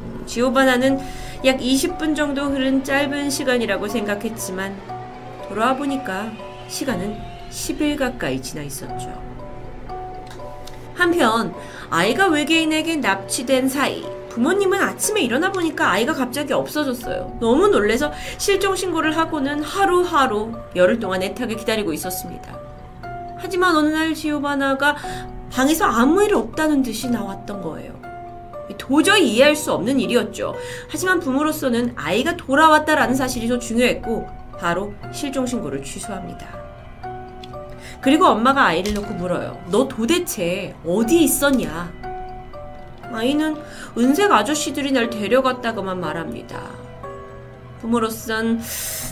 [0.00, 1.00] 음, 지오바나는
[1.44, 4.80] 약 20분 정도 흐른 짧은 시간이라고 생각했지만
[5.48, 6.30] 돌아와 보니까
[6.68, 7.18] 시간은
[7.50, 9.20] 10일 가까이 지나 있었죠.
[10.94, 11.52] 한편
[11.90, 17.38] 아이가 외계인에게 납치된 사이 부모님은 아침에 일어나 보니까 아이가 갑자기 없어졌어요.
[17.40, 22.73] 너무 놀래서 실종 신고를 하고는 하루하루 열흘 동안 애타게 기다리고 있었습니다.
[23.44, 24.96] 하지만 어느 날 지오바나가
[25.52, 27.92] 방에서 아무 일 없다는 듯이 나왔던 거예요.
[28.78, 30.54] 도저히 이해할 수 없는 일이었죠.
[30.88, 34.26] 하지만 부모로서는 아이가 돌아왔다라는 사실이 더 중요했고
[34.58, 36.46] 바로 실종 신고를 취소합니다.
[38.00, 39.62] 그리고 엄마가 아이를 놓고 물어요.
[39.70, 41.92] 너 도대체 어디 있었냐?
[43.12, 43.56] 아이는
[43.98, 46.62] 은색 아저씨들이 날 데려갔다고만 말합니다.
[47.82, 48.62] 부모로선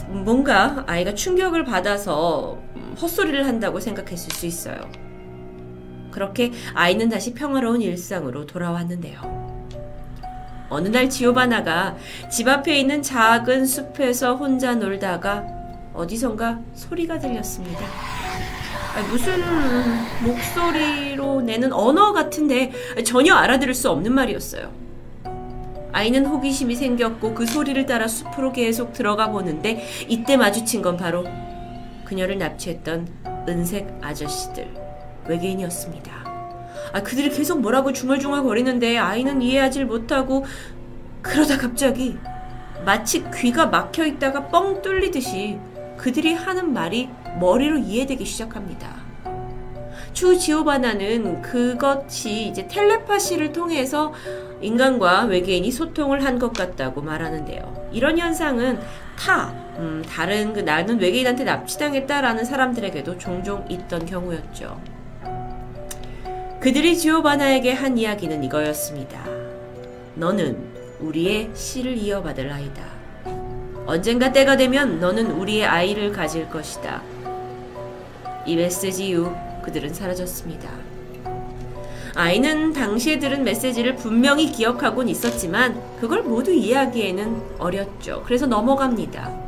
[0.09, 2.59] 뭔가 아이가 충격을 받아서
[3.01, 4.91] 헛소리를 한다고 생각했을 수 있어요.
[6.11, 9.43] 그렇게 아이는 다시 평화로운 일상으로 돌아왔는데요.
[10.69, 11.97] 어느 날 지오바나가
[12.31, 15.45] 집 앞에 있는 작은 숲에서 혼자 놀다가
[15.93, 17.85] 어디선가 소리가 들렸습니다.
[19.11, 19.41] 무슨
[20.23, 22.73] 목소리로 내는 언어 같은데
[23.05, 24.71] 전혀 알아들을 수 없는 말이었어요.
[25.93, 31.27] 아이는 호기심이 생겼고 그 소리를 따라 숲으로 계속 들어가 보는데 이때 마주친 건 바로
[32.05, 33.09] 그녀를 납치했던
[33.49, 34.69] 은색 아저씨들,
[35.29, 36.13] 외계인이었습니다.
[36.93, 40.45] 아, 그들이 계속 뭐라고 중얼중얼 거리는데 아이는 이해하지 못하고
[41.23, 42.19] 그러다 갑자기
[42.85, 45.59] 마치 귀가 막혀 있다가 뻥 뚫리듯이
[45.97, 47.09] 그들이 하는 말이
[47.39, 49.01] 머리로 이해되기 시작합니다.
[50.13, 54.13] 추 지오바나는 그것이 이제 텔레파시를 통해서
[54.61, 57.91] 인간과 외계인이 소통을 한 것 같다고 말하는데요.
[57.93, 58.79] 이런 현상은
[59.17, 64.81] 타, 음, 다른 그 나는 외계인한테 납치당했다라는 사람들에게도 종종 있던 경우였죠.
[66.61, 69.25] 그들이 지오바나에게 한 이야기는 이거였습니다.
[70.15, 72.85] 너는 우리의 씨를 이어받을 아이다.
[73.87, 77.03] 언젠가 때가 되면 너는 우리의 아이를 가질 것이다.
[78.47, 80.69] 이 메시지 이후 그들은 사라졌습니다.
[82.15, 88.23] 아이는 당시에 들은 메시지를 분명히 기억하곤 있었지만 그걸 모두 이해하기에는 어렸죠.
[88.27, 89.41] 그래서 넘어갑니다.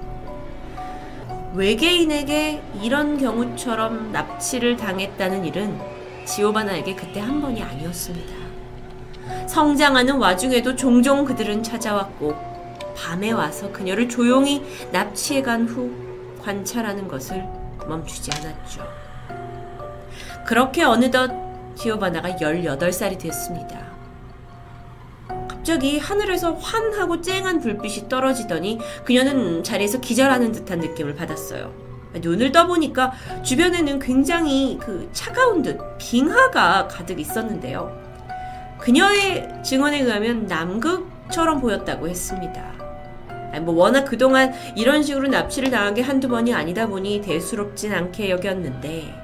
[1.54, 5.78] 외계인에게 이런 경우처럼 납치를 당했다는 일은
[6.24, 8.32] 지오바나에게 그때 한 번이 아니었습니다.
[9.46, 12.34] 성장하는 와중에도 종종 그들은 찾아왔고
[12.96, 15.90] 밤에 와서 그녀를 조용히 납치해 간 후
[16.42, 17.44] 관찰하는 것을
[17.86, 18.82] 멈추지 않았죠.
[20.46, 21.30] 그렇게 어느덧
[21.74, 23.94] 지오바나가 18살이 됐습니다.
[25.48, 31.72] 갑자기 하늘에서 환하고 쨍한 불빛이 떨어지더니 그녀는 자리에서 기절하는 듯한 느낌을 받았어요.
[32.20, 37.98] 눈을 떠보니까 주변에는 굉장히 그 차가운 듯 빙하가 가득 있었는데요.
[38.78, 42.74] 그녀의 증언에 의하면 남극처럼 보였다고 했습니다.
[43.62, 49.23] 뭐 워낙 그동안 이런 식으로 납치를 당한 게 한두 번이 아니다 보니 대수롭진 않게 여겼는데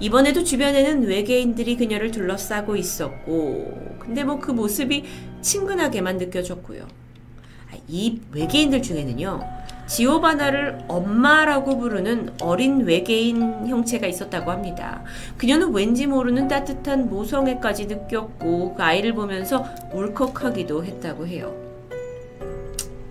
[0.00, 5.04] 이번에도 주변에는 외계인들이 그녀를 둘러싸고 있었고 근데 뭐 그 모습이
[5.40, 6.82] 친근하게만 느껴졌고요.
[6.82, 9.40] 아, 이 외계인들 중에는요.
[9.86, 15.02] 지오바나를 엄마라고 부르는 어린 외계인 형체가 있었다고 합니다.
[15.38, 21.54] 그녀는 왠지 모르는 따뜻한 모성애까지 느꼈고 그 아이를 보면서 울컥하기도 했다고 해요.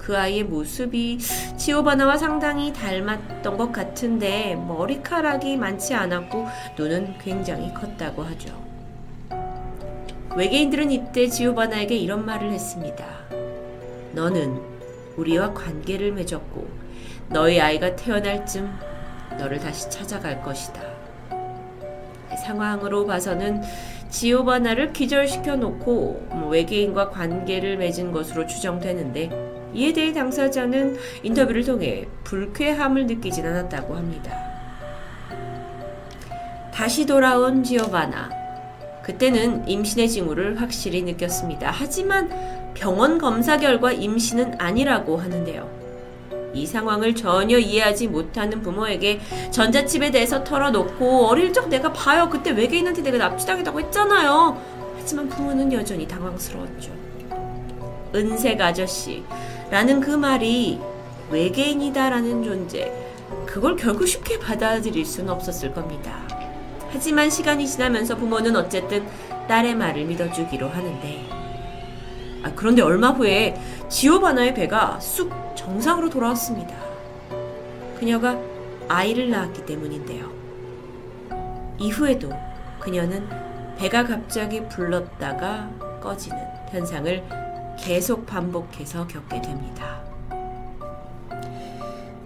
[0.04, 1.18] 그 아이의 모습이
[1.56, 6.46] 지오바나와 상당히 닮았던 것 같은데 머리카락이 많지 않았고
[6.78, 8.62] 눈은 굉장히 컸다고 하죠.
[10.36, 13.06] 외계인들은 이때 지오바나에게 이런 말을 했습니다.
[14.12, 14.60] 너는
[15.16, 16.68] 우리와 관계를 맺었고
[17.30, 18.70] 너희 아이가 태어날 쯤
[19.38, 20.82] 너를 다시 찾아갈 것이다.
[22.46, 23.62] 상황으로 봐서는
[24.10, 33.08] 지오바나를 기절시켜 놓고 뭐 외계인과 관계를 맺은 것으로 추정되는데 이에 대해 당사자는 인터뷰를 통해 불쾌함을
[33.08, 34.32] 느끼진 않았다고 합니다.
[36.74, 38.30] 다시 돌아온 지오바나.
[39.04, 41.70] 그때는 임신의 징후를 확실히 느꼈습니다.
[41.72, 42.30] 하지만
[42.74, 45.84] 병원 검사 결과 임신은 아니라고 하는데요.
[46.54, 49.20] 이 상황을 전혀 이해하지 못하는 부모에게
[49.52, 52.30] 전자칩에 대해서 털어놓고 어릴 적 내가 봐요.
[52.32, 54.58] 그때 외계인한테 내가 납치당했다고 했잖아요.
[54.98, 56.92] 하지만 부모는 여전히 당황스러웠죠.
[58.16, 59.24] 은색 아저씨.
[59.70, 60.80] 라는 그 말이
[61.30, 62.92] 외계인이다라는 존재,
[63.46, 66.20] 그걸 결국 쉽게 받아들일 수는 없었을 겁니다.
[66.92, 69.08] 하지만 시간이 지나면서 부모는 어쨌든
[69.48, 71.26] 딸의 말을 믿어주기로 하는데,
[72.44, 73.56] 아, 그런데 얼마 후에
[73.90, 76.76] 지오바나의 배가 쑥 정상으로 돌아왔습니다.
[77.98, 78.38] 그녀가
[78.88, 80.32] 아이를 낳았기 때문인데요.
[81.80, 82.30] 이후에도
[82.80, 83.28] 그녀는
[83.78, 85.70] 배가 갑자기 불렀다가
[86.02, 86.38] 꺼지는
[86.70, 87.24] 현상을
[87.78, 90.02] 계속 반복해서 겪게 됩니다.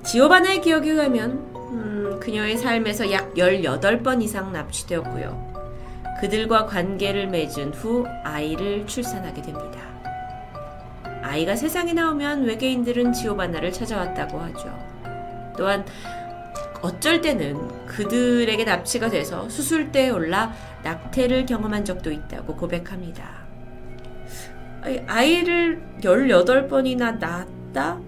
[0.03, 5.47] 지오바나의 기억에 의하면 음, 그녀의 삶에서 약 18번 이상 납치되었고요.
[6.21, 9.79] 그들과 관계를 맺은 후 아이를 출산하게 됩니다.
[11.21, 14.73] 아이가 세상에 나오면 외계인들은 지오바나를 찾아왔다고 하죠.
[15.57, 15.85] 또한
[16.81, 20.53] 어쩔 때는 그들에게 납치가 돼서 수술대에 올라
[20.83, 23.46] 낙태를 경험한 적도 있다고 고백합니다.
[25.07, 27.99] 아이를 18번이나 낳았다?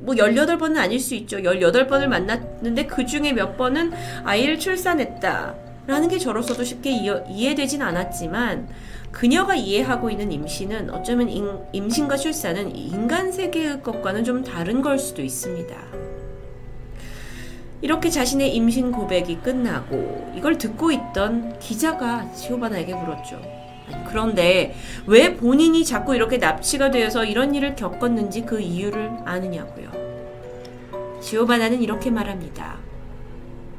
[0.00, 1.38] 뭐 18번은 아닐 수 있죠.
[1.38, 3.92] 18번을 만났는데 그 중에 몇 번은
[4.24, 5.54] 아이를 출산했다.
[5.86, 6.90] 라는 게 저로서도 쉽게
[7.28, 8.68] 이해 되진 않았지만
[9.12, 11.30] 그녀가 이해하고 있는 임신은 어쩌면
[11.72, 15.74] 임신과 출산은 인간 세계의 것과는 좀 다른 걸 수도 있습니다.
[17.82, 23.55] 이렇게 자신의 임신 고백이 끝나고 이걸 듣고 있던 기자가 지오바나에게 물었죠.
[24.08, 24.74] 그런데
[25.06, 29.90] 왜 본인이 자꾸 이렇게 납치가 되어서 이런 일을 겪었는지 그 이유를 아느냐고요.
[31.20, 32.76] 지오바나는 이렇게 말합니다.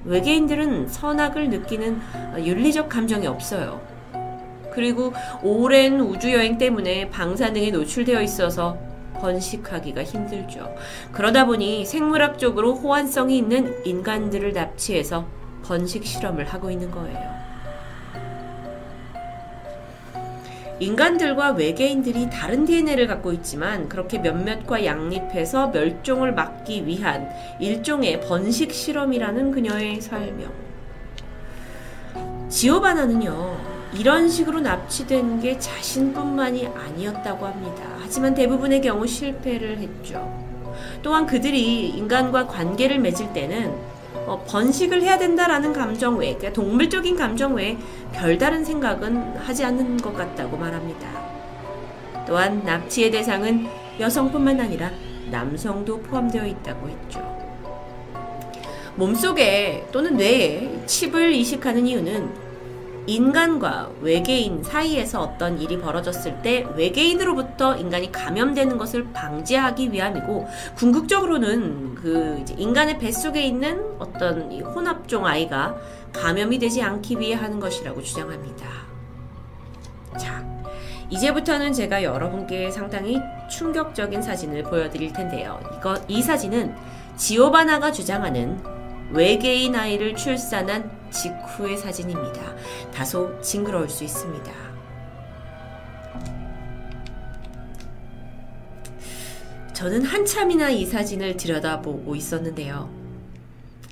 [0.05, 1.99] 외계인들은 선악을 느끼는
[2.39, 3.81] 윤리적 감정이 없어요.
[4.71, 5.11] 그리고
[5.43, 8.77] 오랜 우주여행 때문에 방사능에 노출되어 있어서
[9.19, 10.75] 번식하기가 힘들죠.
[11.11, 15.27] 그러다 보니 생물학적으로 호환성이 있는 인간들을 납치해서
[15.63, 17.36] 번식 실험을 하고 있는 거예요.
[20.79, 27.29] 인간들과 외계인들이 다른 DNA를 갖고 있지만 그렇게 몇몇과 양립해서 멸종을 막기 위한
[27.59, 30.51] 일종의 번식 실험이라는 그녀의 설명.
[32.49, 33.57] 지오바나는요,
[33.93, 37.83] 이런 식으로 납치된 게 자신뿐만이 아니었다고 합니다.
[37.99, 40.47] 하지만 대부분의 경우 실패를 했죠.
[41.01, 43.96] 또한 그들이 인간과 관계를 맺을 때는
[44.27, 47.77] 어, 번식을 해야 된다라는 감정 외에, 그러니까 동물적인 감정 외에
[48.11, 51.07] 별다른 생각은 하지 않는 것 같다고 말합니다.
[52.27, 53.67] 또한 납치의 대상은
[53.99, 54.91] 여성뿐만 아니라
[55.31, 57.37] 남성도 포함되어 있다고 했죠.
[58.97, 62.46] 몸속에 또는 뇌에 칩을 이식하는 이유는
[63.07, 72.43] 인간과 외계인 사이에서 어떤 일이 벌어졌을 때 외계인으로부터 인간이 감염되는 것을 방지하기 위함이고 궁극적으로는 그
[72.57, 75.77] 인간의 뱃속에 있는 어떤 혼합종 아이가
[76.13, 78.67] 감염이 되지 않기 위해 하는 것이라고 주장합니다.
[80.17, 80.45] 자,
[81.09, 83.19] 이제부터는 제가 여러분께 상당히
[83.49, 85.59] 충격적인 사진을 보여드릴 텐데요.
[85.77, 86.75] 이거 이 사진은
[87.15, 88.61] 지오바나가 주장하는
[89.11, 92.55] 외계인 아이를 출산한 직후의 사진입니다.
[92.93, 94.51] 다소 징그러울 수 있습니다.
[99.73, 102.89] 저는 한참이나 이 사진을 들여다보고 있었는데요.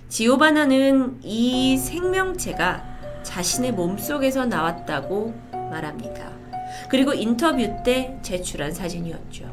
[0.09, 6.31] 지오바나는 이 생명체가 자신의 몸속에서 나왔다고 말합니다.
[6.89, 9.49] 그리고 인터뷰 때 제출한 사진이었죠.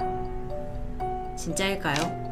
[1.36, 2.31] 진짜일까요?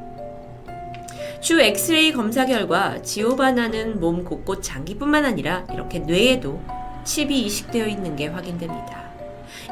[1.41, 6.61] 추 엑스레이 검사 결과 지오바나는 몸 곳곳 장기뿐만 아니라 이렇게 뇌에도
[7.05, 9.11] 칩이 이식되어 있는 게 확인됩니다.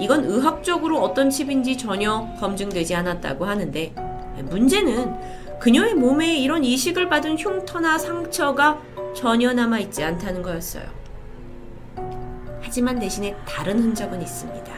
[0.01, 3.93] 이건 의학적으로 어떤 칩인지 전혀 검증되지 않았다고 하는데
[4.45, 5.15] 문제는
[5.61, 8.81] 그녀의 몸에 이런 이식을 받은 흉터나 상처가
[9.15, 10.85] 전혀 남아있지 않다는 거였어요.
[12.63, 14.73] 하지만 대신에 다른 흔적은 있습니다.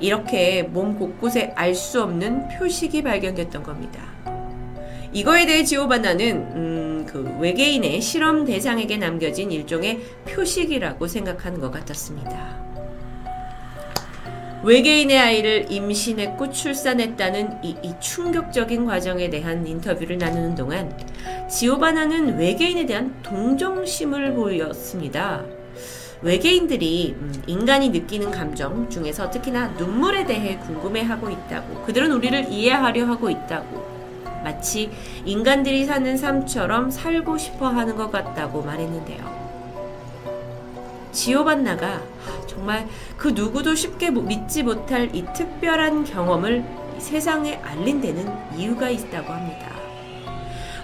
[0.00, 4.15] 이렇게 몸 곳곳에 알 수 없는 표식이 발견됐던 겁니다.
[5.16, 9.98] 이거에 대해 지오바나는 음, 그 외계인의 실험 대상에게 남겨진 일종의
[10.28, 12.54] 표식이라고 생각하는 것 같았습니다.
[14.62, 20.94] 외계인의 아이를 임신했고 출산했다는 이, 이, 충격적인 과정에 대한 인터뷰를 나누는 동안
[21.48, 25.46] 지오바나는 외계인에 대한 동정심을 보였습니다.
[26.20, 33.30] 외계인들이 음, 인간이 느끼는 감정 중에서 특히나 눈물에 대해 궁금해하고 있다고 그들은 우리를 이해하려 하고
[33.30, 33.85] 있다고
[34.46, 34.92] 마치
[35.24, 39.46] 인간들이 사는 삶처럼 살고 싶어 하는 것 같다고 말했는데요.
[41.10, 42.00] 지오반나가
[42.46, 42.86] 정말
[43.16, 46.64] 그 누구도 쉽게 믿지 못할 이 특별한 경험을
[46.98, 49.66] 세상에 알린 데는 이유가 있다고 합니다.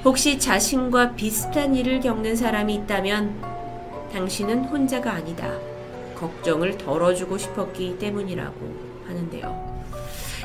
[0.05, 3.41] 혹시 자신과 비슷한 일을 겪는 사람이 있다면
[4.13, 5.49] 당신은 혼자가 아니다.
[6.17, 9.72] 걱정을 덜어주고 싶었기 때문이라고 하는데요.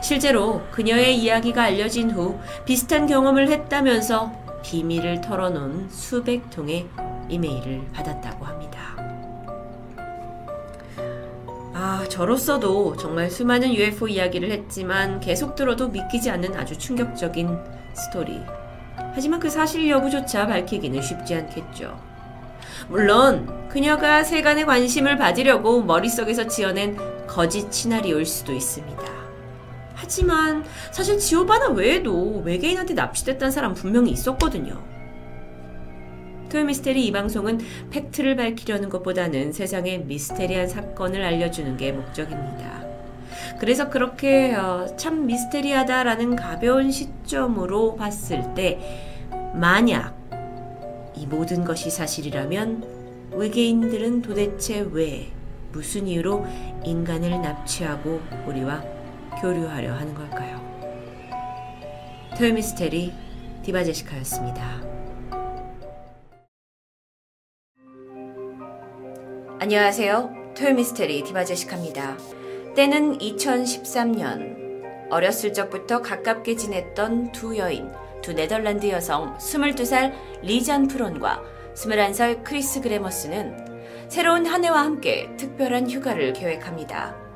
[0.07, 4.31] 실제로 그녀의 이야기가 알려진 후 비슷한 경험을 했다면서
[4.63, 6.87] 비밀을 털어놓은 수백 통의
[7.27, 8.79] 이메일을 받았다고 합니다.
[11.73, 17.59] 아, 저로서도 정말 수많은 UFO 이야기를 했지만 계속 들어도 믿기지 않는 아주 충격적인
[17.93, 18.39] 스토리.
[19.13, 21.99] 하지만 그 사실 여부조차 밝히기는 쉽지 않겠죠.
[22.87, 26.97] 물론 그녀가 세간의 관심을 받으려고 머릿속에서 지어낸
[27.27, 29.16] 거짓 시나리오일 수도 있습니다.
[30.07, 30.63] 하지만
[30.93, 34.81] 사실 지오바나 외에도 외계인한테 납치됐다는 사람 분명히 있었거든요.
[36.49, 37.59] 토요미스테리 이 방송은
[37.89, 42.85] 팩트를 밝히려는 것보다는 세상의 미스테리한 사건을 알려주는 게 목적입니다.
[43.59, 48.79] 그래서 그렇게 어, 참 미스테리하다라는 가벼운 시점으로 봤을 때
[49.55, 50.15] 만약
[51.17, 55.33] 이 모든 것이 사실이라면 외계인들은 도대체 왜
[55.73, 56.45] 무슨 이유로
[56.85, 58.96] 인간을 납치하고 우리와
[59.41, 60.59] 교류하려 하는 걸까요?
[62.37, 63.13] 토요미스테리
[63.63, 64.81] 디바제시카였습니다.
[69.59, 70.53] 안녕하세요.
[70.57, 72.17] 토요미스테리 디바제시카입니다.
[72.75, 74.57] 때는 2013년.
[75.09, 77.91] 어렸을 적부터 가깝게 지냈던 두 여인,
[78.21, 81.41] 두 네덜란드 여성 22살 리잔 프론과
[81.75, 87.26] 21살 크리스 그레머스는 새로운 한 해와 함께 특별한 휴가를 계획합니다.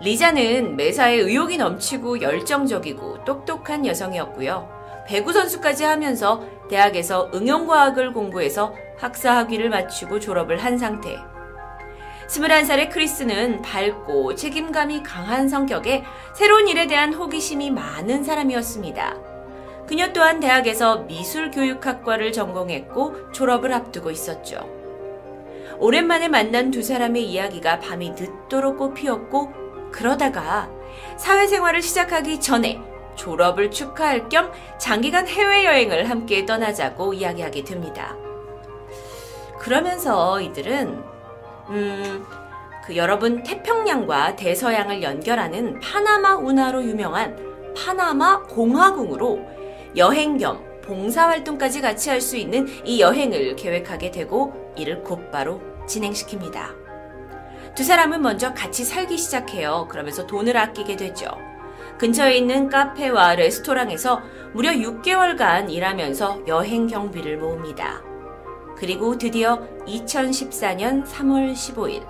[0.00, 4.82] 리자는 매사에 의욕이 넘치고 열정적이고 똑똑한 여성이었고요.
[5.06, 11.18] 배구 선수까지 하면서 대학에서 응용과학을 공부해서 학사 학위를 마치고 졸업을 한 상태.
[12.28, 16.04] 21살의 크리스는 밝고 책임감이 강한 성격에
[16.34, 19.32] 새로운 일에 대한 호기심이 많은 사람이었습니다.
[19.86, 24.66] 그녀 또한 대학에서 미술교육학과를 전공했고 졸업을 앞두고 있었죠.
[25.78, 29.61] 오랜만에 만난 두 사람의 이야기가 밤이 늦도록 꽃피었고
[29.92, 30.68] 그러다가
[31.16, 32.80] 사회생활을 시작하기 전에
[33.14, 38.16] 졸업을 축하할 겸 장기간 해외여행을 함께 떠나자고 이야기하게 됩니다.
[39.58, 41.04] 그러면서 이들은
[41.68, 42.26] 음,
[42.84, 47.36] 그 여러분 태평양과 대서양을 연결하는 파나마 운하로 유명한
[47.76, 49.40] 파나마 공화궁으로
[49.96, 56.81] 여행 겸 봉사활동까지 같이 할 수 있는 이 여행을 계획하게 되고 이를 곧바로 진행시킵니다.
[57.74, 59.86] 두 사람은 먼저 같이 살기 시작해요.
[59.88, 61.26] 그러면서 돈을 아끼게 되죠.
[61.98, 64.20] 근처에 있는 카페와 레스토랑에서
[64.52, 68.02] 무려 6개월간 일하면서 여행 경비를 모읍니다.
[68.76, 72.06] 그리고 드디어 2014년 3월 15일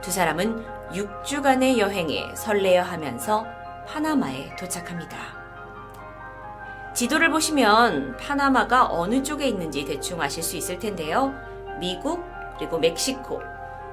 [0.00, 3.44] 두 사람은 6주간의 여행에 설레어 하면서
[3.86, 5.18] 파나마에 도착합니다.
[6.94, 11.34] 지도를 보시면 파나마가 어느 쪽에 있는지 대충 아실 수 있을 텐데요.
[11.80, 12.24] 미국,
[12.56, 13.42] 그리고 멕시코,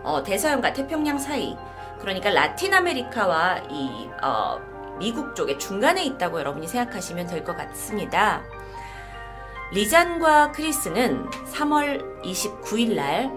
[0.03, 1.55] 어, 대서양과 태평양 사이,
[1.99, 4.59] 그러니까 라틴 아메리카와 이 어,
[4.99, 8.43] 미국 쪽의 중간에 있다고 여러분이 생각하시면 될 것 같습니다.
[9.73, 13.31] 리잔과 크리스는 3월 29일 날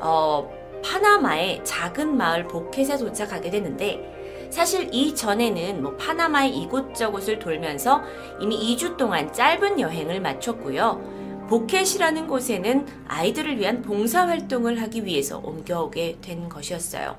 [0.00, 0.48] 어,
[0.84, 8.02] 파나마의 작은 마을 보켓에 도착하게 되는데 사실 이전에는 뭐 파나마의 이곳저곳을 돌면서
[8.40, 11.19] 이미 2주 동안 짧은 여행을 마쳤고요.
[11.50, 17.16] 보켓이라는 곳에는 아이들을 위한 봉사활동을 하기 위해서 옮겨오게 된 것이었어요.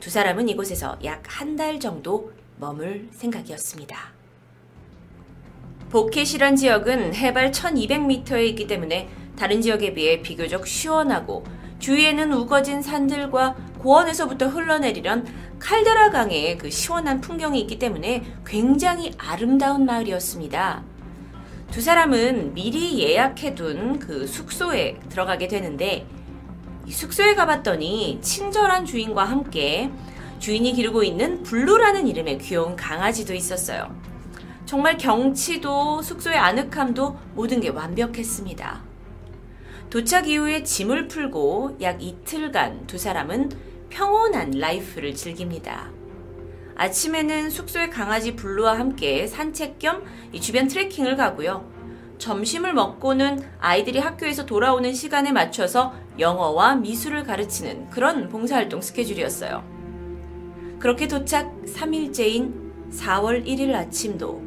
[0.00, 3.96] 두 사람은 이곳에서 약 한 달 정도 머물 생각이었습니다.
[5.90, 9.08] 보케테란 지역은 해발 1200m에 있기 때문에
[9.38, 11.44] 다른 지역에 비해 비교적 시원하고
[11.78, 15.24] 주위에는 우거진 산들과 고원에서부터 흘러내리던
[15.60, 20.95] 칼데라 강의 그 시원한 풍경이 있기 때문에 굉장히 아름다운 마을이었습니다.
[21.70, 26.06] 두 사람은 미리 예약해둔 그 숙소에 들어가게 되는데
[26.88, 29.90] 숙소에 가봤더니 친절한 주인과 함께
[30.38, 33.94] 주인이 기르고 있는 블루라는 이름의 귀여운 강아지도 있었어요.
[34.64, 38.82] 정말 경치도 숙소의 아늑함도 모든 게 완벽했습니다.
[39.90, 43.50] 도착 이후에 짐을 풀고 약 이틀간 두 사람은
[43.90, 45.95] 평온한 life를 즐깁니다.
[46.76, 50.04] 아침에는 숙소의 강아지 블루와 함께 산책 겸
[50.40, 51.70] 주변 트레킹을 가고요.
[52.18, 59.64] 점심을 먹고는 아이들이 학교에서 돌아오는 시간에 맞춰서 영어와 미술을 가르치는 그런 봉사활동 스케줄이었어요.
[60.78, 64.42] 그렇게 도착 3일째인 4월 1일 아침도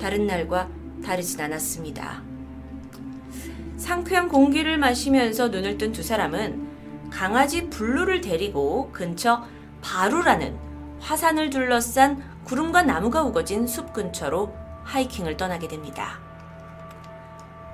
[0.00, 0.68] 다른 날과
[1.04, 2.22] 다르진 않았습니다.
[3.76, 6.66] 상쾌한 공기를 마시면서 눈을 뜬 두 사람은
[7.10, 9.44] 강아지 블루를 데리고 근처
[9.80, 10.67] 바루라는
[11.00, 14.54] 화산을 둘러싼 구름과 나무가 우거진 숲 근처로
[14.84, 16.20] 하이킹을 떠나게 됩니다.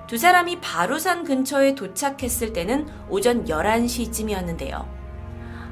[0.06, 4.86] 두 사람이 바루산 근처에 도착했을 때는 오전 11시쯤이었는데요.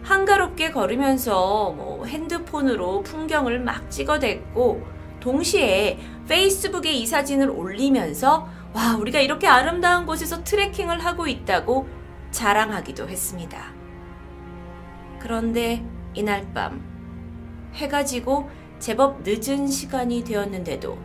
[0.03, 4.87] 한가롭게 걸으면서 뭐 핸드폰으로 풍경을 막 찍어댔고
[5.21, 11.87] 동시에 페이스북에 이 사진을 올리면서 와, 우리가 이렇게 아름다운 곳에서 트레킹을 하고 있다고
[12.31, 13.73] 자랑하기도 했습니다.
[15.21, 15.85] 그런데
[16.15, 16.92] 이날 밤,
[17.75, 20.99] 해가 지고 제법 늦은 시간이 되었는데도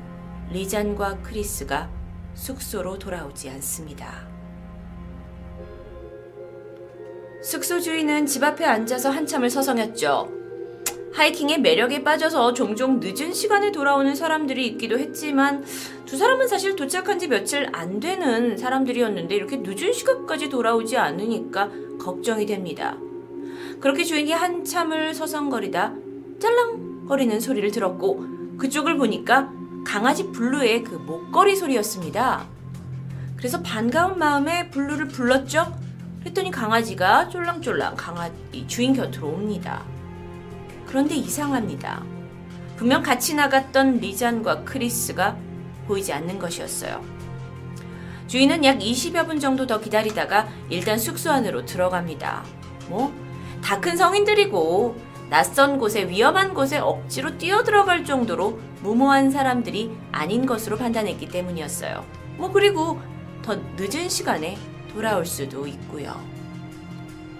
[0.51, 1.89] 리잔과 크리스가
[2.33, 4.27] 숙소로 돌아오지 않습니다.
[7.41, 10.37] 숙소 주인은 집 앞에 앉아서 한참을 서성였죠.
[11.13, 15.63] 하이킹의 매력에 빠져서 종종 늦은 시간에 돌아오는 사람들이 있기도 했지만
[16.05, 22.45] 두 사람은 사실 도착한 지 며칠 안 되는 사람들이었는데 이렇게 늦은 시간까지 돌아오지 않으니까 걱정이
[22.45, 22.97] 됩니다.
[23.79, 25.95] 그렇게 주인이 한참을 서성거리다
[26.39, 28.25] 짤랑거리는 소리를 들었고
[28.57, 29.49] 그쪽을 보니까
[29.85, 32.45] 강아지 블루의 그 목걸이 소리였습니다.
[33.37, 35.77] 그래서 반가운 마음에 블루를 불렀죠.
[36.19, 39.83] 그랬더니 강아지가 쫄랑쫄랑 강아지 주인 곁으로 옵니다.
[40.85, 42.03] 그런데 이상합니다.
[42.75, 45.37] 분명 같이 나갔던 리잔과 크리스가
[45.87, 47.03] 보이지 않는 것이었어요.
[48.27, 52.43] 주인은 약 20여 분 정도 더 기다리다가 일단 숙소 안으로 들어갑니다.
[52.89, 53.13] 뭐,
[53.61, 54.95] 다 큰 성인들이고,
[55.29, 62.05] 낯선 곳에 위험한 곳에 억지로 뛰어들어갈 정도로 무모한 사람들이 아닌 것으로 판단했기 때문이었어요.
[62.37, 62.99] 뭐, 그리고
[63.41, 64.57] 더 늦은 시간에
[64.93, 66.19] 돌아올 수도 있고요.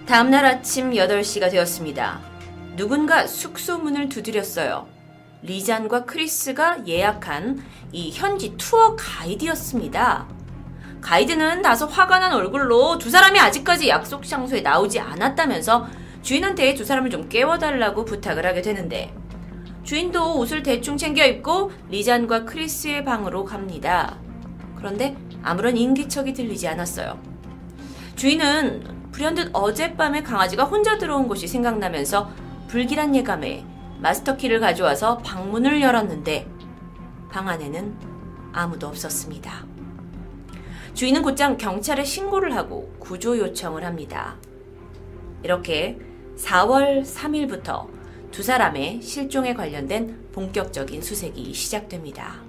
[0.06, 2.20] 다음날 아침 8시가 되었습니다.
[2.76, 4.86] 누군가 숙소 문을 두드렸어요.
[5.42, 7.62] 리잔과 크리스가 예약한
[7.92, 10.26] 이 현지 투어 가이드였습니다.
[11.00, 15.88] 가이드는 다소 화가 난 얼굴로 두 사람이 아직까지 약속 장소에 나오지 않았다면서
[16.22, 19.14] 주인한테 두 사람을 좀 깨워달라고 부탁을 하게 되는데
[19.82, 24.18] 주인도 옷을 대충 챙겨 입고 리잔과 크리스의 방으로 갑니다.
[24.76, 27.18] 그런데 아무런 인기척이 들리지 않았어요.
[28.16, 32.30] 주인은 불현듯 어젯밤에 강아지가 혼자 들어온 것이 생각나면서
[32.68, 33.64] 불길한 예감에
[34.00, 36.46] 마스터키를 가져와서 방문을 열었는데
[37.30, 37.96] 방 안에는
[38.52, 39.66] 아무도 없었습니다.
[40.94, 44.36] 주인은 곧장 경찰에 신고를 하고 구조 요청을 합니다.
[45.42, 45.98] 이렇게
[46.36, 47.88] 4월 3일부터
[48.30, 52.40] 두 사람의 실종에 관련된 본격적인 수색이 시작됩니다.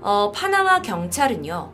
[0.00, 1.72] 어, 파나마 경찰은요,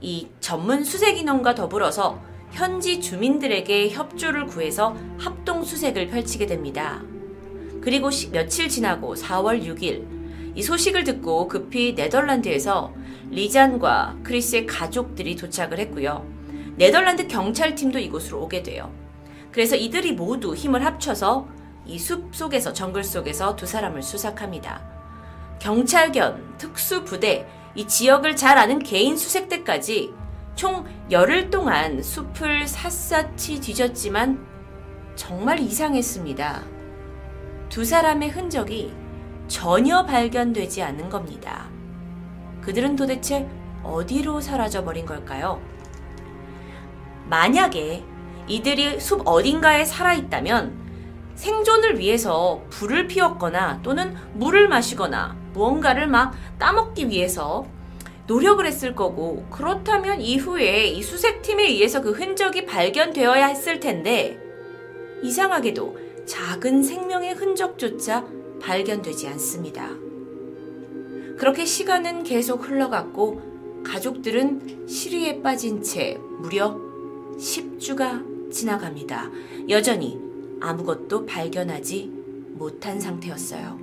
[0.00, 2.20] 이 전문 수색 인원과 더불어서
[2.52, 7.02] 현지 주민들에게 협조를 구해서 합동 수색을 펼치게 됩니다.
[7.80, 12.94] 그리고 시, 며칠 지나고 4월 6일 이 소식을 듣고 급히 네덜란드에서
[13.30, 16.33] 리잔과 크리스의 가족들이 도착을 했고요.
[16.76, 18.92] 네덜란드 경찰팀도 이곳으로 오게 돼요.
[19.52, 21.48] 그래서 이들이 모두 힘을 합쳐서
[21.86, 24.82] 이 숲 속에서 정글 속에서 두 사람을 수색합니다.
[25.60, 30.12] 경찰견, 특수부대, 이 지역을 잘 아는 개인 수색대까지
[30.54, 34.44] 총 열흘 동안 숲을 샅샅이 뒤졌지만
[35.14, 36.62] 정말 이상했습니다.
[37.68, 38.94] 두 사람의 흔적이
[39.48, 41.68] 전혀 발견되지 않는 겁니다.
[42.62, 43.48] 그들은 도대체
[43.82, 45.60] 어디로 사라져 버린 걸까요?
[47.28, 48.04] 만약에
[48.46, 50.84] 이들이 숲 어딘가에 살아있다면
[51.34, 57.66] 생존을 위해서 불을 피웠거나 또는 물을 마시거나 무언가를 막 따먹기 위해서
[58.26, 64.38] 노력을 했을 거고 그렇다면 이후에 이 수색팀에 의해서 그 흔적이 발견되어야 했을 텐데
[65.22, 68.24] 이상하게도 작은 생명의 흔적조차
[68.62, 69.88] 발견되지 않습니다.
[71.36, 76.78] 그렇게 시간은 계속 흘러갔고 가족들은 시리에 빠진 채 무려
[77.38, 79.30] 10주가 지나갑니다.
[79.68, 80.18] 여전히
[80.60, 82.10] 아무것도 발견하지
[82.52, 83.78] 못한 상태였어요.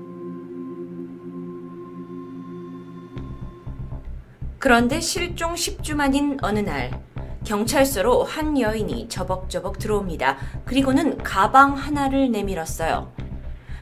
[4.58, 7.04] 그런데 실종 10주 만인 어느 날
[7.44, 10.38] 경찰서로 한 여인이 저벅저벅 들어옵니다.
[10.66, 13.12] 그리고는 가방 하나를 내밀었어요.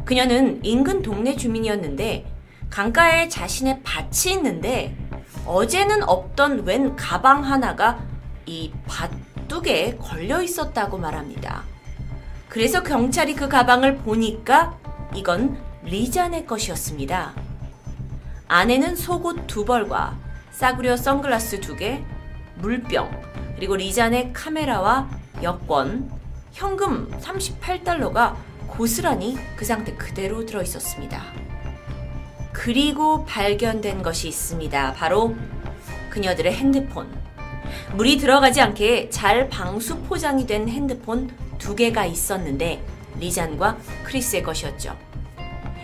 [0.06, 2.26] 그녀는 인근 동네 주민이었는데
[2.70, 4.98] 강가에 자신의 밭이 있는데
[5.46, 8.00] 어제는 없던 웬 가방 하나가
[8.46, 11.64] 이 밭 둑에 걸려 있었다고 말합니다.
[12.48, 14.78] 그래서 경찰이 그 가방을 보니까
[15.14, 17.34] 이건 리잔의 것이었습니다.
[18.48, 20.18] 안에는 속옷 두 벌과
[20.52, 22.04] 싸구려 선글라스 두 개,
[22.56, 23.10] 물병,
[23.56, 25.10] 그리고 리잔의 카메라와
[25.44, 26.10] 여권,
[26.52, 28.36] 현금 38달러가
[28.68, 31.22] 고스란히 그 상태 그대로 들어 있었습니다.
[32.52, 34.94] 그리고 발견된 것이 있습니다.
[34.94, 35.36] 바로
[36.10, 37.19] 그녀들의 핸드폰.
[37.94, 42.84] 물이 들어가지 않게 잘 방수 포장이 된 핸드폰 두 개가 있었는데
[43.20, 44.96] 리잔과 크리스의 것이었죠.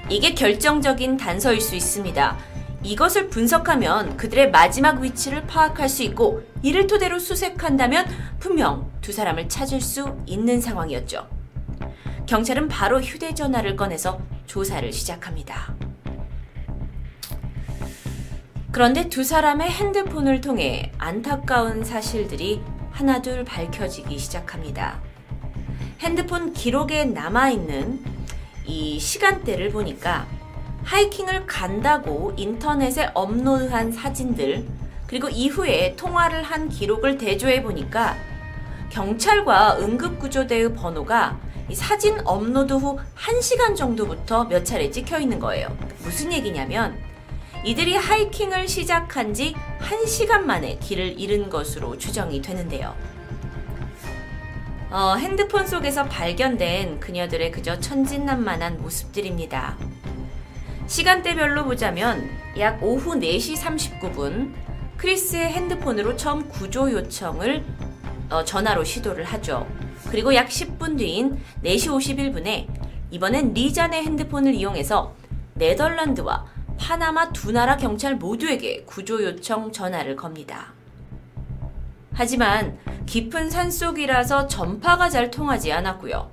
[0.09, 2.37] 이게 결정적인 단서일 수 있습니다.
[2.83, 8.05] 이것을 분석하면 그들의 마지막 위치를 파악할 수 있고 이를 토대로 수색한다면
[8.39, 11.27] 분명 두 사람을 찾을 수 있는 상황이었죠.
[12.27, 15.75] 경찰은 바로 휴대전화를 꺼내서 조사를 시작합니다.
[18.75, 22.61] 그런데 두 사람의 핸드폰을 통해 안타까운 사실들이
[22.91, 24.99] 하나둘 밝혀지기 시작합니다.
[26.01, 28.03] 핸드폰 기록에 남아있는
[28.65, 30.27] 이 시간대를 보니까
[30.83, 34.67] 하이킹을 간다고 인터넷에 업로드한 사진들,
[35.07, 38.17] 그리고 이후에 통화를 한 기록을 대조해 보니까
[38.89, 41.39] 경찰과 응급구조대의 번호가
[41.73, 45.69] 사진 업로드 후 1시간 정도부터 몇 차례 찍혀 있는 거예요.
[46.03, 47.14] 무슨 얘기냐면
[47.65, 52.95] 이들이 하이킹을 시작한 지 1시간 만에 길을 잃은 것으로 추정이 되는데요.
[54.91, 59.77] 어, 핸드폰 속에서 발견된 그녀들의 그저 천진난만한 모습들입니다.
[60.85, 62.29] 시간대별로 보자면
[62.59, 64.53] 약 오후 4시 39분
[64.97, 67.65] 크리스의 핸드폰으로 처음 구조 요청을
[68.29, 69.67] 어, 전화로 시도를 하죠.
[70.11, 72.67] 그리고 약 10분 뒤인 4시 51분에
[73.09, 75.15] 이번엔 리잔의 핸드폰을 이용해서
[75.55, 80.73] 네덜란드와 파나마 두 나라 경찰 모두에게 구조 요청 전화를 겁니다.
[82.13, 86.31] 하지만 깊은 산속이라서 전파가 잘 통하지 않았고요.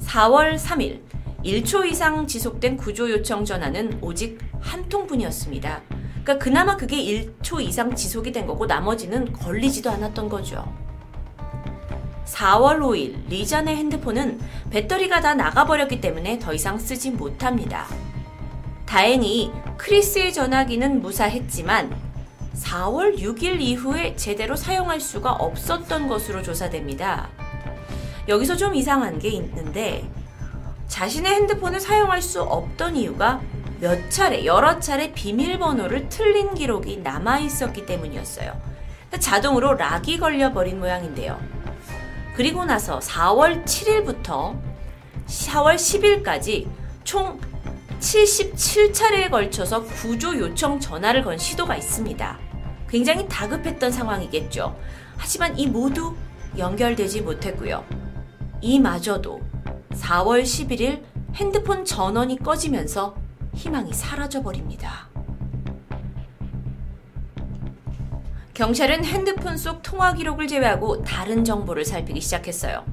[0.00, 1.00] 4월 3일
[1.44, 5.82] 1초 이상 지속된 구조 요청 전화는 오직 한 통뿐이었습니다.
[6.22, 10.70] 그러니까 그나마 그게 1초 이상 지속이 된 거고 나머지는 걸리지도 않았던 거죠.
[12.26, 14.40] 4월 5일 리잔의 핸드폰은
[14.70, 17.86] 배터리가 다 나가버렸기 때문에 더 이상 쓰지 못합니다.
[18.86, 21.94] 다행히 크리스의 전화기는 무사했지만
[22.54, 27.28] 4월 6일 이후에 제대로 사용할 수가 없었던 것으로 조사됩니다.
[28.28, 30.08] 여기서 좀 이상한 게 있는데
[30.88, 33.40] 자신의 핸드폰을 사용할 수 없던 이유가
[33.80, 38.58] 몇 차례, 여러 차례 비밀번호를 틀린 기록이 남아 있었기 때문이었어요.
[39.18, 41.38] 자동으로 락이 걸려버린 모양인데요.
[42.36, 44.58] 그리고 나서 4월 7일부터
[45.26, 46.66] 4월 10일까지
[47.04, 47.38] 총
[48.00, 52.38] 77차례에 걸쳐서 구조 요청 전화를 건 시도가 있습니다.
[52.88, 54.78] 굉장히 다급했던 상황이겠죠.
[55.16, 56.14] 하지만 이 모두
[56.56, 57.84] 연결되지 못했고요.
[58.60, 59.40] 이마저도
[59.90, 61.02] 4월 11일
[61.34, 63.16] 핸드폰 전원이 꺼지면서
[63.54, 65.08] 희망이 사라져 버립니다.
[68.54, 72.84] 경찰은 핸드폰 속 통화 기록을 제외하고 다른 정보를 살피기 시작했어요.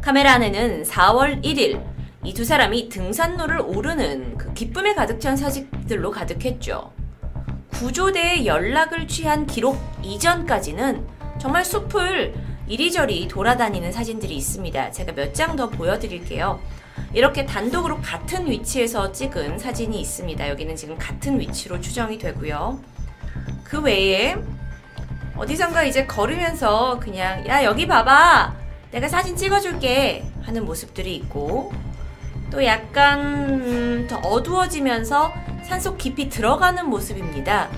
[0.00, 1.80] 카메라 안에는 4월 1일
[2.24, 6.92] 이 두 사람이 등산로를 오르는 그 기쁨에 가득 찬 사진들로 가득했죠.
[7.72, 11.06] 구조대에 연락을 취한 기록 이전까지는
[11.38, 12.34] 정말 숲을
[12.66, 14.90] 이리저리 돌아다니는 사진들이 있습니다.
[14.90, 16.60] 제가 몇 장 더 보여드릴게요.
[17.14, 20.48] 이렇게 단독으로 같은 위치에서 찍은 사진이 있습니다.
[20.50, 22.78] 여기는 지금 같은 위치로 추정이 되고요.
[23.64, 24.36] 그 외에
[25.36, 28.54] 어디선가 이제 걸으면서 그냥 야 여기 봐봐
[28.90, 31.72] 내가 사진 찍어줄게 하는 모습들이 있고
[32.50, 33.20] 또 약간
[33.60, 35.32] 음, 더 어두워지면서
[35.62, 37.68] 산속 깊이 들어가는 모습입니다.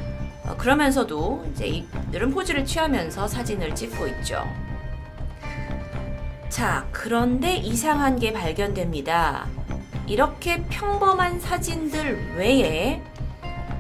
[0.45, 4.43] 어, 그러면서도 이제 이들은 포즈를 취하면서 사진을 찍고 있죠.
[6.49, 9.47] 자, 그런데 이상한 게 발견됩니다.
[10.07, 13.03] 이렇게 평범한 사진들 외에,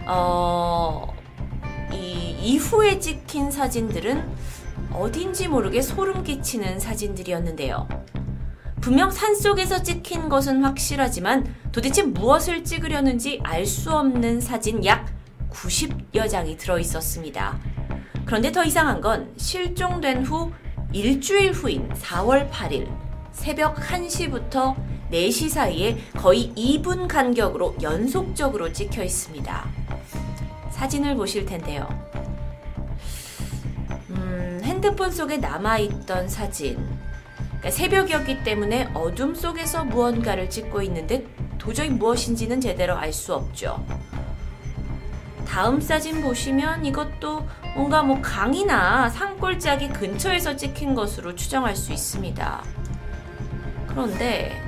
[0.06, 1.12] 어,
[1.92, 4.24] 이 이후에 찍힌 사진들은
[4.92, 7.88] 어딘지 모르게 소름 끼치는 사진들이었는데요.
[8.82, 15.06] 분명 산 속에서 찍힌 것은 확실하지만 도대체 무엇을 찍으려는지 알 수 없는 사진 약
[15.50, 17.60] 90여 장이 들어 있었습니다.
[18.24, 20.50] 그런데 더 이상한 건 실종된 후
[20.92, 22.90] 일주일 후인 4월 8일
[23.30, 24.74] 새벽 1시부터
[25.12, 29.70] 4시 사이에 거의 2분 간격으로 연속적으로 찍혀 있습니다.
[30.72, 31.86] 사진을 보실 텐데요.
[34.10, 37.01] 음, 핸드폰 속에 남아있던 사진.
[37.62, 41.24] 그러니까 새벽이었기 때문에 어둠 속에서 무언가를 찍고 있는데
[41.58, 43.86] 도저히 무엇인지는 제대로 알 수 없죠.
[45.46, 52.64] 다음 사진 보시면 이것도 뭔가 뭐 강이나 산골짜기 근처에서 찍힌 것으로 추정할 수 있습니다.
[53.86, 54.60] 그런데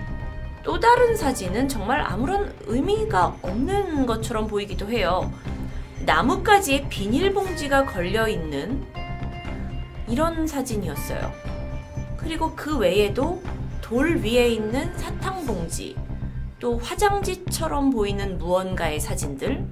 [0.63, 5.33] 또 다른 사진은 정말 아무런 의미가 없는 것처럼 보이기도 해요.
[6.01, 8.87] 나뭇가지에 비닐봉지가 걸려 있는
[10.07, 11.44] 이런 사진이었어요.
[12.25, 13.43] 그리고 그 외에도
[13.83, 15.95] 돌 위에 있는 사탕 봉지,
[16.59, 19.63] 또 화장지처럼 보이는 무언가의 사진들.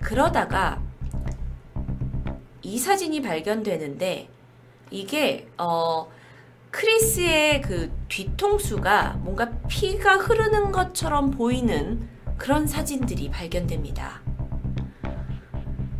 [0.00, 0.80] 그러다가
[2.62, 4.30] 이 사진이 발견되는데
[4.90, 6.08] 이게 어
[6.70, 14.22] 크리스의 그 뒤통수가 뭔가 피가 흐르는 것처럼 보이는 그런 사진들이 발견됩니다.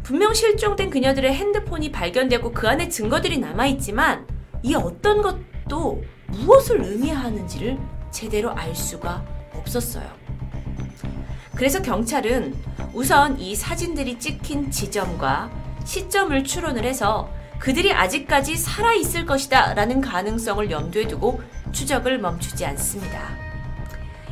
[0.03, 7.79] 분명 실종된 그녀들의 핸드폰이 발견되고 그 안에 증거들이 남아있지만 이 어떤 것도 무엇을 의미하는지를
[8.11, 9.25] 제대로 알 수가
[9.55, 10.09] 없었어요.
[11.55, 12.55] 그래서 경찰은
[12.93, 15.51] 우선 이 사진들이 찍힌 지점과
[15.85, 17.29] 시점을 추론을 해서
[17.59, 21.41] 그들이 아직까지 살아있을 것이다 라는 가능성을 염두에 두고
[21.73, 23.37] 추적을 멈추지 않습니다.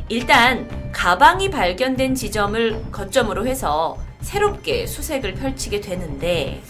[0.09, 6.63] 일단 가방이 발견된 지점을 거점으로 해서 새롭게 수색을 펼치게 되는데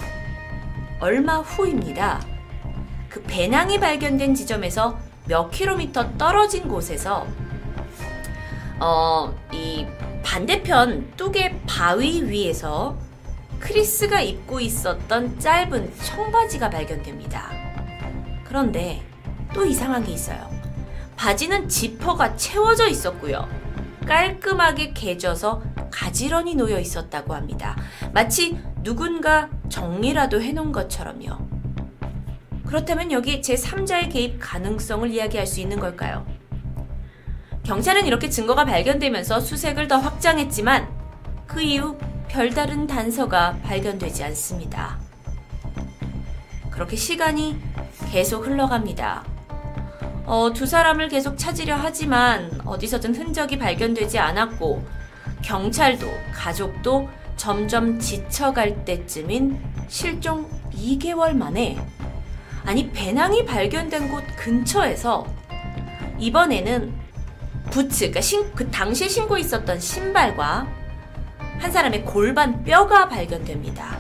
[1.01, 2.21] 얼마 후입니다.
[3.17, 7.27] 그 배낭이 발견된 지점에서 몇 킬로미터 떨어진 곳에서
[8.79, 9.87] 어, 이
[10.23, 12.95] 반대편 뚝의 바위 위에서
[13.59, 17.51] 크리스가 입고 있었던 짧은 청바지가 발견됩니다.
[18.45, 19.03] 그런데
[19.55, 20.51] 또 이상한 게 있어요.
[21.17, 23.49] 바지는 지퍼가 채워져 있었고요.
[24.07, 27.79] 깔끔하게 개져서 가지런히 놓여 있었다고 합니다.
[28.13, 31.56] 마치 누군가 정리라도 해놓은 것처럼요.
[32.67, 36.27] 그렇다면 여기 제3자의 개입 가능성을 이야기할 수 있는 걸까요?
[37.63, 40.89] 경찰은 이렇게 증거가 발견되면서 수색을 더 확장했지만
[41.47, 41.97] 그 이후
[42.29, 44.99] 별다른 단서가 발견되지 않습니다.
[46.71, 47.57] 그렇게 시간이
[48.11, 49.25] 계속 흘러갑니다.
[50.27, 54.85] 어, 두 사람을 계속 찾으려 하지만 어디서든 흔적이 발견되지 않았고
[55.43, 61.79] 경찰도 가족도 점점 지쳐갈 때쯤인 실종 2개월 만에
[62.67, 65.25] 아니 배낭이 발견된 곳 근처에서
[66.19, 66.93] 이번에는
[67.71, 70.67] 부츠, 그러니까 신, 그 당시에 신고 있었던 신발과
[71.59, 73.99] 한 사람의 골반 뼈가 발견됩니다.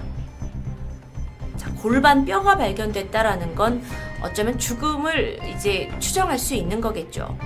[1.56, 3.82] 자, 골반 뼈가 발견됐다라는 건
[4.20, 7.38] 어쩌면 죽음을 이제 추정할 수 있는 거겠죠.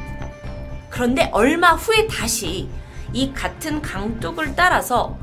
[0.88, 2.68] 그런데 얼마 후에 다시
[3.12, 5.18] 이 같은 강둑을 따라서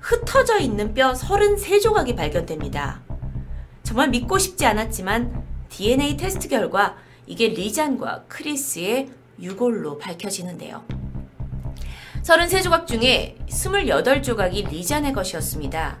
[0.00, 3.03] 흩어져 있는 뼈 33조각이 발견됩니다.
[3.84, 6.96] 정말 믿고 싶지 않았지만 DNA 테스트 결과
[7.26, 10.82] 이게 리잔과 크리스의 유골로 밝혀지는데요.
[12.22, 16.00] 33조각 중에 28조각이 리잔의 것이었습니다.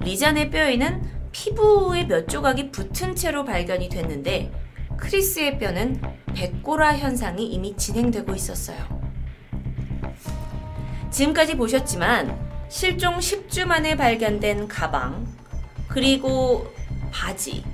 [0.00, 1.02] 리잔의 뼈에는
[1.32, 4.50] 피부의 몇 조각이 붙은 채로 발견이 됐는데
[4.96, 6.00] 크리스의 뼈는
[6.34, 9.00] 백골화 현상이 이미 진행되고 있었어요.
[11.10, 12.38] 지금까지 보셨지만
[12.68, 15.26] 실종 10주 만에 발견된 가방,
[15.88, 16.72] 그리고
[17.10, 17.64] 바지,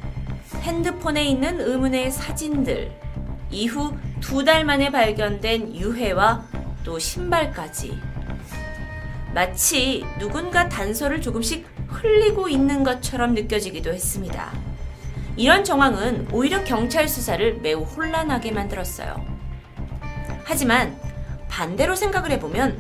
[0.63, 2.91] 핸드폰에 있는 의문의 사진들,
[3.51, 6.45] 이후 두 달 만에 발견된 유해와
[6.85, 7.99] 또 신발까지.
[9.35, 14.53] 마치 누군가 단서를 조금씩 흘리고 있는 것처럼 느껴지기도 했습니다.
[15.37, 19.15] 이런 정황은 오히려 경찰 수사를 매우 혼란하게 만들었어요.
[20.45, 20.99] 하지만
[21.49, 22.77] 반대로 생각을 해보면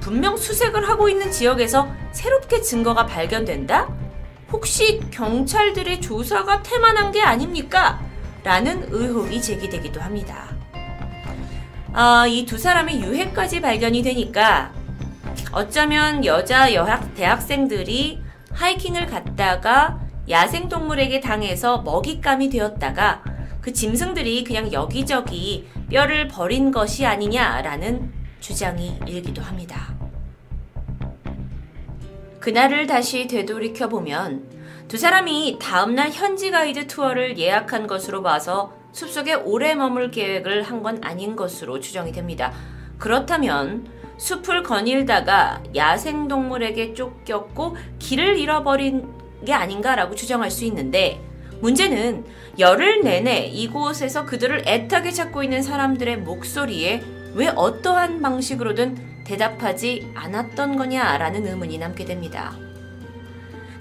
[0.00, 3.92] 분명 수색을 하고 있는 지역에서 새롭게 증거가 발견된다?
[4.52, 8.00] 혹시 경찰들의 조사가 태만한 게 아닙니까?
[8.44, 10.44] 라는 의혹이 제기되기도 합니다.
[11.92, 14.72] 아, 이 두 사람의 유해까지 발견이 되니까
[15.52, 18.20] 어쩌면 여자 여학 대학생들이
[18.52, 23.22] 하이킹을 갔다가 야생동물에게 당해서 먹잇감이 되었다가
[23.60, 29.97] 그 짐승들이 그냥 여기저기 뼈를 버린 것이 아니냐라는 주장이 일기도 합니다.
[32.40, 34.44] 그날을 다시 되돌이켜 보면
[34.88, 41.02] 두 사람이 다음날 현지 가이드 투어를 예약한 것으로 봐서 숲속에 오래 머물 계획을 한 건
[41.04, 42.52] 아닌 것으로 추정이 됩니다.
[42.98, 43.86] 그렇다면
[44.16, 49.06] 숲을 거닐다가 야생동물에게 쫓겼고 길을 잃어버린
[49.44, 51.20] 게 아닌가라고 추정할 수 있는데
[51.60, 52.24] 문제는
[52.58, 57.02] 열흘 내내 이곳에서 그들을 애타게 찾고 있는 사람들의 목소리에
[57.34, 62.56] 왜 어떠한 방식으로든 대답하지 않았던 거냐라는 의문이 남게 됩니다.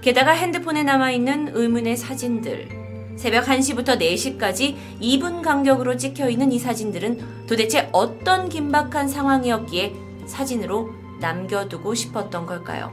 [0.01, 2.67] 게다가 핸드폰에 남아있는 의문의 사진들,
[3.15, 9.93] 새벽 1시부터 4시까지 2분 간격으로 찍혀 있는 이 사진들은 도대체 어떤 긴박한 상황이었기에
[10.25, 10.91] 사진으로
[11.21, 12.91] 남겨두고 싶었던 걸까요?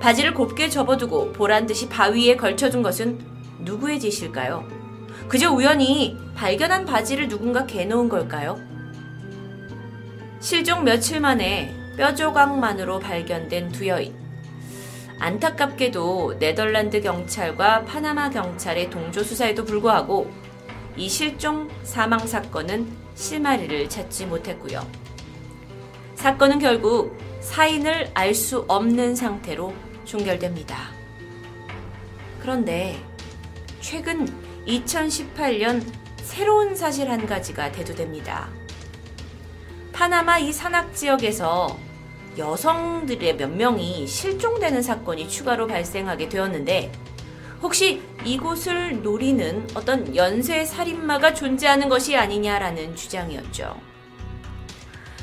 [0.00, 3.20] 바지를 곱게 접어두고 보란 듯이 바위에 걸쳐둔 것은
[3.60, 4.66] 누구의 짓일까요?
[5.28, 8.75] 그저 우연히 발견한 바지를 누군가 개놓은 걸까요?
[10.46, 14.14] 실종 며칠 만에 뼈조각만으로 발견된 두 여인.
[15.18, 20.30] 안타깝게도 네덜란드 경찰과 파나마 경찰의 동조 수사에도 불구하고
[20.96, 22.86] 이 실종 사망 사건은
[23.16, 24.88] 실마리를 찾지 못했고요.
[26.14, 29.74] 사건은 결국 사인을 알 수 없는 상태로
[30.04, 30.92] 종결됩니다.
[32.40, 33.02] 그런데
[33.80, 34.28] 최근
[34.68, 35.84] 2018년
[36.18, 38.48] 새로운 사실 한 가지가 대두됩니다.
[39.96, 41.74] 파나마 이 산악 지역에서
[42.36, 46.92] 여성들의 몇 명이 실종되는 사건이 추가로 발생하게 되었는데
[47.62, 53.80] 혹시 이곳을 노리는 어떤 연쇄 살인마가 존재하는 것이 아니냐라는 주장이었죠.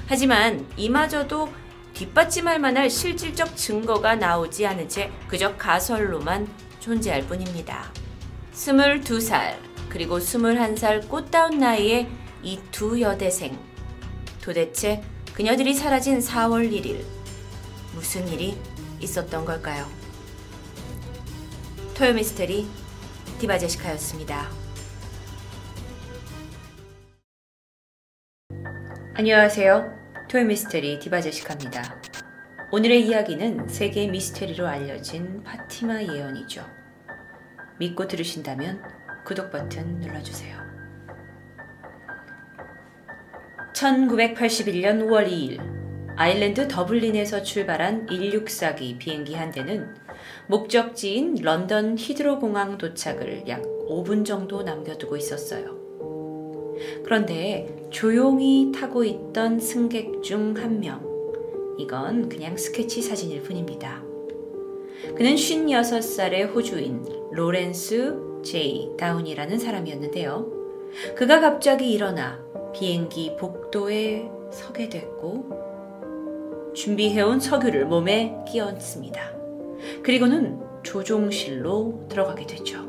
[0.07, 1.49] 하지만 이마저도
[1.93, 6.47] 뒷받침할 만할 실질적 증거가 나오지 않은 채 그저 가설로만
[6.79, 7.91] 존재할 뿐입니다.
[8.55, 9.55] 22살,
[9.89, 12.09] 그리고 21살 꽃다운 나이에
[12.41, 13.72] 이두 여대생.
[14.43, 15.01] 도대체
[15.33, 17.05] 그녀들이 사라진 4월 1일,
[17.95, 18.57] 무슨 일이
[18.99, 19.85] 있었던 걸까요?
[21.95, 22.67] 토요미스테리
[23.39, 24.49] 디바제시카였습니다.
[29.13, 30.27] 안녕하세요.
[30.27, 32.01] 토요미스테리 디바제시카입니다.
[32.73, 36.69] 오늘의 이야기는 세계 미스테리로 알려진 파티마 예언이죠.
[37.79, 38.83] 믿고 들으신다면
[39.23, 40.72] 구독 버튼 눌러주세요.
[43.73, 45.59] 1981년 5월 2일
[46.15, 49.95] 아일랜드 더블린에서 출발한 16사기 비행기 한 대는
[50.47, 55.81] 목적지인 런던 히드로 공항 도착을 약 5분 정도 남겨두고 있었어요.
[57.03, 61.01] 그런데 조용히 타고 있던 승객 중 한 명.
[61.79, 64.03] 이건 그냥 스케치 사진일 뿐입니다.
[65.15, 70.51] 그는 56살의 호주인 로렌스 제이 다운이라는 사람이었는데요.
[71.15, 72.42] 그가 갑자기 일어나
[72.73, 79.21] 비행기 복도에 서게 됐고 준비해온 서규를 몸에 끼얹습니다.
[80.01, 82.79] 그리고는 조종실로 들어가게 되죠.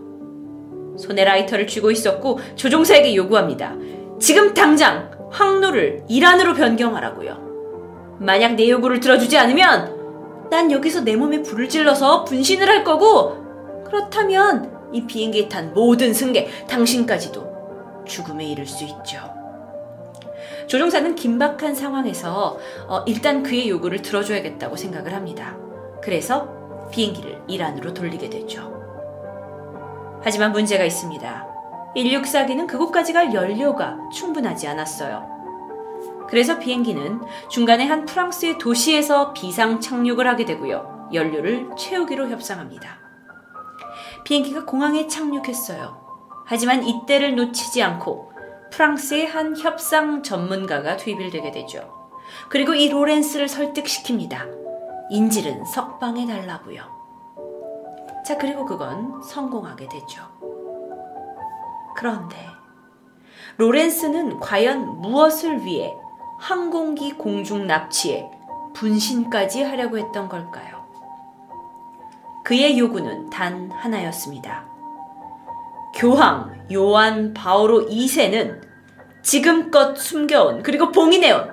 [0.97, 3.75] 손에 라이터를 쥐고 있었고 조종사에게 요구합니다.
[4.19, 8.17] 지금 당장 항로를 이란으로 변경하라고요.
[8.21, 14.73] 만약 내 요구를 들어주지 않으면 난 여기서 내 몸에 불을 찔러서 분신을 할 거고 그렇다면
[14.93, 19.34] 이 비행기에 탄 모든 승객, 당신까지도 죽음에 이를 수 있죠.
[20.67, 22.59] 조종사는 긴박한 상황에서
[22.89, 25.57] 어, 일단 그의 요구를 들어줘야겠다고 생각을 합니다.
[26.03, 26.49] 그래서
[26.91, 28.73] 비행기를 이란으로 돌리게 되죠.
[30.23, 31.47] 하지만 문제가 있습니다.
[31.97, 35.35] 16사기는 그곳까지 갈 연료가 충분하지 않았어요.
[36.29, 37.21] 그래서 비행기는
[37.51, 41.11] 중간에 한 프랑스의 도시에서 비상 착륙을 하게 되고요.
[41.13, 42.99] 연료를 채우기로 협상합니다.
[44.25, 46.03] 비행기가 공항에 착륙했어요.
[46.47, 48.34] 하지만 이때를 놓치지 않고
[48.75, 51.95] 프랑스의 한 협상 전문가가 투입이 되게 되죠.
[52.49, 55.11] 그리고 이 로렌스를 설득시킵니다.
[55.11, 56.83] 인질은 석방해 달라고요.
[58.27, 60.23] 자, 그리고 그건 성공하게 되죠.
[61.95, 62.37] 그런데
[63.59, 65.95] 로렌스는 과연 무엇을 위해
[66.41, 68.29] 항공기 공중 납치에
[68.75, 70.85] 분신까지 하려고 했던 걸까요?
[72.45, 74.67] 그의 요구는 단 하나였습니다.
[75.95, 78.64] 교황 요한 바오로 2세는
[79.25, 81.51] 지금껏 숨겨온 그리고 봉인해온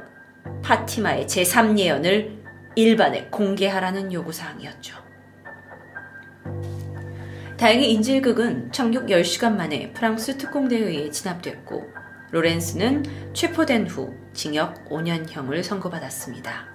[0.62, 2.42] 파티마의 제3예언을
[2.76, 4.98] 일반에 공개하라는 요구사항이었죠.
[7.58, 11.84] 다행히 인질극은 착륙 10시간 만에 프랑스 특공대에 의해 진압됐고
[12.32, 16.68] 로렌스는 체포된 후 징역 5년형을 선고받았습니다.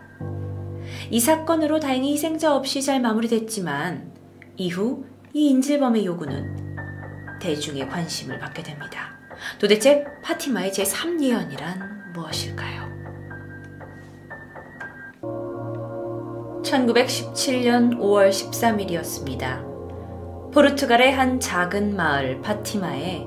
[1.10, 4.14] 이 사건으로 다행히 희생자 없이 잘 마무리됐지만
[4.56, 5.04] 이후
[5.34, 9.15] 이 인질범의 요구는 대중의 관심을 받게 됩니다.
[9.58, 12.86] 도대체 파티마의 제3예언이란 무엇일까요?
[16.62, 19.64] 1917년 5월 13일이었습니다.
[20.52, 23.24] 포르투갈의 한 작은 마을 파티마에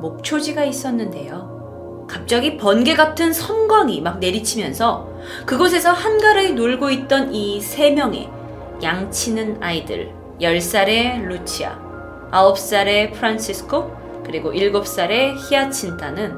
[0.00, 2.06] 목초지가 있었는데요.
[2.08, 5.08] 갑자기 번개 같은 섬광이 막 내리치면서
[5.46, 8.28] 그곳에서 한가르이 놀고 있던 이 세 명의
[8.82, 11.78] 양치는 아이들 10살의 루치아,
[12.30, 13.90] 9살의 프란시스코,
[14.26, 16.36] 그리고 7살의 히아친타는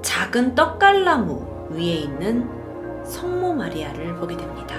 [0.00, 2.48] 작은 떡갈나무 위에 있는
[3.04, 4.76] 성모 마리아를 보게 됩니다.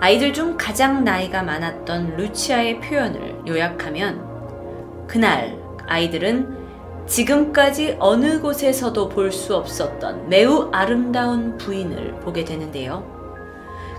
[0.00, 6.64] 아이들 중 가장 나이가 많았던 루치아의 표현을 요약하면 그날 아이들은
[7.06, 13.02] 지금까지 어느 곳에서도 볼 수 없었던 매우 아름다운 부인을 보게 되는데요.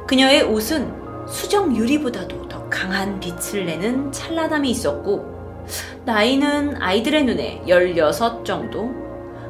[0.08, 5.35] 그녀의 옷은 수정 유리보다도 더 강한 빛을 내는 찬란함이 있었고,
[6.06, 8.92] 나이는 아이들의 눈에 16 정도?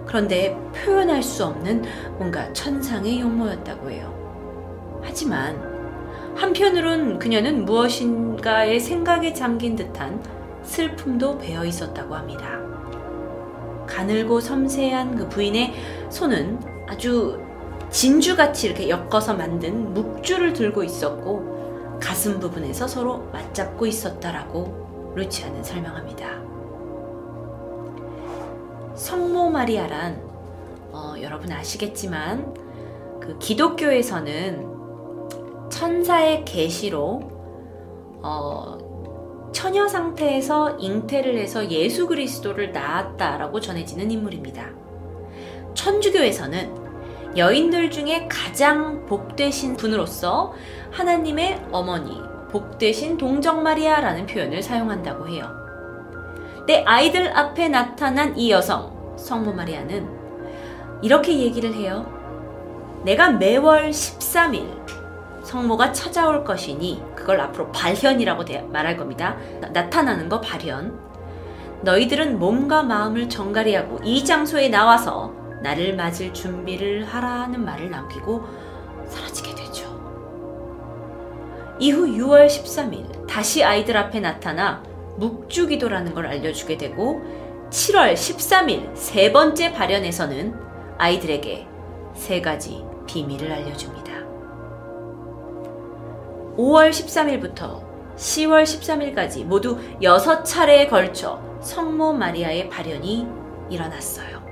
[0.06, 1.84] 그런데 표현할 수 없는
[2.18, 4.14] 뭔가 천상의 용모였다고 해요.
[5.04, 5.76] 하지만
[6.36, 10.22] 한편으론 그녀는 무엇인가의 생각에 잠긴 듯한
[10.64, 12.60] 슬픔도 배어 있었다고 합니다.
[13.88, 15.74] 가늘고 섬세한 그 부인의
[16.10, 17.40] 손은 아주
[17.90, 24.85] 진주같이 이렇게 엮어서 만든 묵주를 들고 있었고 가슴 부분에서 서로 맞잡고 있었다라고
[25.16, 26.42] 루치아는 설명합니다.
[28.96, 30.22] 성모 마리아란
[30.92, 32.54] 어, 여러분 아시겠지만
[33.20, 34.76] 그 기독교에서는
[35.70, 37.30] 천사의 계시로
[38.22, 44.70] 어, 처녀 상태에서 잉태를 해서 예수 그리스도를 낳았다라고 전해지는 인물입니다.
[45.74, 46.86] 천주교에서는
[47.38, 50.54] 여인들 중에 가장 복되신 분으로서
[50.92, 55.50] 하나님의 어머니, 복되신 동정 마리아라는 표현을 사용한다고 해요.
[56.66, 60.08] 내 아이들 앞에 나타난 이 여성, 성모 마리아는
[61.02, 62.12] 이렇게 얘기를 해요.
[63.04, 64.86] 내가 매월 13일
[65.44, 69.38] 성모가 찾아올 것이니 그걸 앞으로 발현이라고 말할 겁니다.
[69.74, 70.98] 나타나는 거 발현.
[71.82, 75.32] 너희들은 몸과 마음을 정갈이하고 이 장소에 나와서
[75.62, 78.44] 나를 맞을 준비를 하라는 말을 남기고
[79.08, 79.65] 사라지게 되죠.
[81.80, 84.82] 이후 6월 13일 다시 아이들 앞에 나타나
[85.18, 87.22] 묵주기도라는 걸 알려주게 되고
[87.70, 90.56] 7월 13일 세 번째 발현에서는
[90.98, 91.68] 아이들에게
[92.14, 94.14] 세 가지 비밀을 알려줍니다.
[96.58, 97.84] 5월 13일부터
[98.16, 103.28] 10월 13일까지 모두 6차례에 걸쳐 성모 마리아의 발현이
[103.70, 104.46] 일어났어요.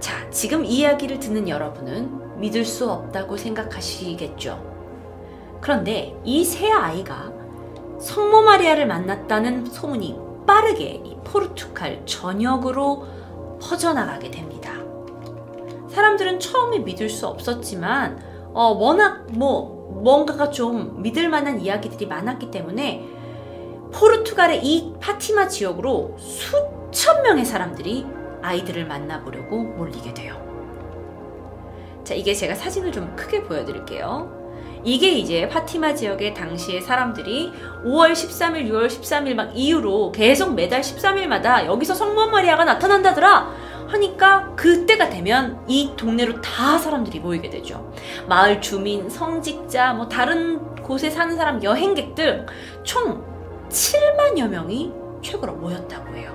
[0.00, 4.77] 자, 지금 이야기를 듣는 여러분은 믿을 수 없다고 생각하시겠죠.
[5.60, 7.32] 그런데 이 세 아이가
[7.98, 13.06] 성모 마리아를 만났다는 소문이 빠르게 포르투갈 전역으로
[13.60, 14.72] 퍼져나가게 됩니다.
[15.88, 18.22] 사람들은 처음에 믿을 수 없었지만
[18.54, 23.04] 어, 워낙 뭐 뭔가가 좀 믿을 만한 이야기들이 많았기 때문에
[23.92, 28.06] 포르투갈의 이 파티마 지역으로 수천 명의 사람들이
[28.42, 30.36] 아이들을 만나보려고 몰리게 돼요.
[32.04, 34.37] 자, 이게 제가 사진을 좀 크게 보여드릴게요.
[34.84, 37.52] 이게 이제 파티마 지역의 당시의 사람들이
[37.84, 45.08] 5월 13일, 6월 13일 막 이후로 계속 매달 13일마다 여기서 성모 마리아가 나타난다더라 하니까 그때가
[45.08, 47.92] 되면 이 동네로 다 사람들이 모이게 되죠.
[48.28, 52.46] 마을 주민, 성직자, 뭐 다른 곳에 사는 사람, 여행객들
[52.82, 53.24] 총
[53.68, 54.92] 7만여 명이
[55.22, 56.34] 최고로 모였다고 해요.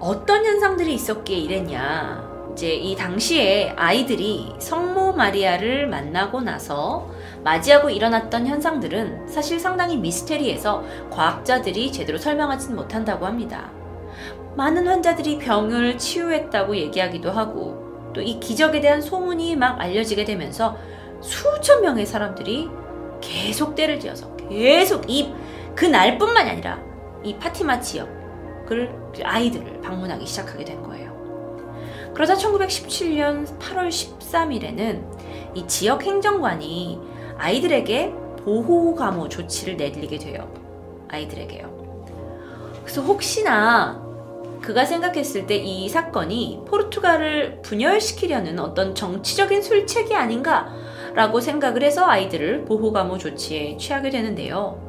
[0.00, 2.31] 어떤 현상들이 있었기에 이랬냐?
[2.52, 7.08] 이제 이 당시에 아이들이 성모 마리아를 만나고 나서
[7.44, 13.70] 맞이하고 일어났던 현상들은 사실 상당히 미스테리해서 과학자들이 제대로 설명하지는 못한다고 합니다.
[14.56, 17.82] 많은 환자들이 병을 치유했다고 얘기하기도 하고
[18.14, 20.76] 또 이 기적에 대한 소문이 막 알려지게 되면서
[21.22, 22.68] 수천 명의 사람들이
[23.22, 25.32] 계속 때를 지어서 계속 이
[25.74, 26.78] 그날뿐만이 아니라
[27.24, 31.11] 이 파티마 지역을 아이들을 방문하기 시작하게 된 거예요.
[32.14, 37.00] 그러자 1917년 8월 13일에는 이 지역 행정관이
[37.38, 38.12] 아이들에게
[38.44, 40.52] 보호 감호 조치를 내리게 돼요.
[41.08, 41.82] 아이들에게요.
[42.82, 44.02] 그래서 혹시나
[44.60, 53.18] 그가 생각했을 때 이 사건이 포르투갈을 분열시키려는 어떤 정치적인 술책이 아닌가라고 생각을 해서 아이들을 보호감호
[53.18, 54.80] 조치에 취하게 되는데요.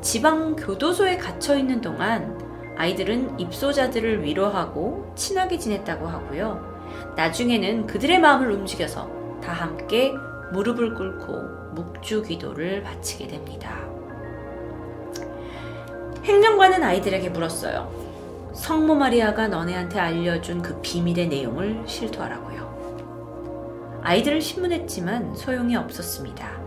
[0.00, 2.38] 지방 교도소에 갇혀 있는 동안
[2.76, 7.14] 아이들은 입소자들을 위로하고 친하게 지냈다고 하고요.
[7.16, 10.14] 나중에는 그들의 마음을 움직여서 다 함께
[10.52, 13.76] 무릎을 꿇고 묵주 기도를 바치게 됩니다.
[16.24, 18.06] 행정관은 아이들에게 물었어요.
[18.52, 22.56] 성모 마리아가 너네한테 알려준 그 비밀의 내용을 실토하라고요.
[24.02, 26.66] 아이들을 신문했지만 소용이 없었습니다.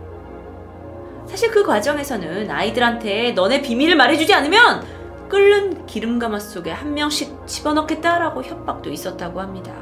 [1.26, 4.99] 사실 그 과정에서는 아이들한테 너네 비밀을 말해주지 않으면
[5.30, 9.72] 끓는 기름가마 속에 한 명씩 집어넣겠다라고 협박도 있었다고 합니다.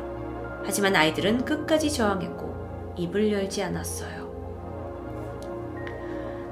[0.65, 4.29] 하지만 아이들은 끝까지 저항했고 입을 열지 않았어요.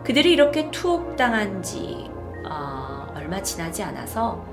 [0.05, 2.09] 그들이 이렇게 투옥당한 지
[2.48, 4.44] 어, 얼마 지나지 않아서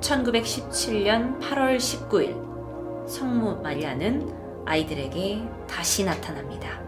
[0.00, 4.32] 1917년 8월 19일 성모 마리아는
[4.66, 6.80] 아이들에게 다시 나타납니다.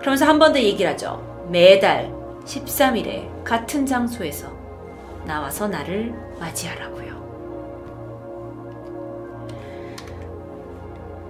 [0.00, 1.20] 그러면서 한 번 더 얘기를 하죠.
[1.50, 2.12] 매달
[2.44, 4.51] 13일에 같은 장소에서
[5.24, 7.22] 나와서 나를 맞이하라고요.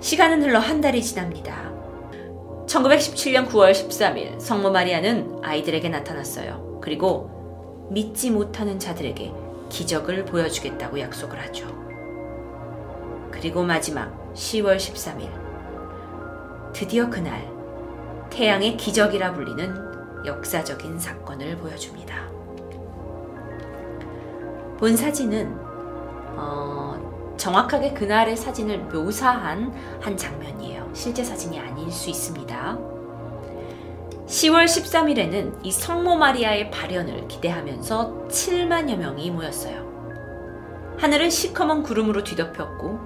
[0.01, 1.71] 시간은 흘러 한 달이 지납니다.
[2.67, 6.81] 1917년 9월 13일 성모 마리아는 아이들에게 나타났어요.
[6.83, 9.33] 그리고 믿지 못하는 자들에게
[9.69, 11.67] 기적을 보여주겠다고 약속을 하죠.
[13.31, 16.73] 그리고 마지막 10월 13일.
[16.73, 17.51] 드디어 그날
[18.31, 19.93] 태양의 기적이라 불리는
[20.27, 22.32] 역사적인 사건을 보여줍니다.
[24.83, 25.57] 본 사진은
[26.37, 30.91] 어, 정확하게 그날의 사진을 묘사한 한 장면이에요.
[30.93, 32.79] 실제 사진이 아닐 수 있습니다.
[34.27, 40.97] 10월 13일에는 이 성모 마리아의 발현을 기대하면서 7만여 명이 모였어요.
[40.99, 42.99] 하늘은 시커먼 구름으로 뒤덮였고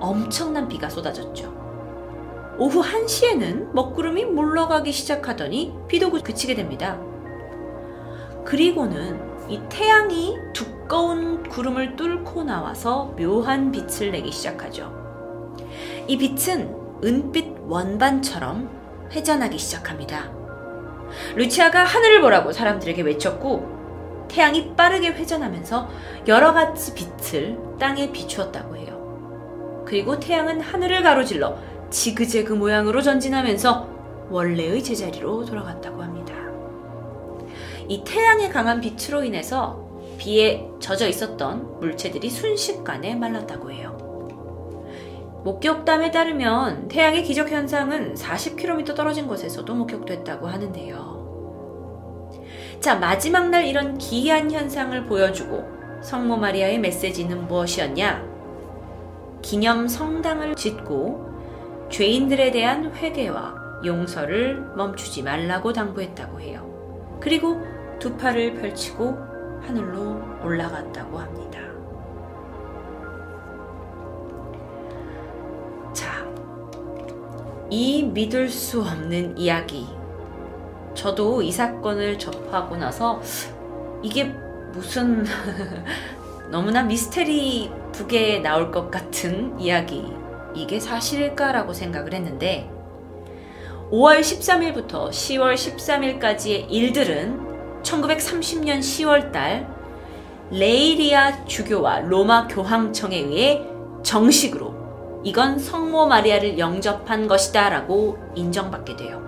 [0.00, 2.56] 엄청난 비가 쏟아졌죠.
[2.58, 7.00] 오후 1시에는 먹구름이 물러가기 시작하더니 비도 그치게 됩니다.
[8.44, 14.94] 그리고는 이 태양이 두꺼운 구름을 뚫고 나와서 묘한 빛을 내기 시작하죠.
[16.06, 16.72] 이 빛은
[17.02, 18.70] 은빛 원반처럼
[19.10, 20.30] 회전하기 시작합니다.
[21.34, 25.88] 루치아가 하늘을 보라고 사람들에게 외쳤고 태양이 빠르게 회전하면서
[26.28, 29.84] 여러 가지 빛을 땅에 비추었다고 해요.
[29.84, 31.56] 그리고 태양은 하늘을 가로질러
[31.90, 33.88] 지그재그 모양으로 전진하면서
[34.30, 36.19] 원래의 제자리로 돌아갔다고 합니다.
[37.90, 39.84] 이 태양의 강한 빛으로 인해서
[40.16, 43.98] 비에 젖어 있었던 물체들이 순식간에 말랐다고 해요.
[45.42, 52.30] 목격담에 따르면 태양의 기적 현상은 40km 떨어진 곳에서도 목격됐다고 하는데요.
[52.78, 58.24] 자, 마지막 날 이런 기이한 현상을 보여주고 성모 마리아의 메시지는 무엇이었냐?
[59.42, 61.28] 기념 성당을 짓고
[61.90, 66.70] 죄인들에 대한 회개와 용서를 멈추지 말라고 당부했다고 해요.
[67.18, 67.60] 그리고
[68.00, 69.16] 두 팔을 펼치고
[69.60, 71.60] 하늘로 올라갔다고 합니다.
[75.92, 76.26] 자,
[77.68, 79.86] 이 믿을 수 없는 이야기.
[80.94, 83.20] 저도 이 사건을 접하고 나서
[84.02, 84.24] 이게
[84.72, 85.26] 무슨
[86.50, 90.10] 너무나 미스테리 북에 나올 것 같은 이야기.
[90.54, 92.70] 이게 사실일까라고 생각을 했는데
[93.90, 97.49] 5월 13일부터 10월 13일까지의 일들은
[97.82, 99.68] 1930년 10월 달
[100.50, 103.62] 레이리아 주교와 로마 교황청에 의해
[104.02, 109.20] 정식으로 이건 성모 마리아를 영접한 것이다 라고 인정받게 돼요.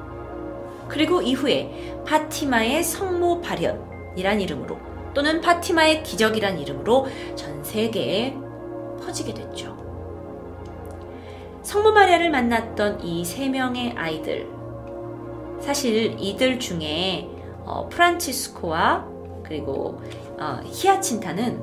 [0.88, 4.78] 그리고 이후에 파티마의 성모 발현이란 이름으로
[5.14, 7.06] 또는 파티마의 기적이란 이름으로
[7.36, 8.34] 전 세계에
[9.04, 9.76] 퍼지게 됐죠.
[11.62, 14.48] 성모 마리아를 만났던 이 세 명의 아이들.
[15.60, 17.28] 사실 이들 중에
[17.64, 19.06] 어, 프란치스코와
[19.44, 20.00] 그리고
[20.38, 21.62] 어, 히아친타는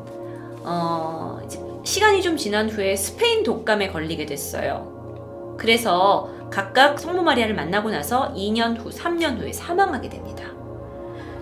[0.64, 1.40] 어,
[1.84, 5.56] 시간이 좀 지난 후에 스페인 독감에 걸리게 됐어요.
[5.58, 10.46] 그래서 각각 성모 마리아를 만나고 나서 2년 후, 3년 후에 사망하게 됩니다.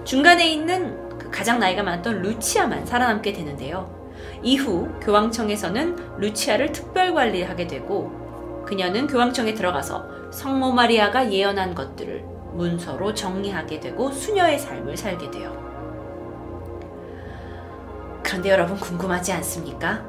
[0.03, 3.95] 중간에 있는 그 가장 나이가 많았던 루치아만 살아남게 되는데요.
[4.43, 13.79] 이후 교황청에서는 루치아를 특별 관리하게 되고 그녀는 교황청에 들어가서 성모 마리아가 예언한 것들을 문서로 정리하게
[13.79, 15.55] 되고 수녀의 삶을 살게 돼요.
[18.23, 20.03] 그런데 여러분 궁금하지 않습니까?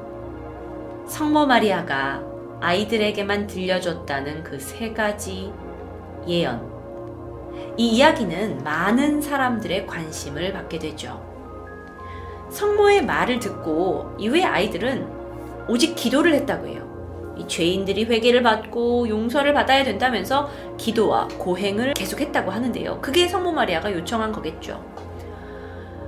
[1.07, 2.21] 성모 마리아가
[2.59, 5.53] 아이들에게만 들려줬다는 그 세 가지
[6.27, 6.67] 예언.
[7.77, 11.23] 이 이야기는 많은 사람들의 관심을 받게 되죠.
[12.49, 15.07] 성모의 말을 듣고 이후에 아이들은
[15.69, 16.78] 오직 기도를 했다고 해요.
[17.39, 22.99] 이 죄인들이 회개를 받고 용서를 받아야 된다면서 기도와 고행을 계속했다고 하는데요.
[23.01, 24.83] 그게 성모 마리아가 요청한 거겠죠.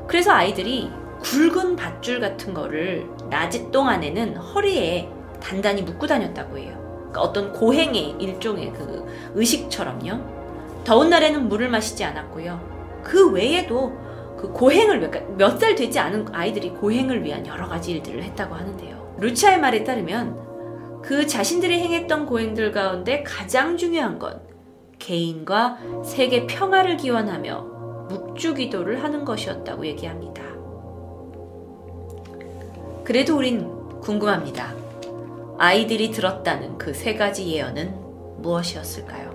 [0.08, 0.90] 그래서 아이들이
[1.22, 5.08] 굵은 밧줄 같은 거를 낮에 동안에는 허리에
[5.42, 6.78] 단단히 묶고 다녔다고 해요.
[6.98, 9.06] 그러니까 어떤 고행의 일종의 그
[9.36, 10.20] 의식처럼요.
[10.84, 13.02] 더운 날에는 물을 마시지 않았고요.
[13.04, 13.94] 그 외에도
[14.38, 19.16] 그 고행을 몇 살 되지 않은 아이들이 고행을 위한 여러 가지 일들을 했다고 하는데요.
[19.20, 20.51] 루치아의 말에 따르면
[21.02, 24.42] 그 자신들이 행했던 고행들 가운데 가장 중요한 건
[25.00, 27.62] 개인과 세계 평화를 기원하며
[28.10, 30.44] 묵주 기도를 하는 것이었다고 얘기합니다.
[33.04, 33.68] 그래도 우린
[34.00, 34.74] 궁금합니다.
[35.58, 37.94] 아이들이 들었다는 그 세 가지 예언은
[38.42, 39.32] 무엇이었을까요?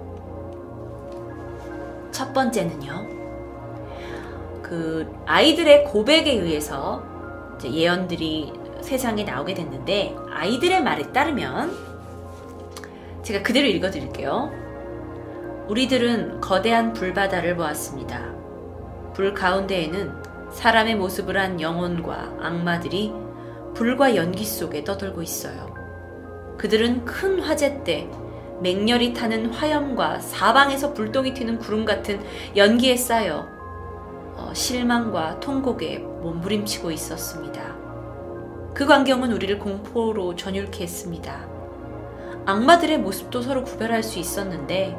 [2.10, 3.06] 첫 번째는요.
[4.62, 7.02] 그 아이들의 고백에 의해서
[7.64, 8.52] 예언들이
[8.82, 11.76] 세상에 나오게 됐는데 아이들의 말에 따르면
[13.22, 14.52] 제가 그대로 읽어드릴게요.
[15.68, 18.34] 우리들은 거대한 불바다를 보았습니다.
[19.14, 20.12] 불 가운데에는
[20.52, 23.12] 사람의 모습을 한 영혼과 악마들이
[23.74, 25.74] 불과 연기 속에 떠돌고 있어요.
[26.56, 28.08] 그들은 큰 화재 때
[28.60, 32.24] 맹렬히 타는 화염과 사방에서 불똥이 튀는 구름 같은
[32.56, 33.46] 연기에 쌓여
[34.36, 37.75] 어, 실망과 통곡에 몸부림치고 있었습니다.
[38.76, 41.48] 그 광경은 우리를 공포로 전율케 했습니다.
[42.44, 44.94] 악마들의 모습도 서로 구별할 수 있었는데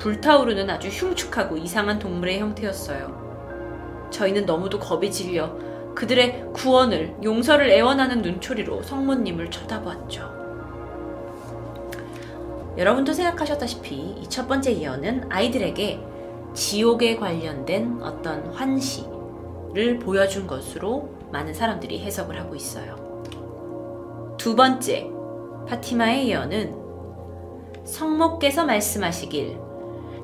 [0.00, 4.08] 불타오르는 아주 흉측하고 이상한 동물의 형태였어요.
[4.10, 5.56] 저희는 너무도 겁이 질려
[5.94, 10.42] 그들의 구원을 용서를 애원하는 눈초리로 성모님을 쳐다보았죠.
[12.76, 16.00] 여러분도 생각하셨다시피 이 첫 번째 예언은 아이들에게
[16.54, 23.01] 지옥에 관련된 어떤 환시를 보여준 것으로 많은 사람들이 해석을 하고 있어요.
[24.42, 25.08] 두 번째,
[25.68, 26.74] 파티마의 예언은
[27.84, 29.56] 성모께서 말씀하시길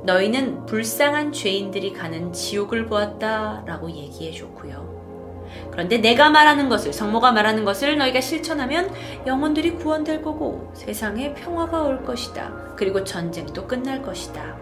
[0.02, 5.46] 너희는 불쌍한 죄인들이 가는 지옥을 보았다 라고 얘기해 줬고요.
[5.70, 8.90] 그런데 내가 말하는 것을, 성모가 말하는 것을 너희가 실천하면
[9.24, 12.74] 영혼들이 구원될 거고 세상에 평화가 올 것이다.
[12.74, 14.56] 그리고 전쟁도 끝날 것이다.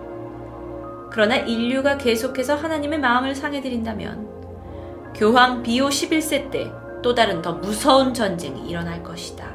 [1.10, 6.70] 그러나 인류가 계속해서 하나님의 마음을 상해드린다면 교황 비오 11세 때
[7.06, 9.46] 또 다른 더 무서운 전쟁이 일어날 것이다.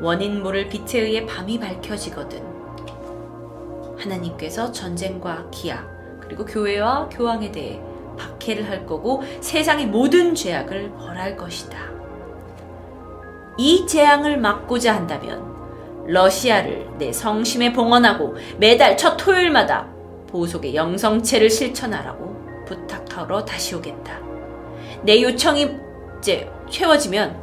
[0.00, 2.42] 원인 모를 빛에 의해 밤이 밝혀지거든.
[3.96, 5.86] 하나님께서 전쟁과 기아,
[6.18, 7.80] 그리고 교회와 교황에 대해
[8.18, 11.78] 박해를 할 거고 세상의 모든 죄악을 벌할 것이다.
[13.56, 15.54] 이 재앙을 막고자 한다면
[16.08, 19.86] 러시아를 내 성심에 봉헌하고 매달 첫 토요일마다
[20.30, 24.18] 보석의 영성체를 실천하라고 부탁하러 다시 오겠다.
[25.04, 25.84] 내 요청이
[26.24, 27.36] 이제 채워지면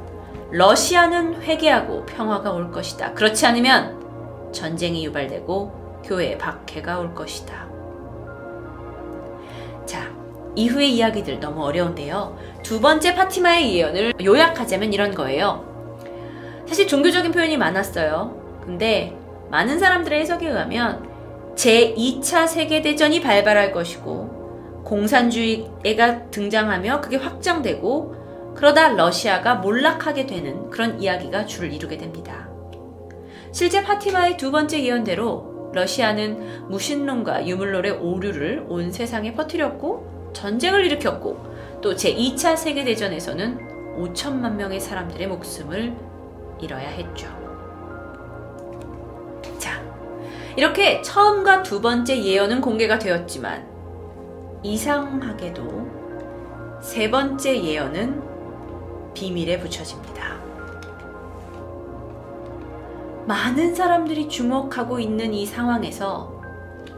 [0.49, 3.13] 러시아는 회개하고 평화가 올 것이다.
[3.13, 7.67] 그렇지 않으면 전쟁이 유발되고 교회에 박해가 올 것이다.
[9.85, 10.11] 자,
[10.55, 12.35] 이후의 이야기들 너무 어려운데요.
[12.63, 15.63] 두 번째 파티마의 예언을 요약하자면 이런 거예요.
[16.67, 18.61] 사실 종교적인 표현이 많았어요.
[18.65, 19.15] 근데
[19.51, 21.07] 많은 사람들의 해석에 의하면
[21.53, 28.20] 제2차 세계대전이 발발할 것이고 공산주의가 등장하며 그게 확장되고
[28.55, 32.49] 그러다 러시아가 몰락하게 되는 그런 이야기가 줄을 이루게 됩니다.
[33.51, 41.51] 실제 파티마의 두 번째 예언대로 러시아는 무신론과 유물론의 오류를 온 세상에 퍼뜨렸고 전쟁을 일으켰고
[41.81, 45.95] 또 제2차 세계대전에서는 5천만 명의 사람들의 목숨을
[46.61, 47.27] 잃어야 했죠.
[49.57, 49.81] 자,
[50.55, 53.67] 이렇게 처음과 두 번째 예언은 공개가 되었지만
[54.63, 56.01] 이상하게도
[56.81, 58.30] 세 번째 예언은
[59.13, 60.39] 비밀에 붙여집니다.
[63.25, 66.41] 많은 사람들이 주목하고 있는 이 상황에서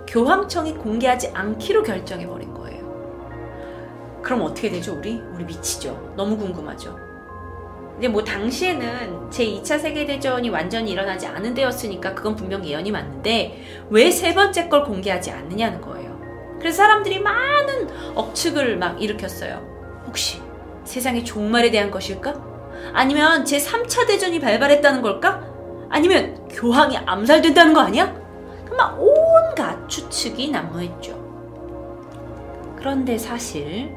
[0.08, 2.84] 교황청이 공개하지 않기로 결정해버린 거예요.
[4.22, 5.22] 그럼 어떻게 되죠, 우리?
[5.34, 6.14] 우리 미치죠.
[6.16, 6.98] 너무 궁금하죠.
[7.94, 14.34] 근데 뭐 당시에는 제2차 세계대전이 완전히 일어나지 않은 때였으니까 그건 분명 예언이 맞는데 왜 세
[14.34, 16.18] 번째 걸 공개하지 않느냐는 거예요.
[16.58, 19.62] 그래서 사람들이 많은 억측을 막 일으켰어요.
[20.08, 20.42] 혹시
[20.86, 22.34] 세상의 종말에 대한 것일까?
[22.94, 25.44] 아니면 제 3차 대전이 발발했다는 걸까?
[25.90, 28.14] 아니면 교황이 암살된다는 거 아니야?
[28.76, 31.22] 막 온갖 추측이 난무했죠.
[32.76, 33.96] 그런데 사실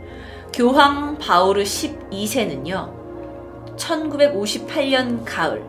[0.53, 2.95] 교황 바오르 12세는요,
[3.77, 5.65] 1958년 가을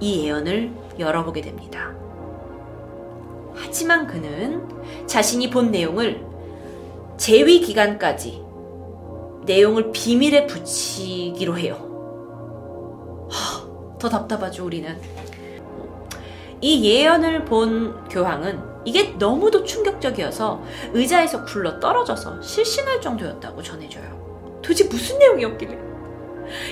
[0.00, 1.92] 이 예언을 열어보게 됩니다.
[3.54, 4.66] 하지만 그는
[5.06, 6.24] 자신이 본 내용을
[7.16, 8.47] 재위 기간까지
[9.48, 13.26] 내용을 비밀에 붙이기로 해요.
[13.30, 15.00] 하, 더 답답하죠, 우리는.
[16.60, 20.62] 이 예언을 본 교황은 이게 너무도 충격적이어서
[20.92, 24.60] 의자에서 굴러 떨어져서 실신할 정도였다고 전해져요.
[24.62, 25.78] 도대체 무슨 내용이었길래?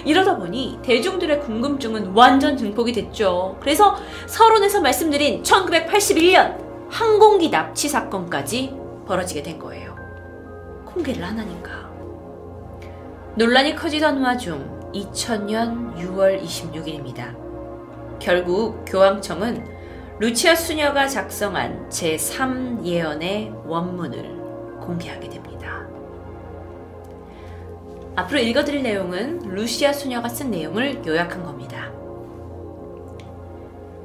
[0.05, 3.57] 이러다 보니 대중들의 궁금증은 완전 증폭이 됐죠.
[3.61, 3.97] 그래서
[4.27, 6.59] 서론에서 말씀드린 1981년
[6.89, 8.75] 항공기 납치 사건까지
[9.07, 9.95] 벌어지게 된 거예요.
[10.87, 11.86] 공개를 하나니까.
[13.39, 17.37] 논란이 커지던 와중 2000년 6월 26일입니다.
[18.19, 19.63] 결국 교황청은
[20.21, 25.87] 루치아 수녀가 작성한 제3 예언의 원문을 공개하게 됩니다.
[28.15, 31.93] 앞으로 읽어드릴 내용은 루시아 수녀가 쓴 내용을 요약한 겁니다.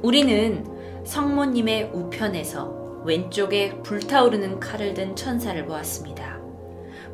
[0.02, 0.66] 우리는
[1.06, 6.41] 성모님의 우편에서 왼쪽에 불타오르는 칼을 든 천사를 보았습니다.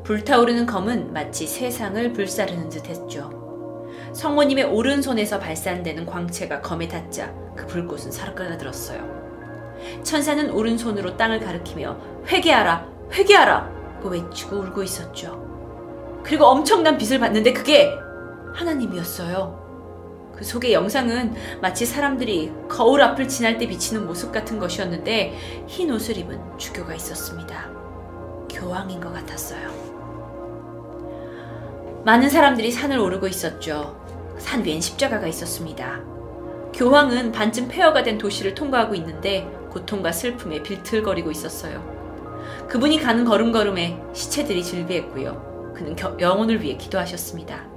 [0.09, 3.29] 불타오르는 검은 마치 세상을 불사르는 듯 했죠.
[4.11, 9.77] 성모님의 오른손에서 발산되는 광채가 검에 닿자 그 불꽃은 사르르들었어요.
[10.01, 13.99] 천사는 오른손으로 땅을 가리키며 회개하라, 회개하라!
[14.01, 16.23] 고 외치고 울고 있었죠.
[16.23, 17.93] 그리고 엄청난 빛을 봤는데 그게
[18.55, 20.33] 하나님이었어요.
[20.35, 26.17] 그 속의 영상은 마치 사람들이 거울 앞을 지날 때 비치는 모습 같은 것이었는데 흰 옷을
[26.17, 27.69] 입은 주교가 있었습니다.
[28.49, 29.88] 교황인 것 같았어요.
[32.05, 33.99] 많은 사람들이 산을 오르고 있었죠.
[34.37, 36.01] 산 위엔 십자가가 있었습니다.
[36.73, 41.99] 교황은 반쯤 폐허가 된 도시를 통과하고 있는데 고통과 슬픔에 빌틀거리고 있었어요.
[42.69, 45.73] 그분이 가는 걸음걸음에 시체들이 질비했고요.
[45.75, 47.67] 그는 겨, 영혼을 위해 기도하셨습니다.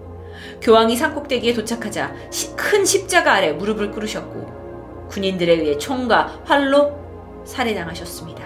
[0.60, 8.42] 교황이 산꼭대기에 도착하자 시, 큰 십자가 아래 무릎을 꿇으셨고 군인들에 의해 총과 활로 살해당하셨습니다.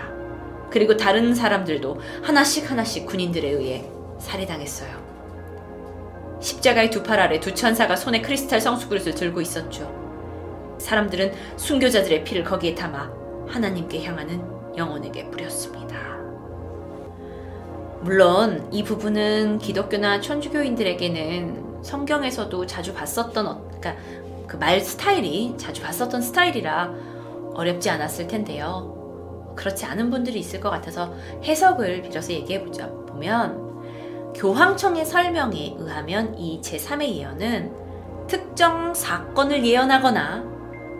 [0.70, 3.84] 그리고 다른 사람들도 하나씩 하나씩 군인들에 의해
[4.18, 5.05] 살해당했어요.
[6.40, 9.90] 십자가의 두 팔 아래 두 천사가 손에 크리스탈 성수 그릇을 들고 있었죠.
[10.78, 13.10] 사람들은 순교자들의 피를 거기에 담아
[13.48, 14.42] 하나님께 향하는
[14.76, 15.96] 영혼에게 뿌렸습니다.
[18.00, 23.96] 물론 이 부분은 기독교나 천주교인들에게는 성경에서도 자주 봤었던 어, 그러니까
[24.46, 26.94] 그 말 스타일이 자주 봤었던 스타일이라
[27.54, 29.54] 어렵지 않았을 텐데요.
[29.56, 32.88] 그렇지 않은 분들이 있을 것 같아서 해석을 빌어서 얘기해 보자.
[32.88, 33.75] 보면
[34.36, 37.72] 교황청의 설명에 의하면 이 제3의 예언은
[38.26, 40.42] 특정 사건을 예언하거나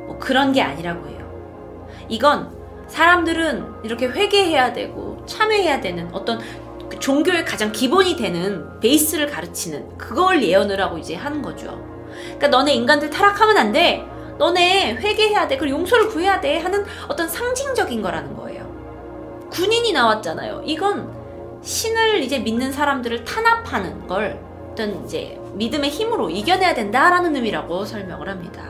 [0.06, 1.86] 뭐 그런 게 아니라고 해요.
[2.08, 2.50] 이건
[2.88, 6.40] 사람들은 이렇게 회개해야 되고 참회해야 되는 어떤
[6.88, 11.84] 그 종교의 가장 기본이 되는 베이스를 가르치는 그걸 예언을 하고 이제 하는 거죠.
[12.24, 14.06] 그러니까 너네 인간들 타락하면 안 돼.
[14.38, 15.56] 너네 회개해야 돼.
[15.56, 16.58] 그리고 용서를 구해야 돼.
[16.58, 18.64] 하는 어떤 상징적인 거라는 거예요.
[19.50, 20.62] 군인이 나왔잖아요.
[20.64, 21.25] 이건
[21.66, 24.38] 신을 이제 믿는 사람들을 탄압하는 걸
[24.70, 28.62] 어떤 이제 믿음의 힘으로 이겨내야 된다라는 의미라고 설명을 합니다.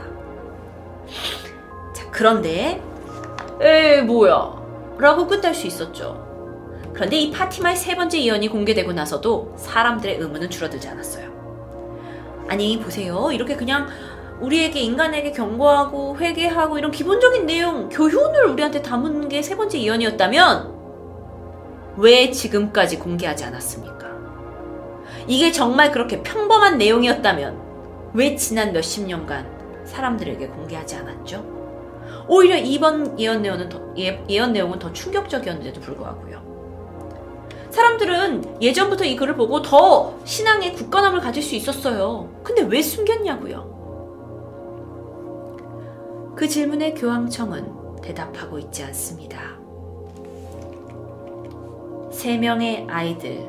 [1.94, 2.80] 자, 그런데
[3.60, 6.24] 에 뭐야 라고 끝날 수 있었죠.
[6.94, 11.26] 그런데 이 파티마의 세 번째 예언이 공개되고 나서도 사람들의 의문은 줄어들지 않았어요.
[12.48, 13.88] 아니 보세요 이렇게 그냥
[14.40, 20.75] 우리에게 인간에게 경고하고 회개하고 이런 기본적인 내용 교훈을 우리한테 담은 게 세 번째 예언이었다면
[21.96, 24.06] 왜 지금까지 공개하지 않았습니까?
[25.26, 31.56] 이게 정말 그렇게 평범한 내용이었다면 왜 지난 몇십 년간 사람들에게 공개하지 않았죠?
[32.28, 36.44] 오히려 이번 예언 내용은 더, 예, 예언 내용은 더 충격적이었는데도 불구하고요.
[37.70, 42.30] 사람들은 예전부터 이 글을 보고 더 신앙의 굳건함을 가질 수 있었어요.
[42.42, 43.76] 근데 왜 숨겼냐고요?
[46.36, 49.55] 그 질문에 교황청은 대답하고 있지 않습니다.
[52.16, 53.46] 세 명의 아이들,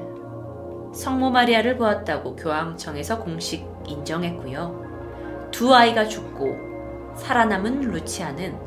[0.94, 5.48] 성모 마리아를 보았다고 교황청에서 공식 인정했고요.
[5.52, 8.60] 두 아이가 죽고 살아남은 루치아는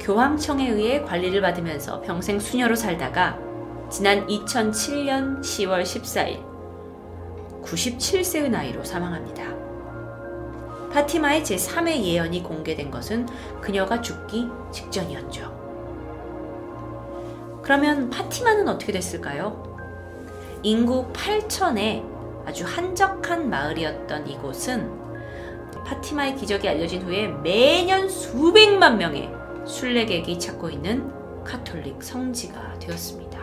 [0.00, 3.38] 교황청에 의해 관리를 받으면서 평생 수녀로 살다가
[3.88, 6.44] 지난 2007년 10월 14일
[7.62, 9.44] 97세의 나이로 사망합니다.
[10.92, 13.26] 파티마의 제3의 예언이 공개된 것은
[13.62, 15.55] 그녀가 죽기 직전이었죠.
[17.66, 19.60] 그러면 파티마는 어떻게 됐을까요?
[20.62, 22.04] 인구 8천의
[22.46, 24.88] 아주 한적한 마을이었던 이곳은
[25.84, 29.28] 파티마의 기적이 알려진 후에 매년 수백만 명의
[29.64, 31.10] 순례객이 찾고 있는
[31.42, 33.36] 카톨릭 성지가 되었습니다.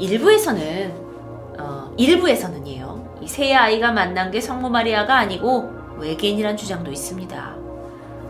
[0.00, 0.92] 일부에서는
[1.60, 3.18] 어, 일부에서는이에요.
[3.22, 7.54] 이 세 아이가 만난 게 성모 마리아가 아니고 외계인이란 주장도 있습니다.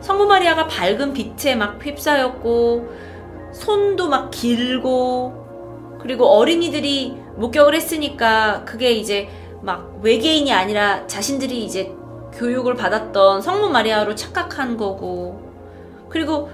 [0.02, 3.10] 성모 마리아가 밝은 빛에 막 휩싸였고
[3.52, 9.28] 손도 막 길고 그리고 어린이들이 목격을 했으니까 그게 이제
[9.62, 11.93] 막 외계인이 아니라 자신들이 이제
[12.32, 15.51] 교육을 받았던 성모 마리아로 착각한 거고
[16.09, 16.51] 그리고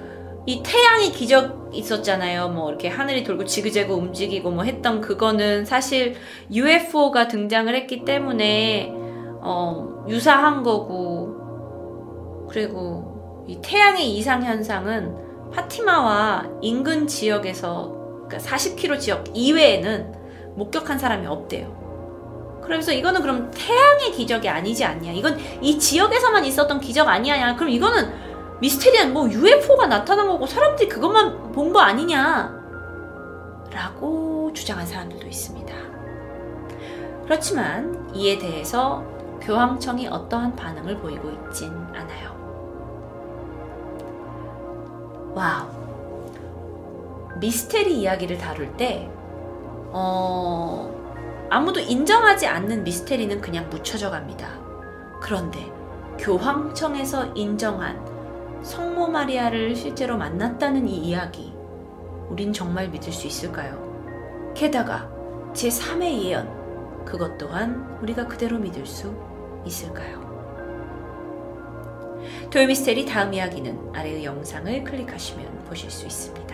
[0.46, 2.48] 이 태양의 기적 있었잖아요.
[2.50, 6.14] 뭐 이렇게 하늘이 돌고 지그재그 움직이고 뭐 했던 그거는 사실
[6.52, 8.92] UFO가 등장을 했기 때문에
[9.40, 17.94] 어, 유사한 거고 그리고 이 태양의 이상 현상은 파티마와 인근 지역에서
[18.28, 20.14] 그러니까 40km 지역 이외에는
[20.56, 22.60] 목격한 사람이 없대요.
[22.64, 25.12] 그래서 이거는 그럼 태양의 기적이 아니지 않냐?
[25.12, 27.54] 이건 이 지역에서만 있었던 기적 아니야?
[27.54, 28.12] 그럼 이거는
[28.60, 32.54] 미스테리한 뭐 UFO가 나타난 거고 사람들이 그것만 본 거 아니냐
[33.70, 35.74] 라고 주장한 사람들도 있습니다.
[37.24, 39.04] 그렇지만 이에 대해서
[39.42, 42.35] 교황청이 어떠한 반응을 보이고 있진 않아요.
[45.36, 45.68] Wow.
[47.38, 49.06] 미스테리 이야기를 다룰 때,
[49.92, 50.90] 어,
[51.50, 54.48] 아무도 인정하지 않는 미스테리는 그냥 묻혀져 갑니다.
[55.20, 55.70] 그런데
[56.18, 58.00] 교황청에서 인정한
[58.62, 61.52] 성모 마리아를 실제로 만났다는 이 이야기,
[62.30, 64.54] 우린 정말 믿을 수 있을까요?
[64.56, 65.10] 게다가
[65.52, 69.14] 제3의 예언, 그것 또한 우리가 그대로 믿을 수
[69.66, 70.25] 있을까요?
[72.50, 76.45] 토요미스테리 다음 이야기는 아래의 영상을 클릭하시면 보실 수 있습니다.